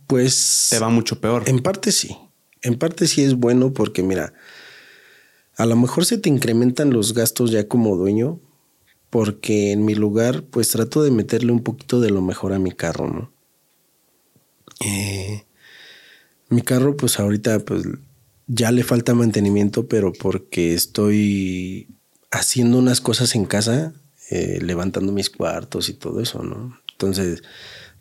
pues... 0.07 0.67
Te 0.69 0.79
va 0.79 0.89
mucho 0.89 1.19
peor. 1.19 1.43
En 1.47 1.59
parte 1.59 1.91
sí. 1.91 2.17
En 2.61 2.77
parte 2.77 3.07
sí 3.07 3.23
es 3.23 3.35
bueno 3.35 3.73
porque, 3.73 4.03
mira, 4.03 4.33
a 5.57 5.65
lo 5.65 5.75
mejor 5.75 6.05
se 6.05 6.17
te 6.17 6.29
incrementan 6.29 6.91
los 6.91 7.13
gastos 7.13 7.51
ya 7.51 7.67
como 7.67 7.97
dueño, 7.97 8.39
porque 9.09 9.73
en 9.73 9.83
mi 9.83 9.95
lugar, 9.95 10.43
pues 10.43 10.69
trato 10.69 11.03
de 11.03 11.11
meterle 11.11 11.51
un 11.51 11.63
poquito 11.63 11.99
de 11.99 12.09
lo 12.09 12.21
mejor 12.21 12.53
a 12.53 12.59
mi 12.59 12.71
carro, 12.71 13.07
¿no? 13.07 13.33
Eh, 14.79 15.45
mi 16.49 16.61
carro, 16.61 16.95
pues 16.95 17.19
ahorita, 17.19 17.59
pues 17.59 17.83
ya 18.47 18.71
le 18.71 18.83
falta 18.83 19.13
mantenimiento, 19.13 19.87
pero 19.87 20.13
porque 20.13 20.73
estoy 20.73 21.87
haciendo 22.31 22.77
unas 22.77 23.01
cosas 23.01 23.35
en 23.35 23.45
casa, 23.45 23.93
eh, 24.29 24.59
levantando 24.61 25.11
mis 25.11 25.29
cuartos 25.29 25.89
y 25.89 25.93
todo 25.93 26.21
eso, 26.21 26.43
¿no? 26.43 26.77
Entonces, 26.93 27.43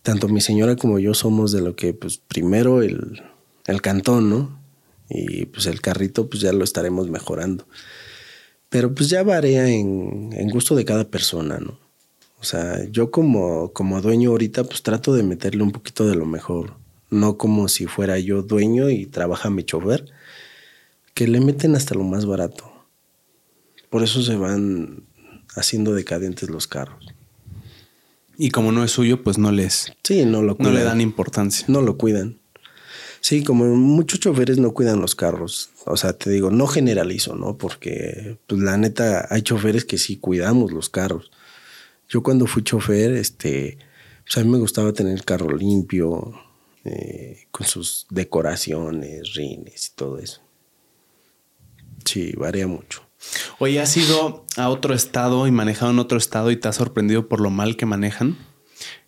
tanto 0.03 0.29
mi 0.29 0.41
señora 0.41 0.77
como 0.77 0.99
yo 0.99 1.15
somos 1.15 1.53
de 1.53 1.61
lo 1.61 1.77
que, 1.77 1.93
pues, 1.93 2.19
primero 2.19 2.83
el, 2.83 3.23
el 3.67 3.83
cantón, 3.83 4.31
¿no? 4.31 4.61
Y 5.09 5.47
pues 5.47 5.67
el 5.67 5.81
carrito, 5.81 6.31
pues 6.31 6.41
ya 6.41 6.53
lo 6.53 6.63
estaremos 6.63 7.11
mejorando. 7.11 7.67
Pero 8.69 8.95
pues 8.95 9.09
ya 9.09 9.25
varía 9.25 9.69
en, 9.69 10.31
en 10.33 10.49
gusto 10.49 10.77
de 10.77 10.85
cada 10.85 11.05
persona, 11.05 11.59
¿no? 11.59 11.79
O 12.41 12.45
sea, 12.45 12.85
yo 12.91 13.11
como, 13.11 13.73
como 13.73 14.01
dueño 14.01 14.31
ahorita, 14.31 14.65
pues 14.65 14.83
trato 14.83 15.13
de 15.13 15.23
meterle 15.25 15.63
un 15.63 15.73
poquito 15.73 16.07
de 16.07 16.15
lo 16.15 16.25
mejor. 16.25 16.75
No 17.11 17.37
como 17.37 17.69
si 17.69 17.87
fuera 17.87 18.19
yo 18.19 18.43
dueño 18.43 18.89
y 18.89 19.07
trabaja 19.07 19.51
mi 19.51 19.65
chofer, 19.65 20.07
que 21.13 21.27
le 21.27 21.41
meten 21.41 21.75
hasta 21.75 21.95
lo 21.95 22.05
más 22.05 22.25
barato. 22.25 22.70
Por 23.91 24.03
eso 24.03 24.23
se 24.23 24.37
van 24.37 25.05
haciendo 25.55 25.95
decadentes 25.95 26.49
los 26.49 26.67
carros. 26.67 27.07
Y 28.39 28.51
como 28.51 28.73
no 28.73 28.83
es 28.85 28.93
suyo, 28.93 29.23
pues 29.23 29.37
no 29.37 29.53
les. 29.53 29.93
Sí, 30.03 30.25
no 30.25 30.43
lo 30.43 30.57
No 30.59 30.71
le 30.71 30.83
dan 30.83 31.03
importancia. 31.03 31.67
No 31.69 31.83
lo 31.83 31.99
cuidan. 31.99 32.39
Sí, 33.21 33.45
como 33.45 33.67
muchos 33.67 34.21
choferes 34.21 34.57
no 34.57 34.73
cuidan 34.73 35.01
los 35.01 35.15
carros. 35.15 35.71
O 35.85 35.97
sea, 35.99 36.15
te 36.15 36.31
digo, 36.31 36.51
no 36.51 36.67
generalizo, 36.67 37.35
¿no? 37.35 37.59
Porque, 37.59 38.39
pues 38.47 38.63
la 38.63 38.79
neta, 38.79 39.27
hay 39.29 39.43
choferes 39.43 39.85
que 39.85 39.99
sí 39.99 40.17
cuidamos 40.17 40.73
los 40.73 40.89
carros. 40.89 41.31
Yo 42.09 42.23
cuando 42.23 42.47
fui 42.47 42.63
chofer, 42.63 43.13
este, 43.13 43.77
pues 44.25 44.39
a 44.39 44.45
mí 44.45 44.51
me 44.51 44.59
gustaba 44.59 44.95
tener 44.95 45.13
el 45.13 45.25
carro 45.25 45.55
limpio, 45.55 46.33
eh, 46.85 47.47
con 47.51 47.67
sus 47.67 48.07
decoraciones, 48.09 49.35
rines 49.35 49.89
y 49.89 49.97
todo 49.97 50.19
eso. 50.19 50.41
Sí, 52.07 52.33
varía 52.39 52.67
mucho. 52.67 53.03
Oye, 53.59 53.81
¿has 53.81 53.97
ido 53.97 54.47
a 54.57 54.69
otro 54.69 54.95
estado 54.95 55.47
y 55.47 55.51
manejado 55.51 55.91
en 55.91 55.99
otro 55.99 56.19
estado 56.19 56.51
y 56.51 56.57
te 56.57 56.69
has 56.69 56.77
sorprendido 56.77 57.29
por 57.29 57.41
lo 57.41 57.51
mal 57.51 57.77
que 57.77 57.87
manejan? 57.87 58.39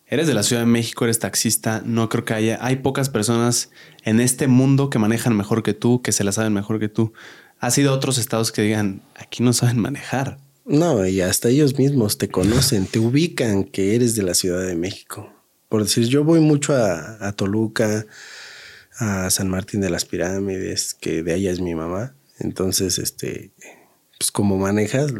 Eres 0.05 0.27
de 0.27 0.33
la 0.33 0.43
Ciudad 0.43 0.61
de 0.61 0.67
México, 0.67 1.05
eres 1.05 1.19
taxista, 1.19 1.81
no 1.85 2.07
creo 2.09 2.23
que 2.23 2.33
haya, 2.33 2.59
hay 2.61 2.77
pocas 2.77 3.09
personas 3.09 3.71
en 4.03 4.19
este 4.19 4.47
mundo 4.47 4.89
que 4.89 4.99
manejan 4.99 5.35
mejor 5.35 5.63
que 5.63 5.73
tú, 5.73 6.01
que 6.01 6.11
se 6.11 6.23
la 6.23 6.31
saben 6.31 6.53
mejor 6.53 6.79
que 6.79 6.89
tú. 6.89 7.13
¿Has 7.59 7.77
ido 7.77 7.91
a 7.91 7.95
otros 7.95 8.17
estados 8.17 8.51
que 8.51 8.61
digan, 8.61 9.01
aquí 9.15 9.41
no 9.41 9.53
saben 9.53 9.79
manejar? 9.79 10.37
No, 10.65 11.05
y 11.05 11.21
hasta 11.21 11.49
ellos 11.49 11.77
mismos 11.79 12.17
te 12.17 12.29
conocen, 12.29 12.85
te 12.85 12.99
ubican 12.99 13.63
que 13.63 13.95
eres 13.95 14.15
de 14.15 14.23
la 14.23 14.33
Ciudad 14.33 14.61
de 14.61 14.75
México. 14.75 15.33
Por 15.67 15.83
decir, 15.83 16.07
yo 16.07 16.23
voy 16.23 16.39
mucho 16.39 16.75
a, 16.75 17.17
a 17.27 17.31
Toluca, 17.31 18.05
a 18.99 19.29
San 19.29 19.49
Martín 19.49 19.81
de 19.81 19.89
las 19.89 20.05
Pirámides, 20.05 20.93
que 20.93 21.23
de 21.23 21.33
allá 21.33 21.51
es 21.51 21.59
mi 21.59 21.73
mamá. 21.73 22.13
Entonces, 22.39 22.99
este, 22.99 23.51
pues 24.23 24.31
como 24.31 24.57
manejas, 24.57 25.11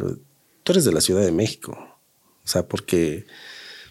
tú 0.62 0.72
eres 0.72 0.86
de 0.86 0.92
la 0.92 1.02
Ciudad 1.02 1.20
de 1.20 1.30
México. 1.30 1.72
O 2.42 2.48
sea, 2.48 2.66
porque 2.66 3.26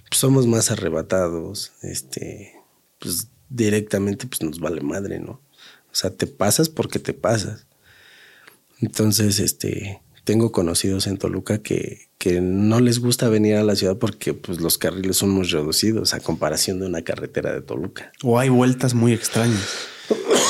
pues, 0.10 0.20
somos 0.20 0.48
más 0.48 0.72
arrebatados, 0.72 1.72
este, 1.84 2.56
pues 2.98 3.28
directamente 3.48 4.26
pues 4.26 4.42
nos 4.42 4.60
vale 4.60 4.82
madre, 4.82 5.20
¿no? 5.20 5.34
O 5.34 5.96
sea, 5.96 6.10
te 6.10 6.26
pasas 6.26 6.68
porque 6.68 6.98
te 6.98 7.14
pasas. 7.14 7.68
Entonces, 8.82 9.40
este, 9.40 10.02
tengo 10.24 10.52
conocidos 10.52 11.06
en 11.06 11.20
Toluca 11.20 11.60
que, 11.60 12.08
que 12.18 12.42
no 12.42 12.80
les 12.80 12.98
gusta 12.98 13.30
venir 13.30 13.58
a 13.58 13.64
la 13.64 13.76
ciudad 13.76 14.00
porque 14.00 14.34
pues 14.34 14.60
los 14.62 14.80
carriles 14.80 15.18
son 15.18 15.30
muy 15.30 15.46
reducidos 15.46 16.16
a 16.16 16.22
comparación 16.22 16.80
de 16.80 16.88
una 16.88 17.04
carretera 17.04 17.54
de 17.54 17.62
Toluca. 17.62 18.12
O 18.24 18.40
hay 18.40 18.50
vueltas 18.50 18.96
muy 18.96 19.14
extrañas. 19.14 19.93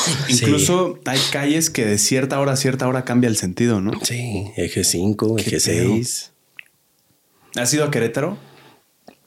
Incluso 0.29 0.99
hay 1.05 1.19
calles 1.31 1.69
que 1.69 1.85
de 1.85 1.97
cierta 1.97 2.39
hora 2.39 2.53
a 2.53 2.57
cierta 2.57 2.87
hora 2.87 3.05
cambia 3.05 3.27
el 3.27 3.37
sentido, 3.37 3.81
¿no? 3.81 3.91
Sí, 4.03 4.51
eje 4.55 4.83
5, 4.83 5.35
Qué 5.35 5.41
eje 5.43 5.59
6. 5.59 6.31
¿Has 7.55 7.73
ido 7.73 7.85
a 7.85 7.91
Querétaro? 7.91 8.37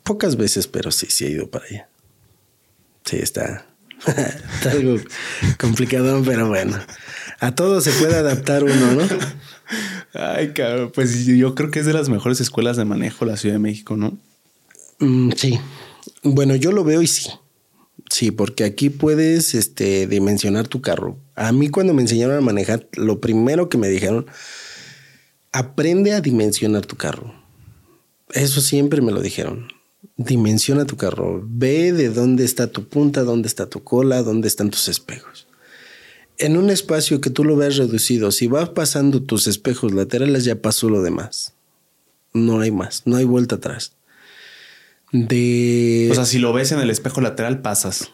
Pocas 0.03 0.37
veces, 0.37 0.67
pero 0.67 0.91
sí, 0.91 1.07
sí 1.09 1.27
he 1.27 1.31
ido 1.31 1.51
para 1.51 1.67
allá. 1.67 1.89
Sí, 3.05 3.19
está, 3.19 3.67
está 4.07 4.73
algo 4.73 4.99
complicado, 5.59 6.23
pero 6.25 6.49
bueno. 6.49 6.79
A 7.41 7.55
todo 7.55 7.81
se 7.81 7.93
puede 7.93 8.17
adaptar 8.17 8.65
uno, 8.65 8.93
¿no? 8.93 9.03
Ay, 10.15 10.53
cabrón. 10.53 10.91
Pues 10.95 11.27
yo 11.27 11.55
creo 11.55 11.71
que 11.71 11.81
es 11.81 11.87
de 11.87 11.93
las 11.93 12.09
mejores 12.09 12.41
escuelas 12.41 12.77
de 12.77 12.85
manejo 12.85 13.25
la 13.25 13.37
Ciudad 13.37 13.57
de 13.57 13.61
México, 13.61 13.97
¿no? 13.97 14.19
Mm, 14.99 15.33
sí. 15.33 15.61
Bueno, 16.23 16.57
yo 16.57 16.73
lo 16.73 16.85
veo 16.85 17.03
y 17.03 17.07
sí. 17.07 17.31
Sí, 18.17 18.31
porque 18.31 18.65
aquí 18.65 18.89
puedes 18.89 19.55
este, 19.55 20.07
dimensionar 20.07 20.69
tu 20.69 20.81
carro. 20.81 21.19
A 21.35 21.53
mí 21.53 21.69
cuando 21.69 21.93
me 21.93 22.01
enseñaron 22.01 22.39
a 22.39 22.41
manejar, 22.41 22.89
lo 22.95 23.21
primero 23.21 23.69
que 23.69 23.77
me 23.77 23.91
dijeron, 23.91 24.25
aprende 25.53 26.15
a 26.15 26.23
dimensionar 26.23 26.87
tu 26.87 26.97
carro. 26.97 27.35
Eso 28.33 28.63
siempre 28.63 29.03
me 29.03 29.13
lo 29.13 29.21
dijeron. 29.21 29.69
Dimensiona 30.17 30.87
tu 30.87 30.97
carro. 30.97 31.45
Ve 31.47 31.93
de 31.93 32.09
dónde 32.09 32.47
está 32.47 32.69
tu 32.69 32.89
punta, 32.89 33.23
dónde 33.23 33.49
está 33.49 33.69
tu 33.69 33.85
cola, 33.85 34.23
dónde 34.23 34.49
están 34.49 34.71
tus 34.71 34.89
espejos. 34.89 35.47
En 36.39 36.57
un 36.57 36.71
espacio 36.71 37.21
que 37.21 37.29
tú 37.29 37.45
lo 37.45 37.55
veas 37.55 37.77
reducido, 37.77 38.33
si 38.33 38.47
vas 38.47 38.71
pasando 38.71 39.25
tus 39.25 39.47
espejos 39.47 39.93
laterales, 39.93 40.47
ya 40.47 40.63
pasó 40.63 40.89
lo 40.89 41.03
demás. 41.03 41.53
No 42.33 42.61
hay 42.61 42.71
más, 42.71 43.03
no 43.05 43.17
hay 43.17 43.27
vuelta 43.27 43.57
atrás. 43.57 43.96
De. 45.13 46.09
O 46.11 46.15
sea, 46.15 46.27
si 46.27 46.39
lo 46.39 46.53
ves 46.53 46.73
en 46.73 46.81
el 46.81 46.91
espejo 46.91 47.21
lateral, 47.21 47.63
pasas. 47.63 48.11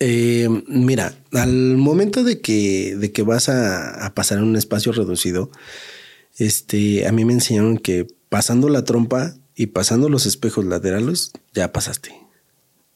Eh, 0.00 0.48
mira, 0.66 1.14
al 1.32 1.76
momento 1.76 2.24
de 2.24 2.40
que, 2.40 2.96
de 2.96 3.12
que 3.12 3.22
vas 3.22 3.48
a, 3.48 4.04
a 4.04 4.14
pasar 4.14 4.38
en 4.38 4.44
un 4.44 4.56
espacio 4.56 4.92
reducido, 4.92 5.50
este, 6.38 7.06
a 7.06 7.12
mí 7.12 7.24
me 7.24 7.34
enseñaron 7.34 7.78
que 7.78 8.06
pasando 8.28 8.68
la 8.68 8.84
trompa 8.84 9.34
y 9.54 9.66
pasando 9.66 10.08
los 10.08 10.26
espejos 10.26 10.64
laterales, 10.64 11.32
ya 11.54 11.72
pasaste. 11.72 12.14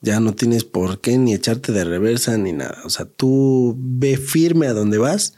Ya 0.01 0.21
no 0.21 0.35
tienes 0.35 0.65
por 0.65 1.01
qué 1.01 1.19
ni 1.19 1.35
echarte 1.35 1.73
de 1.73 1.85
reversa 1.85 2.37
ni 2.39 2.53
nada. 2.53 2.81
O 2.85 2.91
sea, 2.91 3.07
tú 3.07 3.77
ve 3.79 4.17
firme 4.17 4.67
a 4.67 4.73
donde 4.73 4.99
vas 4.99 5.35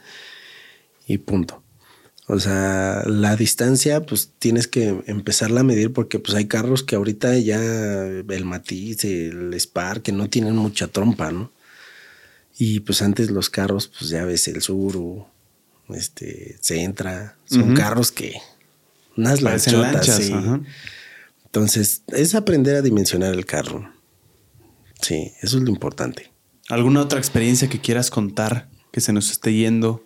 y 1.07 1.17
punto. 1.17 1.58
O 2.31 2.39
sea, 2.39 3.01
la 3.07 3.35
distancia, 3.35 4.05
pues 4.05 4.29
tienes 4.37 4.67
que 4.67 5.01
empezarla 5.07 5.61
a 5.61 5.63
medir 5.63 5.93
porque 5.93 6.19
pues 6.19 6.35
hay 6.35 6.45
carros 6.45 6.83
que 6.83 6.95
ahorita 6.95 7.35
ya 7.39 7.59
el 7.59 8.45
Matiz, 8.45 9.03
el 9.03 9.51
Spark, 9.59 10.03
que 10.03 10.11
no 10.11 10.29
tienen 10.29 10.55
mucha 10.55 10.87
trompa, 10.87 11.31
¿no? 11.31 11.51
Y 12.59 12.81
pues 12.81 13.01
antes 13.01 13.31
los 13.31 13.49
carros, 13.49 13.87
pues 13.87 14.11
ya 14.11 14.25
ves 14.25 14.47
el 14.47 14.61
Suru, 14.61 15.25
este, 15.89 16.57
Centra, 16.61 17.35
son 17.45 17.73
carros 17.73 18.11
que 18.11 18.35
unas 19.17 19.41
Parecen 19.41 19.81
lanchotas, 19.81 20.07
lanchas. 20.07 20.25
sí. 20.27 20.31
ajá. 20.33 20.61
Entonces, 21.45 22.03
es 22.09 22.35
aprender 22.35 22.75
a 22.75 22.83
dimensionar 22.83 23.33
el 23.33 23.47
carro. 23.47 23.91
Sí, 25.01 25.31
eso 25.41 25.57
es 25.57 25.63
lo 25.63 25.71
importante. 25.71 26.31
¿Alguna 26.69 27.01
otra 27.01 27.17
experiencia 27.17 27.69
que 27.69 27.81
quieras 27.81 28.11
contar 28.11 28.69
que 28.91 29.01
se 29.01 29.13
nos 29.13 29.31
esté 29.31 29.51
yendo 29.55 30.05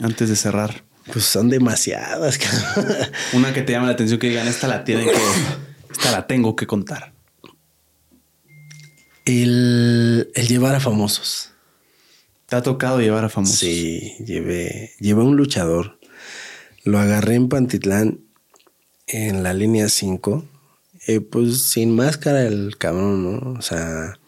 antes 0.00 0.28
de 0.28 0.34
cerrar? 0.34 0.82
Pues 1.10 1.24
son 1.24 1.48
demasiadas. 1.48 2.38
Una 3.32 3.52
que 3.52 3.62
te 3.62 3.72
llame 3.72 3.86
la 3.86 3.92
atención 3.92 4.18
que 4.20 4.28
digan, 4.28 4.46
esta 4.46 4.68
la 4.68 4.84
tienen 4.84 5.06
que, 5.06 5.14
esta 5.90 6.12
la 6.12 6.26
tengo 6.26 6.54
que 6.54 6.66
contar. 6.66 7.12
El, 9.24 10.30
el 10.34 10.48
llevar 10.48 10.74
a 10.74 10.80
famosos. 10.80 11.50
¿Te 12.46 12.56
ha 12.56 12.62
tocado 12.62 13.00
llevar 13.00 13.24
a 13.24 13.28
famosos? 13.28 13.58
Sí, 13.58 14.14
llevé, 14.24 14.92
llevé 15.00 15.22
un 15.22 15.36
luchador. 15.36 15.98
Lo 16.84 16.98
agarré 16.98 17.36
en 17.36 17.48
Pantitlán 17.48 18.20
en 19.06 19.42
la 19.42 19.54
línea 19.54 19.88
5. 19.88 20.44
eh, 21.06 21.20
pues 21.20 21.64
sin 21.70 21.94
máscara 21.94 22.42
el 22.42 22.76
cabrón, 22.78 23.22
¿no? 23.24 23.52
O 23.58 23.62
sea, 23.62 24.18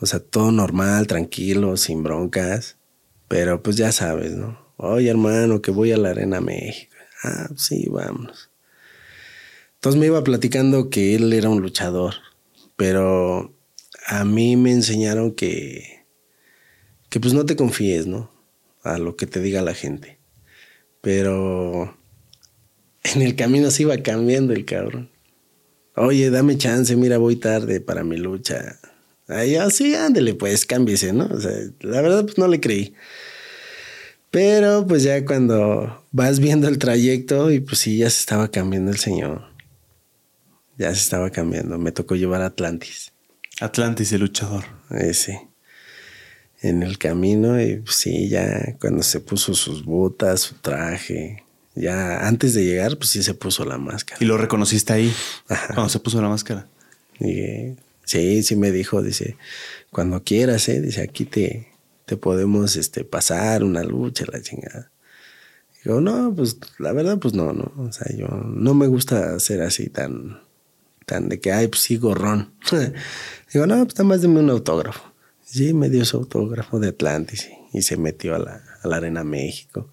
o 0.00 0.06
sea, 0.06 0.20
todo 0.20 0.52
normal, 0.52 1.06
tranquilo, 1.06 1.76
sin 1.76 2.02
broncas. 2.02 2.76
Pero 3.28 3.62
pues 3.62 3.76
ya 3.76 3.92
sabes, 3.92 4.32
¿no? 4.32 4.67
Oye, 4.80 5.10
hermano, 5.10 5.60
que 5.60 5.72
voy 5.72 5.90
a 5.90 5.96
la 5.96 6.10
Arena 6.10 6.40
México. 6.40 6.94
Ah, 7.24 7.48
sí, 7.56 7.88
vámonos. 7.90 8.48
Entonces 9.74 10.00
me 10.00 10.06
iba 10.06 10.22
platicando 10.22 10.88
que 10.88 11.16
él 11.16 11.32
era 11.32 11.48
un 11.48 11.60
luchador, 11.60 12.14
pero 12.76 13.52
a 14.06 14.24
mí 14.24 14.56
me 14.56 14.70
enseñaron 14.70 15.32
que, 15.32 16.04
que 17.10 17.18
pues 17.18 17.34
no 17.34 17.44
te 17.44 17.56
confíes, 17.56 18.06
¿no? 18.06 18.30
A 18.84 18.98
lo 18.98 19.16
que 19.16 19.26
te 19.26 19.40
diga 19.40 19.62
la 19.62 19.74
gente. 19.74 20.20
Pero 21.00 21.98
en 23.02 23.22
el 23.22 23.34
camino 23.34 23.72
se 23.72 23.82
iba 23.82 23.98
cambiando 23.98 24.52
el 24.52 24.64
cabrón. 24.64 25.10
Oye, 25.96 26.30
dame 26.30 26.56
chance, 26.56 26.94
mira, 26.94 27.18
voy 27.18 27.34
tarde 27.34 27.80
para 27.80 28.04
mi 28.04 28.16
lucha. 28.16 28.78
Ahí 29.26 29.56
así, 29.56 29.96
ándele, 29.96 30.34
pues 30.34 30.64
cámbiese, 30.66 31.12
¿no? 31.12 31.28
La 31.80 32.00
verdad, 32.00 32.22
pues 32.24 32.38
no 32.38 32.46
le 32.46 32.60
creí. 32.60 32.94
Pero 34.30 34.86
pues 34.86 35.02
ya 35.02 35.24
cuando 35.24 36.04
vas 36.12 36.38
viendo 36.38 36.68
el 36.68 36.78
trayecto 36.78 37.50
y 37.50 37.60
pues 37.60 37.78
sí, 37.78 37.98
ya 37.98 38.10
se 38.10 38.20
estaba 38.20 38.50
cambiando 38.50 38.90
el 38.90 38.98
señor. 38.98 39.42
Ya 40.76 40.94
se 40.94 41.00
estaba 41.00 41.30
cambiando. 41.30 41.78
Me 41.78 41.92
tocó 41.92 42.14
llevar 42.14 42.42
a 42.42 42.46
Atlantis. 42.46 43.12
Atlantis, 43.60 44.12
el 44.12 44.20
luchador. 44.20 44.64
Ese. 44.90 45.48
En 46.60 46.82
el 46.82 46.98
camino 46.98 47.60
y 47.60 47.76
pues, 47.76 47.96
sí, 47.96 48.28
ya 48.28 48.76
cuando 48.80 49.02
se 49.02 49.20
puso 49.20 49.54
sus 49.54 49.84
botas, 49.84 50.40
su 50.40 50.56
traje, 50.56 51.44
ya 51.74 52.26
antes 52.26 52.54
de 52.54 52.64
llegar, 52.64 52.96
pues 52.98 53.10
sí 53.10 53.22
se 53.22 53.34
puso 53.34 53.64
la 53.64 53.78
máscara. 53.78 54.18
¿Y 54.20 54.24
lo 54.24 54.36
reconociste 54.36 54.92
ahí? 54.92 55.12
Cuando 55.74 55.88
se 55.88 56.00
puso 56.00 56.20
la 56.20 56.28
máscara. 56.28 56.66
Y, 57.20 57.76
sí, 58.04 58.42
sí 58.42 58.56
me 58.56 58.72
dijo, 58.72 59.02
dice, 59.02 59.36
cuando 59.90 60.22
quieras, 60.22 60.68
¿eh? 60.68 60.80
Dice, 60.80 61.02
aquí 61.02 61.24
te, 61.24 61.68
te 62.08 62.16
podemos 62.16 62.74
este, 62.76 63.04
pasar 63.04 63.62
una 63.62 63.84
lucha, 63.84 64.24
la 64.32 64.40
chingada. 64.40 64.90
Digo, 65.84 66.00
no, 66.00 66.34
pues 66.34 66.58
la 66.78 66.92
verdad, 66.92 67.18
pues 67.18 67.34
no, 67.34 67.52
no. 67.52 67.70
O 67.76 67.92
sea, 67.92 68.06
yo 68.16 68.26
no 68.28 68.72
me 68.72 68.86
gusta 68.86 69.38
ser 69.40 69.60
así 69.60 69.90
tan, 69.90 70.40
tan 71.04 71.28
de 71.28 71.38
que, 71.38 71.52
ay, 71.52 71.68
pues 71.68 71.82
sí, 71.82 71.98
gorrón. 71.98 72.54
Digo, 73.52 73.66
no, 73.66 73.84
pues 73.84 73.94
nada 73.96 74.04
más 74.04 74.22
deme 74.22 74.40
un 74.40 74.48
autógrafo. 74.48 75.12
Sí, 75.44 75.74
me 75.74 75.90
dio 75.90 76.04
su 76.06 76.16
autógrafo 76.16 76.80
de 76.80 76.88
Atlantis 76.88 77.50
y, 77.74 77.82
se 77.82 77.98
metió 77.98 78.34
a 78.34 78.38
la, 78.38 78.64
a 78.82 78.88
la 78.88 78.96
Arena 78.96 79.22
México. 79.22 79.90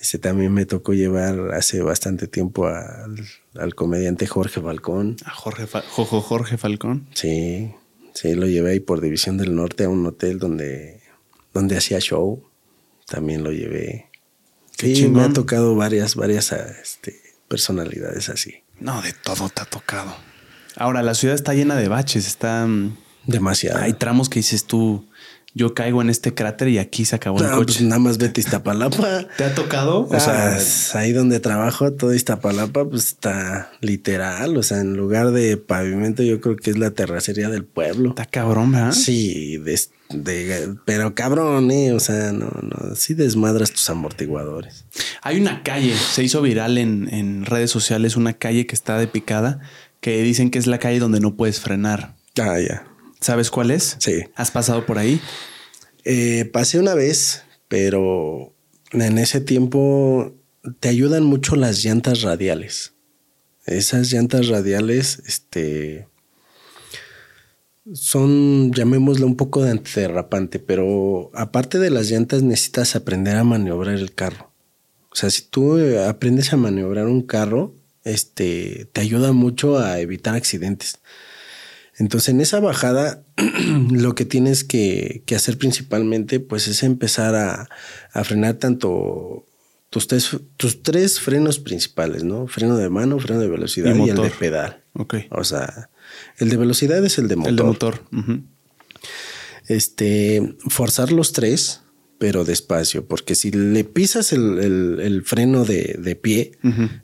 Ese 0.00 0.18
también 0.18 0.52
me 0.52 0.66
tocó 0.66 0.92
llevar 0.92 1.54
hace 1.54 1.82
bastante 1.82 2.26
tiempo 2.26 2.66
al, 2.66 3.16
al 3.54 3.74
comediante 3.76 4.26
Jorge 4.26 4.60
Falcón. 4.60 5.16
¿A 5.24 5.30
Jorge, 5.30 5.66
Jorge 5.66 6.56
Falcón? 6.56 7.06
Sí, 7.14 7.72
sí, 8.14 8.34
lo 8.34 8.46
llevé 8.46 8.72
ahí 8.72 8.80
por 8.80 9.00
División 9.00 9.38
del 9.38 9.54
Norte 9.54 9.84
a 9.84 9.88
un 9.88 10.04
hotel 10.04 10.40
donde 10.40 10.97
donde 11.58 11.76
hacía 11.76 11.98
show. 12.00 12.42
También 13.06 13.44
lo 13.44 13.52
llevé. 13.52 14.10
sí, 14.78 15.08
me 15.08 15.22
ha 15.22 15.32
tocado 15.32 15.74
varias, 15.74 16.14
varias 16.14 16.52
este, 16.52 17.20
personalidades 17.48 18.28
así. 18.28 18.62
No, 18.80 19.02
de 19.02 19.12
todo 19.12 19.48
te 19.48 19.62
ha 19.62 19.64
tocado. 19.64 20.14
Ahora, 20.76 21.02
la 21.02 21.14
ciudad 21.14 21.34
está 21.34 21.54
llena 21.54 21.76
de 21.76 21.88
baches, 21.88 22.26
está... 22.26 22.66
Mm, 22.66 22.96
Demasiado. 23.26 23.80
Hay 23.80 23.92
tramos 23.92 24.30
que 24.30 24.38
dices 24.38 24.64
tú, 24.64 25.06
yo 25.54 25.74
caigo 25.74 26.00
en 26.00 26.08
este 26.08 26.34
cráter 26.34 26.68
y 26.68 26.78
aquí 26.78 27.04
se 27.04 27.16
acabó 27.16 27.40
el 27.40 27.50
coche. 27.50 27.64
Pues 27.64 27.82
nada 27.82 27.98
más 27.98 28.16
vete 28.16 28.40
a 28.40 28.44
Iztapalapa. 28.44 29.26
¿Te 29.36 29.44
ha 29.44 29.54
tocado? 29.54 30.06
O 30.08 30.20
sea, 30.20 30.56
ah, 30.56 30.98
ahí 30.98 31.12
donde 31.12 31.40
trabajo, 31.40 31.92
todo 31.92 32.14
Iztapalapa, 32.14 32.88
pues 32.88 33.08
está 33.08 33.70
literal. 33.80 34.56
O 34.56 34.62
sea, 34.62 34.80
en 34.80 34.96
lugar 34.96 35.32
de 35.32 35.56
pavimento, 35.56 36.22
yo 36.22 36.40
creo 36.40 36.56
que 36.56 36.70
es 36.70 36.78
la 36.78 36.92
terracería 36.92 37.48
del 37.48 37.64
pueblo. 37.64 38.10
Está 38.10 38.24
cabrón, 38.24 38.72
¿verdad? 38.72 38.92
Sí, 38.92 39.58
de, 40.10 40.74
pero 40.84 41.14
cabrón, 41.14 41.70
¿eh? 41.70 41.92
O 41.92 42.00
sea, 42.00 42.32
no, 42.32 42.46
no, 42.46 42.94
sí 42.94 43.14
desmadras 43.14 43.72
tus 43.72 43.88
amortiguadores. 43.90 44.86
Hay 45.22 45.40
una 45.40 45.62
calle, 45.62 45.94
se 45.94 46.24
hizo 46.24 46.40
viral 46.42 46.78
en, 46.78 47.12
en 47.12 47.44
redes 47.44 47.70
sociales, 47.70 48.16
una 48.16 48.32
calle 48.32 48.66
que 48.66 48.74
está 48.74 48.98
de 48.98 49.06
picada, 49.06 49.60
que 50.00 50.22
dicen 50.22 50.50
que 50.50 50.58
es 50.58 50.66
la 50.66 50.78
calle 50.78 50.98
donde 50.98 51.20
no 51.20 51.36
puedes 51.36 51.60
frenar. 51.60 52.16
Ah, 52.40 52.58
ya. 52.58 52.86
¿Sabes 53.20 53.50
cuál 53.50 53.70
es? 53.70 53.96
Sí. 53.98 54.24
¿Has 54.34 54.50
pasado 54.50 54.86
por 54.86 54.98
ahí? 54.98 55.20
Eh, 56.04 56.48
pasé 56.52 56.78
una 56.78 56.94
vez, 56.94 57.42
pero 57.68 58.54
en 58.92 59.18
ese 59.18 59.40
tiempo 59.40 60.34
te 60.80 60.88
ayudan 60.88 61.24
mucho 61.24 61.56
las 61.56 61.84
llantas 61.84 62.22
radiales. 62.22 62.94
Esas 63.66 64.10
llantas 64.10 64.48
radiales, 64.48 65.22
este, 65.26 66.07
son, 67.94 68.72
llamémoslo 68.72 69.26
un 69.26 69.36
poco 69.36 69.62
de 69.62 69.70
antiderrapante, 69.70 70.58
pero 70.58 71.30
aparte 71.34 71.78
de 71.78 71.90
las 71.90 72.10
llantas 72.10 72.42
necesitas 72.42 72.96
aprender 72.96 73.36
a 73.36 73.44
maniobrar 73.44 73.94
el 73.94 74.14
carro. 74.14 74.52
O 75.10 75.16
sea, 75.16 75.30
si 75.30 75.42
tú 75.42 75.78
eh, 75.78 76.04
aprendes 76.04 76.52
a 76.52 76.56
maniobrar 76.56 77.06
un 77.06 77.22
carro, 77.22 77.74
este, 78.04 78.88
te 78.92 79.00
ayuda 79.00 79.32
mucho 79.32 79.78
a 79.78 80.00
evitar 80.00 80.34
accidentes. 80.34 81.00
Entonces, 81.98 82.28
en 82.28 82.40
esa 82.40 82.60
bajada, 82.60 83.24
lo 83.90 84.14
que 84.14 84.24
tienes 84.24 84.64
que, 84.64 85.24
hacer 85.34 85.58
principalmente, 85.58 86.40
pues, 86.40 86.68
es 86.68 86.82
empezar 86.82 87.34
a, 87.34 87.68
frenar 88.24 88.54
tanto 88.54 89.46
tus 89.90 90.06
tres, 90.06 90.36
tus 90.56 90.82
tres 90.82 91.18
frenos 91.18 91.58
principales, 91.58 92.22
¿no? 92.22 92.46
Freno 92.46 92.76
de 92.76 92.88
mano, 92.88 93.18
freno 93.18 93.40
de 93.40 93.48
velocidad 93.48 93.94
y, 93.94 94.10
el 94.10 94.16
de 94.16 94.30
pedal. 94.30 94.84
Ok. 94.98 95.14
O 95.30 95.44
sea, 95.44 95.90
el 96.38 96.50
de 96.50 96.56
velocidad 96.56 97.04
es 97.04 97.18
el 97.18 97.28
de 97.28 97.36
motor. 97.36 97.50
El 97.50 97.56
de 97.56 97.62
motor. 97.62 98.00
Este, 99.68 100.56
forzar 100.68 101.12
los 101.12 101.32
tres, 101.32 101.82
pero 102.18 102.44
despacio, 102.44 103.06
porque 103.06 103.34
si 103.34 103.50
le 103.52 103.84
pisas 103.84 104.32
el, 104.32 105.22
freno 105.24 105.64
de, 105.64 106.18
pie, 106.20 106.52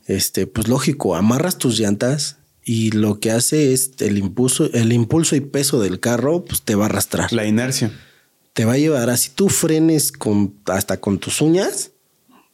este, 0.07 0.47
pues 0.47 0.69
lógico, 0.69 1.15
amarras 1.15 1.59
tus 1.59 1.79
llantas 1.79 2.39
y 2.65 2.91
lo 2.91 3.21
que 3.21 3.31
hace 3.31 3.73
es 3.73 3.93
el 4.01 4.19
impulso, 4.19 4.71
el 4.73 4.93
impulso 4.93 5.37
y 5.37 5.41
peso 5.41 5.81
del 5.81 6.01
carro, 6.01 6.45
pues 6.45 6.63
te 6.63 6.75
va 6.75 6.85
a 6.85 6.89
arrastrar. 6.89 7.33
La 7.33 7.47
inercia. 7.47 7.93
Te 8.55 8.65
va 8.65 8.73
a 8.73 8.79
llevar, 8.79 9.11
así 9.11 9.31
tú 9.35 9.49
frenes 9.49 10.11
con, 10.11 10.55
hasta 10.67 10.99
con 10.99 11.19
tus 11.19 11.41
uñas, 11.41 11.93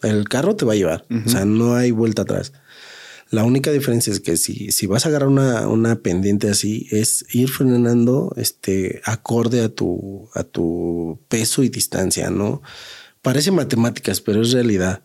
el 0.03 0.29
carro 0.29 0.57
te 0.57 0.65
va 0.65 0.73
a 0.75 0.77
llevar. 0.77 1.07
O 1.27 1.29
sea, 1.29 1.45
no 1.45 1.75
hay 1.75 1.91
vuelta 1.91 2.23
atrás. 2.23 2.53
La 3.31 3.45
única 3.45 3.71
diferencia 3.71 4.13
es 4.13 4.19
que 4.21 4.37
si, 4.37 4.73
si 4.73 4.87
vas 4.87 5.07
a 5.07 5.09
agarrar 5.09 5.29
una, 5.29 5.69
una, 5.69 6.01
pendiente 6.01 6.51
así, 6.51 6.89
es 6.91 7.25
ir 7.33 7.49
frenando 7.49 8.33
este, 8.37 9.01
acorde 9.05 9.63
a 9.63 9.69
tu, 9.69 10.29
a 10.35 10.43
tu 10.43 11.21
peso 11.29 11.63
y 11.63 11.69
distancia, 11.69 12.31
¿no? 12.31 12.61
Parece 13.23 13.53
matemáticas, 13.53 14.21
pero 14.21 14.43
es 14.43 14.51
realidad. 14.51 15.05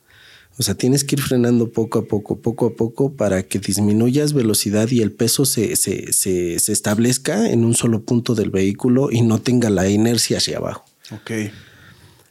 O 0.58 0.64
sea, 0.64 0.74
tienes 0.74 1.04
que 1.04 1.16
ir 1.16 1.22
frenando 1.22 1.72
poco 1.72 2.00
a 2.00 2.08
poco, 2.08 2.42
poco 2.42 2.66
a 2.66 2.76
poco 2.76 3.14
para 3.14 3.44
que 3.44 3.60
disminuyas 3.60 4.34
velocidad 4.34 4.90
y 4.90 5.02
el 5.02 5.12
peso 5.12 5.46
se, 5.46 5.76
se, 5.76 6.12
se, 6.14 6.58
se 6.60 6.72
establezca 6.72 7.50
en 7.50 7.64
un 7.64 7.76
solo 7.76 8.06
punto 8.06 8.34
del 8.34 8.50
vehículo 8.50 9.12
y 9.12 9.22
no 9.22 9.40
tenga 9.40 9.70
la 9.70 9.88
inercia 9.90 10.38
hacia 10.38 10.58
abajo. 10.58 10.86
Ok. 11.12 11.32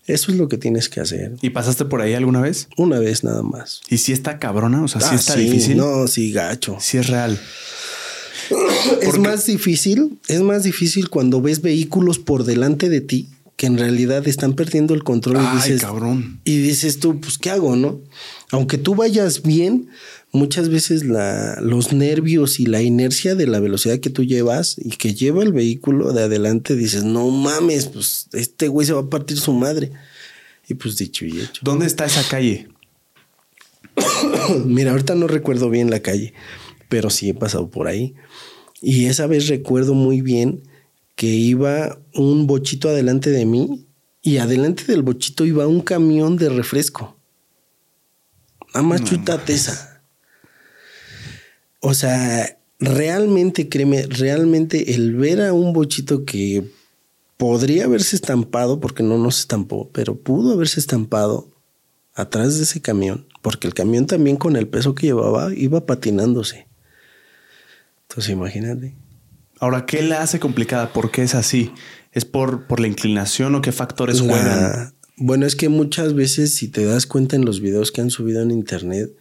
Eso 0.06 0.32
es 0.32 0.39
lo 0.39 0.48
que 0.48 0.59
tienes 0.59 0.89
que 0.89 1.01
hacer. 1.01 1.32
¿Y 1.40 1.51
pasaste 1.51 1.85
por 1.86 2.02
ahí 2.02 2.14
alguna 2.14 2.40
vez? 2.40 2.68
Una 2.76 2.98
vez 2.98 3.24
nada 3.24 3.43
más. 3.43 3.81
¿Y 3.89 3.98
si 3.98 4.12
está 4.12 4.39
cabrona? 4.39 4.82
O 4.82 4.89
sea, 4.89 5.01
si 5.01 5.12
ah, 5.12 5.14
está 5.14 5.36
difícil. 5.36 5.78
No, 5.78 6.06
sí, 6.06 6.32
gacho. 6.32 6.76
Sí 6.81 6.98
es 6.98 7.06
real. 7.06 7.40
es 9.01 9.18
más 9.18 9.47
difícil, 9.47 10.18
es 10.28 10.43
más 10.43 10.64
difícil 10.64 11.09
cuando 11.09 11.40
ves 11.40 11.62
vehículos 11.62 12.18
por 12.18 12.44
delante 12.44 12.90
de 12.90 13.01
ti 13.01 13.31
que 13.56 13.66
en 13.66 13.78
realidad 13.78 14.26
están 14.26 14.55
perdiendo 14.55 14.94
el 14.94 15.05
control 15.05 15.36
y 15.40 15.56
dices, 15.56 15.81
cabrón. 15.81 16.40
Y 16.44 16.59
dices 16.59 16.98
tú, 16.98 17.20
pues, 17.20 17.39
¿qué 17.39 17.51
hago, 17.51 17.76
no? 17.76 18.01
Aunque 18.51 18.78
tú 18.78 18.94
vayas 18.94 19.43
bien, 19.43 19.89
muchas 20.35 20.69
veces 20.69 21.05
la, 21.05 21.61
los 21.61 21.93
nervios 21.93 22.59
y 22.59 22.66
la 22.66 22.82
inercia 22.82 23.36
de 23.36 23.47
la 23.47 23.61
velocidad 23.61 24.01
que 24.01 24.11
tú 24.11 24.24
llevas 24.24 24.77
y 24.77 24.90
que 24.90 25.15
lleva 25.15 25.44
el 25.44 25.52
vehículo 25.52 26.12
de 26.12 26.24
adelante, 26.24 26.74
dices, 26.74 27.05
no 27.05 27.31
mames, 27.31 27.86
pues 27.86 28.27
este 28.32 28.66
güey 28.66 28.86
se 28.86 28.93
va 28.93 29.02
a 29.02 29.09
partir 29.09 29.39
su 29.39 29.52
madre. 29.52 29.93
Y 30.69 30.74
pues 30.74 30.97
dicho 30.97 31.24
y 31.24 31.40
hecho. 31.40 31.61
¿Dónde 31.62 31.86
está 31.86 32.05
esa 32.05 32.27
calle? 32.28 32.69
Mira, 34.66 34.90
ahorita 34.90 35.15
no 35.15 35.28
recuerdo 35.28 35.70
bien 35.70 35.89
la 35.89 36.01
calle, 36.01 36.35
pero 36.89 37.11
sí 37.11 37.28
he 37.28 37.35
pasado 37.35 37.70
por 37.70 37.86
ahí. 37.86 38.15
Y 38.82 39.06
esa 39.06 39.28
vez 39.28 39.47
recuerdo 39.47 39.94
muy 39.94 40.20
bien 40.20 40.65
que 41.15 41.28
iba 41.28 42.01
un 42.12 42.48
bochito 42.48 42.89
adelante 42.89 43.31
de 43.31 43.47
mí 43.47 43.86
y 44.20 44.39
adelante 44.39 44.85
del 44.85 45.02
bochito 45.02 45.44
iba 45.44 45.69
un 45.69 45.81
camión 45.81 46.36
de 46.36 46.48
refresco. 46.48 47.16
Nada 48.74 48.85
más 48.85 49.02
esa. 49.47 49.94
O 51.86 51.93
sea, 51.93 52.59
realmente, 52.78 53.69
créeme, 53.69 54.06
realmente 54.06 54.94
el 54.94 55.15
ver 55.16 55.43
a 55.43 55.52
un 55.52 55.74
bochito 55.74 56.24
que 56.24 56.65
podría 57.36 57.85
haberse 57.85 58.16
estampado, 58.16 58.81
porque 58.81 59.02
no 59.02 59.19
nos 59.19 59.40
estampó, 59.40 59.90
pero 59.93 60.16
pudo 60.16 60.55
haberse 60.55 60.81
estampado 60.81 61.47
atrás 62.15 62.56
de 62.56 62.62
ese 62.62 62.81
camión, 62.81 63.27
porque 63.43 63.66
el 63.66 63.74
camión 63.74 64.06
también 64.06 64.39
con 64.39 64.56
el 64.56 64.66
peso 64.66 64.94
que 64.94 65.09
llevaba 65.09 65.55
iba 65.55 65.85
patinándose. 65.85 66.69
Entonces 68.09 68.32
imagínate. 68.32 68.94
Ahora, 69.61 69.85
¿qué 69.85 70.02
la 70.02 70.23
hace 70.23 70.40
complicada? 70.40 70.94
¿Por 70.94 71.11
qué 71.11 71.23
es 71.23 71.35
así? 71.35 71.70
¿Es 72.12 72.24
por, 72.24 72.66
por 72.66 72.81
la 72.81 72.86
inclinación 72.86 73.55
o 73.56 73.61
qué 73.61 73.73
factores 73.73 74.23
juegan? 74.23 74.94
Bueno, 75.19 75.44
es 75.44 75.55
que 75.55 75.69
muchas 75.69 76.15
veces, 76.15 76.55
si 76.55 76.69
te 76.69 76.86
das 76.86 77.05
cuenta 77.05 77.36
en 77.36 77.44
los 77.44 77.61
videos 77.61 77.93
que 77.93 78.01
han 78.01 78.09
subido 78.09 78.40
en 78.40 78.52
internet, 78.52 79.15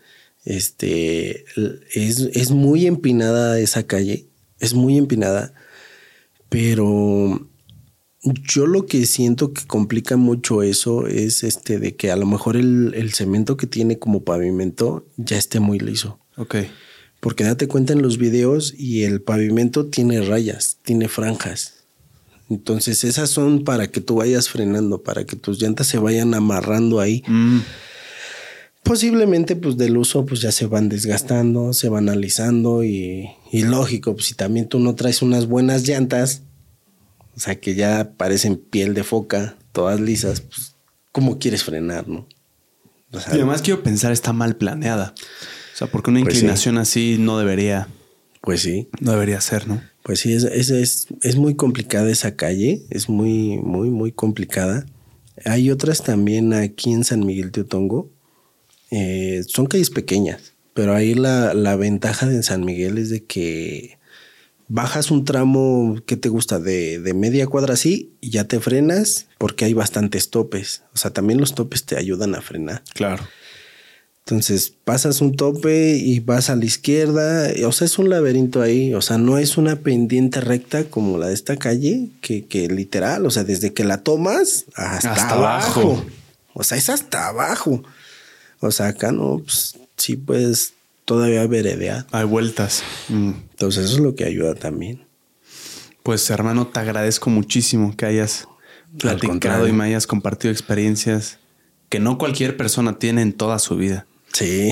Este 0.46 1.46
es, 1.94 2.20
es 2.20 2.52
muy 2.52 2.86
empinada 2.86 3.60
esa 3.60 3.84
calle, 3.84 4.28
es 4.60 4.74
muy 4.74 4.98
empinada, 4.98 5.54
pero 6.50 7.48
yo 8.24 8.68
lo 8.68 8.86
que 8.86 9.06
siento 9.06 9.54
que 9.54 9.66
complica 9.66 10.18
mucho 10.18 10.64
eso 10.64 11.08
es 11.08 11.44
este 11.44 11.80
de 11.80 11.96
que 11.96 12.12
a 12.12 12.16
lo 12.16 12.26
mejor 12.26 12.56
el, 12.56 12.94
el 12.96 13.14
cemento 13.14 13.58
que 13.58 13.68
tiene 13.68 14.00
como 14.00 14.24
pavimento 14.24 15.06
ya 15.18 15.38
esté 15.38 15.60
muy 15.60 15.80
liso. 15.80 16.20
Ok. 16.38 16.56
Porque 17.20 17.44
date 17.44 17.68
cuenta 17.68 17.94
en 17.94 18.02
los 18.02 18.18
videos 18.18 18.74
y 18.78 19.04
el 19.04 19.22
pavimento 19.22 19.86
tiene 19.86 20.22
rayas, 20.22 20.78
tiene 20.84 21.08
franjas. 21.08 21.84
Entonces 22.50 23.04
esas 23.04 23.30
son 23.30 23.64
para 23.64 23.90
que 23.92 24.02
tú 24.02 24.16
vayas 24.16 24.50
frenando, 24.50 25.04
para 25.04 25.26
que 25.26 25.36
tus 25.36 25.62
llantas 25.62 25.88
se 25.88 25.98
vayan 25.98 26.34
amarrando 26.34 27.00
ahí. 27.00 27.24
Mm, 27.28 27.60
Posiblemente 28.84 29.56
pues 29.56 29.78
del 29.78 29.98
uso 29.98 30.26
pues 30.26 30.42
ya 30.42 30.52
se 30.52 30.66
van 30.66 30.90
desgastando, 30.90 31.72
se 31.74 31.88
van 31.90 32.10
alisando 32.10 32.84
y, 32.84 33.30
y 33.52 33.64
lógico, 33.64 34.14
pues 34.14 34.26
si 34.26 34.36
también 34.36 34.68
tú 34.68 34.80
no 34.80 34.94
traes 34.96 35.22
unas 35.22 35.48
buenas 35.48 35.88
llantas, 35.88 36.42
o 37.36 37.40
sea 37.40 37.60
que 37.60 37.76
ya 37.76 38.12
parecen 38.18 38.58
piel 38.58 38.94
de 38.94 39.04
foca, 39.04 39.56
todas 39.72 40.00
lisas, 40.02 40.42
pues 40.42 40.76
¿cómo 41.12 41.40
quieres 41.40 41.64
frenar, 41.64 42.08
no? 42.10 42.28
O 43.14 43.20
sea, 43.20 43.34
Y 43.34 43.38
además 43.38 43.62
quiero 43.62 43.84
pensar, 43.84 44.12
está 44.12 44.34
mal 44.34 44.56
planeada. 44.58 45.14
O 45.74 45.78
sea, 45.78 45.88
porque 45.88 46.10
una 46.12 46.22
Pues 46.22 46.34
sí. 46.34 46.40
inclinación 46.40 46.78
así 46.78 47.18
no 47.20 47.38
debería, 47.38 47.88
pues 48.42 48.62
sí. 48.62 48.90
no 49.00 49.12
debería 49.14 49.40
ser, 49.40 49.68
¿no? 49.68 49.82
Pues 50.04 50.20
sí, 50.20 50.34
es, 50.34 50.44
es, 50.44 50.70
es, 50.72 51.08
es 51.22 51.36
muy 51.38 51.56
complicada 51.56 52.12
esa 52.12 52.36
calle, 52.36 52.84
es 52.90 53.08
muy, 53.08 53.58
muy, 53.60 53.90
muy 53.90 54.12
complicada. 54.12 54.86
Hay 55.46 55.72
otras 55.72 56.04
también 56.04 56.54
aquí 56.54 56.92
en 56.92 57.04
San 57.06 57.26
Miguel 57.26 57.52
de 57.52 57.62
Otongo. 57.62 58.10
Eh, 58.96 59.44
son 59.48 59.66
calles 59.66 59.90
pequeñas, 59.90 60.54
pero 60.74 60.94
ahí 60.94 61.16
la, 61.16 61.54
la 61.54 61.76
ventaja 61.76 62.28
de 62.28 62.44
San 62.44 62.64
Miguel 62.64 62.98
es 63.00 63.10
de 63.10 63.24
que 63.24 63.98
bajas 64.68 65.10
un 65.12 65.26
tramo 65.26 65.98
que 66.06 66.16
te 66.18 66.30
gusta 66.30 66.60
de, 66.60 67.00
de 67.00 67.14
media 67.14 67.48
cuadra 67.48 67.74
así 67.74 68.12
y 68.22 68.30
ya 68.30 68.44
te 68.46 68.60
frenas 68.60 69.28
porque 69.38 69.66
hay 69.66 69.74
bastantes 69.74 70.30
topes. 70.30 70.84
O 70.94 70.98
sea, 70.98 71.12
también 71.12 71.40
los 71.40 71.56
topes 71.56 71.86
te 71.86 71.98
ayudan 71.98 72.36
a 72.36 72.42
frenar. 72.42 72.84
Claro. 72.94 73.24
Entonces 74.26 74.74
pasas 74.86 75.20
un 75.20 75.36
tope 75.36 75.98
y 75.98 76.22
vas 76.22 76.50
a 76.50 76.56
la 76.56 76.64
izquierda. 76.64 77.50
O 77.68 77.72
sea, 77.74 77.86
es 77.86 78.00
un 78.00 78.10
laberinto 78.10 78.62
ahí. 78.62 78.94
O 78.94 79.02
sea, 79.02 79.18
no 79.18 79.38
es 79.38 79.58
una 79.58 79.76
pendiente 79.78 80.40
recta 80.40 80.86
como 80.86 81.18
la 81.18 81.28
de 81.28 81.34
esta 81.34 81.58
calle, 81.58 82.08
que, 82.22 82.46
que 82.46 82.68
literal, 82.70 83.26
o 83.26 83.32
sea, 83.32 83.44
desde 83.44 83.74
que 83.74 83.84
la 83.84 83.98
tomas 84.02 84.66
hasta, 84.76 85.12
Hasta 85.12 85.30
abajo. 85.34 85.82
abajo. 85.82 86.06
O 86.54 86.64
sea, 86.64 86.78
es 86.78 86.90
hasta 86.90 87.28
abajo. 87.28 87.84
O 88.64 88.72
sea, 88.72 88.88
acá 88.88 89.12
no, 89.12 89.40
pues 89.40 89.78
sí 89.98 90.16
puedes 90.16 90.74
todavía 91.06 91.46
veredear. 91.48 92.08
Hay 92.12 92.24
vueltas. 92.24 92.82
Mm. 93.10 93.32
Entonces 93.52 93.86
eso 93.86 93.96
es 93.96 94.00
lo 94.00 94.16
que 94.16 94.24
ayuda 94.24 94.56
también. 94.56 95.06
Pues 96.02 96.30
hermano, 96.30 96.68
te 96.68 96.80
agradezco 96.80 97.30
muchísimo 97.30 97.96
que 97.96 98.06
hayas 98.06 98.48
platicado 98.98 99.68
y 99.68 99.72
me 99.74 99.84
hayas 99.86 100.08
compartido 100.08 100.52
experiencias 100.52 101.40
que 101.90 102.00
no 102.00 102.18
cualquier 102.18 102.58
persona 102.58 102.98
tiene 103.00 103.22
en 103.22 103.34
toda 103.34 103.60
su 103.60 103.76
vida. 103.76 104.06
Sí. 104.32 104.72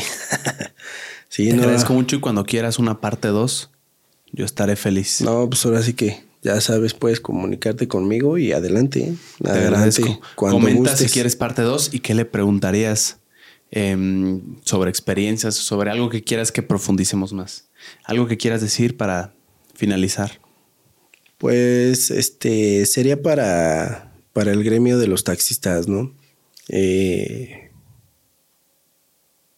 sí, 1.30 1.50
Te 1.50 1.54
no. 1.54 1.64
agradezco 1.64 1.94
mucho 1.94 2.16
y 2.16 2.20
cuando 2.20 2.46
quieras 2.46 2.80
una 2.80 3.00
parte 3.02 3.28
2, 3.28 3.70
yo 4.32 4.46
estaré 4.46 4.76
feliz. 4.76 5.22
No, 5.22 5.48
pues 5.50 5.66
ahora 5.66 5.82
sí 5.84 5.94
que 5.94 6.24
ya 6.42 6.60
sabes, 6.62 6.94
puedes 6.94 7.20
comunicarte 7.20 7.88
conmigo 7.88 8.38
y 8.38 8.54
adelante. 8.54 9.14
Te 9.44 9.50
Adelante. 9.50 9.76
agradezco. 9.76 10.22
Cuando 10.36 10.58
Comenta 10.58 10.96
si 10.96 11.08
quieres 11.08 11.36
parte 11.36 11.62
2 11.62 11.94
y 11.94 12.00
qué 12.00 12.16
le 12.16 12.26
preguntarías 12.26 13.18
em, 13.72 14.58
sobre 14.64 14.90
experiencias, 14.90 15.56
sobre 15.56 15.90
algo 15.92 16.10
que 16.10 16.24
quieras 16.24 16.52
que 16.52 16.62
profundicemos 16.62 17.34
más. 17.34 17.70
Algo 18.04 18.28
que 18.28 18.38
quieras 18.38 18.62
decir 18.62 18.98
para 18.98 19.34
finalizar. 19.74 20.40
Pues 21.38 22.12
este 22.12 22.86
sería 22.86 23.22
para, 23.22 24.14
para 24.34 24.52
el 24.52 24.64
gremio 24.64 25.00
de 25.00 25.08
los 25.08 25.24
taxistas, 25.24 25.88
¿no? 25.88 26.14
Eh, 26.70 27.72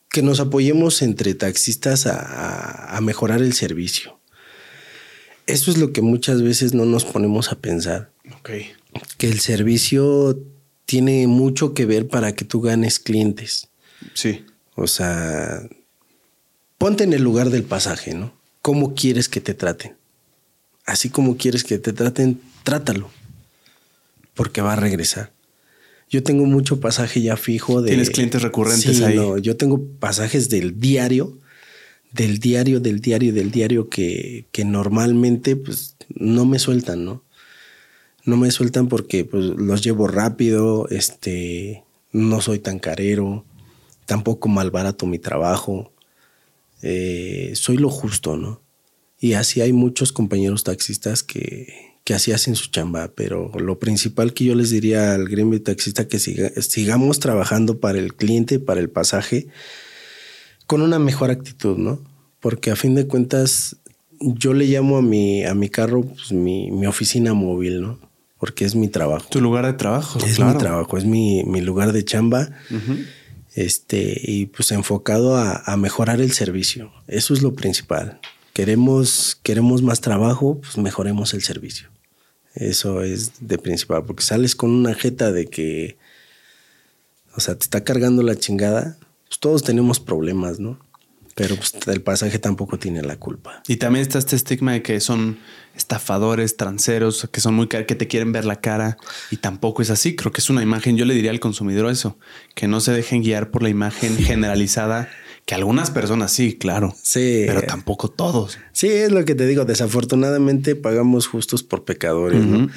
que 0.09 0.21
nos 0.21 0.39
apoyemos 0.39 1.01
entre 1.01 1.33
taxistas 1.33 2.05
a, 2.05 2.19
a- 2.19 2.97
a 2.97 3.01
mejorar 3.01 3.41
el 3.41 3.53
servicio. 3.53 4.19
Eso 5.47 5.71
es 5.71 5.77
lo 5.77 5.91
que 5.91 6.01
muchas 6.01 6.41
veces 6.41 6.73
no 6.73 6.85
nos 6.85 7.03
ponemos 7.03 7.51
a 7.51 7.59
pensar. 7.59 8.11
Que 9.17 9.27
el 9.27 9.39
servicio 9.39 10.39
tiene 10.85 11.27
mucho 11.27 11.73
que 11.73 11.85
ver 11.85 12.07
para 12.07 12.33
que 12.35 12.45
tú 12.45 12.61
ganes 12.61 12.99
clientes. 12.99 13.67
Sí. 14.13 14.45
O 14.75 14.87
sea, 14.87 15.61
ponte 16.77 17.03
en 17.03 17.13
el 17.13 17.21
lugar 17.23 17.49
del 17.49 17.63
pasaje, 17.63 18.13
¿no? 18.13 18.33
¿Cómo 18.61 18.95
quieres 18.95 19.29
que 19.29 19.41
te 19.41 19.53
traten? 19.53 19.95
Así 20.85 21.09
como 21.09 21.37
quieres 21.37 21.63
que 21.63 21.77
te 21.77 21.93
traten, 21.93 22.39
trátalo. 22.63 23.09
Porque 24.33 24.61
va 24.61 24.73
a 24.73 24.77
regresar. 24.77 25.31
Yo 26.09 26.23
tengo 26.23 26.45
mucho 26.45 26.79
pasaje 26.79 27.21
ya 27.21 27.37
fijo 27.37 27.81
de. 27.81 27.89
Tienes 27.89 28.09
clientes 28.09 28.41
recurrentes 28.41 28.97
Sí, 28.97 29.03
ahí. 29.03 29.15
no, 29.15 29.37
yo 29.37 29.57
tengo 29.57 29.83
pasajes 29.99 30.49
del 30.49 30.79
diario, 30.79 31.37
del 32.11 32.39
diario, 32.39 32.79
del 32.79 32.99
diario, 32.99 33.33
del 33.33 33.51
diario 33.51 33.89
que, 33.89 34.45
que 34.51 34.65
normalmente 34.65 35.55
pues 35.55 35.95
no 36.09 36.45
me 36.45 36.59
sueltan, 36.59 37.05
¿no? 37.05 37.23
No 38.25 38.37
me 38.37 38.51
sueltan 38.51 38.87
porque 38.89 39.25
pues, 39.25 39.45
los 39.45 39.83
llevo 39.83 40.07
rápido, 40.07 40.87
este, 40.89 41.83
no 42.11 42.41
soy 42.41 42.59
tan 42.59 42.79
carero, 42.79 43.43
tampoco 44.05 44.49
malbarato 44.49 45.05
mi 45.05 45.19
trabajo, 45.19 45.91
eh, 46.81 47.51
soy 47.55 47.77
lo 47.77 47.89
justo, 47.89 48.37
¿no? 48.37 48.61
Y 49.19 49.33
así 49.33 49.61
hay 49.61 49.71
muchos 49.73 50.11
compañeros 50.11 50.63
taxistas 50.63 51.23
que, 51.23 51.73
que 52.03 52.13
así 52.13 52.33
hacen 52.33 52.55
su 52.55 52.69
chamba, 52.71 53.11
pero 53.15 53.51
lo 53.57 53.79
principal 53.79 54.33
que 54.33 54.43
yo 54.45 54.55
les 54.55 54.69
diría 54.69 55.13
al 55.13 55.29
gremio 55.29 55.61
taxista 55.61 56.07
que 56.07 56.17
siga- 56.19 56.51
sigamos 56.61 57.19
trabajando 57.19 57.79
para 57.79 57.99
el 57.99 58.15
cliente, 58.15 58.59
para 58.59 58.81
el 58.81 58.89
pasaje, 58.89 59.47
con 60.67 60.81
una 60.81 60.99
mejor 60.99 61.31
actitud, 61.31 61.77
¿no? 61.77 62.01
Porque 62.41 62.71
a 62.71 62.75
fin 62.75 62.95
de 62.95 63.07
cuentas, 63.07 63.77
yo 64.19 64.53
le 64.53 64.65
llamo 64.65 64.97
a 64.97 65.01
mi, 65.01 65.45
a 65.45 65.53
mi 65.53 65.69
carro 65.69 66.01
pues, 66.03 66.33
mi, 66.33 66.69
mi 66.71 66.87
oficina 66.87 67.33
móvil, 67.33 67.81
¿no? 67.81 67.99
Porque 68.37 68.65
es 68.65 68.75
mi 68.75 68.89
trabajo. 68.89 69.27
Tu 69.29 69.39
lugar 69.39 69.65
de 69.65 69.71
trabajo. 69.73 70.19
Es 70.19 70.35
claro. 70.35 70.51
mi 70.53 70.57
trabajo, 70.59 70.97
es 70.97 71.05
mi, 71.05 71.45
mi 71.45 71.61
lugar 71.61 71.93
de 71.93 72.03
chamba. 72.03 72.49
Este, 73.55 74.19
y 74.21 74.47
pues 74.47 74.71
enfocado 74.71 75.37
a, 75.37 75.77
mejorar 75.77 76.21
el 76.21 76.31
servicio. 76.31 76.91
Eso 77.07 77.33
es 77.33 77.41
lo 77.41 77.53
principal. 77.53 78.19
Queremos, 78.53 79.39
queremos 79.43 79.81
más 79.81 80.01
trabajo, 80.01 80.59
pues 80.61 80.77
mejoremos 80.77 81.33
el 81.33 81.43
servicio. 81.43 81.89
Eso 82.55 83.01
es 83.01 83.33
de 83.39 83.57
principal, 83.57 84.05
porque 84.05 84.23
sales 84.23 84.55
con 84.55 84.71
una 84.71 84.93
jeta 84.93 85.31
de 85.31 85.47
que, 85.47 85.97
o 87.35 87.39
sea, 87.39 87.55
te 87.55 87.63
está 87.63 87.83
cargando 87.83 88.23
la 88.23 88.35
chingada. 88.35 88.97
Pues 89.27 89.39
todos 89.39 89.63
tenemos 89.63 89.99
problemas, 89.99 90.59
¿no? 90.59 90.79
Pero 91.35 91.55
pues 91.55 91.73
el 91.87 92.01
pasaje 92.01 92.37
tampoco 92.39 92.77
tiene 92.77 93.01
la 93.01 93.15
culpa. 93.15 93.63
Y 93.67 93.77
también 93.77 94.03
está 94.03 94.19
este 94.19 94.35
estigma 94.35 94.73
de 94.73 94.83
que 94.83 94.99
son 94.99 95.39
estafadores, 95.75 96.57
tranceros, 96.57 97.27
que 97.31 97.41
son 97.41 97.55
muy 97.55 97.67
que 97.67 97.83
te 97.83 98.07
quieren 98.07 98.31
ver 98.31 98.45
la 98.45 98.61
cara 98.61 98.97
y 99.31 99.37
tampoco 99.37 99.81
es 99.81 99.89
así. 99.89 100.15
Creo 100.15 100.31
que 100.31 100.41
es 100.41 100.49
una 100.49 100.61
imagen. 100.61 100.95
Yo 100.95 101.05
le 101.05 101.15
diría 101.15 101.31
al 101.31 101.39
consumidor 101.39 101.89
eso, 101.91 102.17
que 102.53 102.67
no 102.67 102.79
se 102.79 102.91
dejen 102.91 103.23
guiar 103.23 103.49
por 103.49 103.63
la 103.63 103.69
imagen 103.69 104.15
generalizada, 104.17 105.09
que 105.45 105.55
algunas 105.55 105.89
personas 105.91 106.31
sí, 106.31 106.53
claro, 106.57 106.95
Sí. 107.01 107.43
pero 107.47 107.63
tampoco 107.63 108.09
todos. 108.09 108.59
Sí, 108.71 108.87
es 108.87 109.11
lo 109.11 109.25
que 109.25 109.33
te 109.35 109.47
digo. 109.47 109.65
Desafortunadamente 109.65 110.75
pagamos 110.75 111.27
justos 111.27 111.63
por 111.63 111.83
pecadores, 111.83 112.45
¿no? 112.45 112.69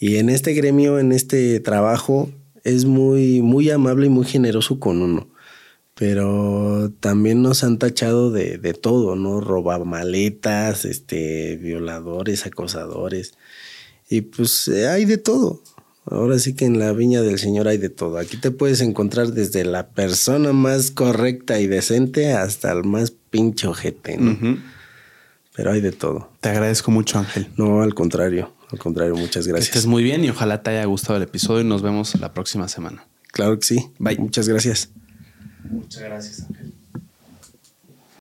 Y 0.00 0.16
en 0.16 0.28
este 0.28 0.52
gremio, 0.54 0.98
en 0.98 1.12
este 1.12 1.60
trabajo, 1.60 2.28
es 2.64 2.84
muy, 2.84 3.40
muy 3.40 3.70
amable 3.70 4.06
y 4.06 4.08
muy 4.10 4.26
generoso 4.26 4.80
con 4.80 5.00
uno. 5.00 5.28
Pero 5.94 6.90
también 7.00 7.42
nos 7.42 7.64
han 7.64 7.78
tachado 7.78 8.30
de, 8.30 8.56
de 8.58 8.72
todo, 8.72 9.14
¿no? 9.14 9.40
Robar 9.40 9.84
maletas, 9.84 10.84
este, 10.84 11.56
violadores, 11.56 12.46
acosadores. 12.46 13.34
Y 14.08 14.22
pues 14.22 14.68
eh, 14.68 14.88
hay 14.88 15.04
de 15.04 15.18
todo. 15.18 15.62
Ahora 16.04 16.38
sí 16.38 16.54
que 16.54 16.64
en 16.64 16.78
la 16.78 16.92
viña 16.92 17.20
del 17.22 17.38
Señor 17.38 17.68
hay 17.68 17.78
de 17.78 17.88
todo. 17.90 18.18
Aquí 18.18 18.36
te 18.36 18.50
puedes 18.50 18.80
encontrar 18.80 19.28
desde 19.32 19.64
la 19.64 19.90
persona 19.90 20.52
más 20.52 20.90
correcta 20.90 21.60
y 21.60 21.66
decente 21.68 22.32
hasta 22.32 22.72
el 22.72 22.84
más 22.84 23.12
pinche 23.30 23.68
ojete, 23.68 24.16
¿no? 24.16 24.36
Pero 25.54 25.70
hay 25.72 25.80
de 25.80 25.92
todo. 25.92 26.30
Te 26.40 26.48
agradezco 26.48 26.90
mucho, 26.90 27.18
Ángel. 27.18 27.46
No, 27.56 27.82
al 27.82 27.94
contrario. 27.94 28.52
Al 28.70 28.78
contrario, 28.78 29.14
muchas 29.14 29.44
Que 29.44 29.52
gracias. 29.52 29.76
estés 29.76 29.86
muy 29.86 30.02
bien 30.02 30.24
y 30.24 30.30
ojalá 30.30 30.62
te 30.62 30.70
haya 30.70 30.84
gustado 30.86 31.18
el 31.18 31.22
episodio 31.22 31.60
y 31.60 31.64
nos 31.64 31.82
vemos 31.82 32.18
la 32.18 32.32
próxima 32.32 32.66
semana. 32.68 33.06
Claro 33.28 33.58
que 33.58 33.66
sí. 33.66 33.90
Bye. 33.98 34.18
Muchas 34.18 34.48
gracias. 34.48 34.88
Muchas 35.70 36.02
gracias, 36.02 36.42
Ángel. 36.48 36.72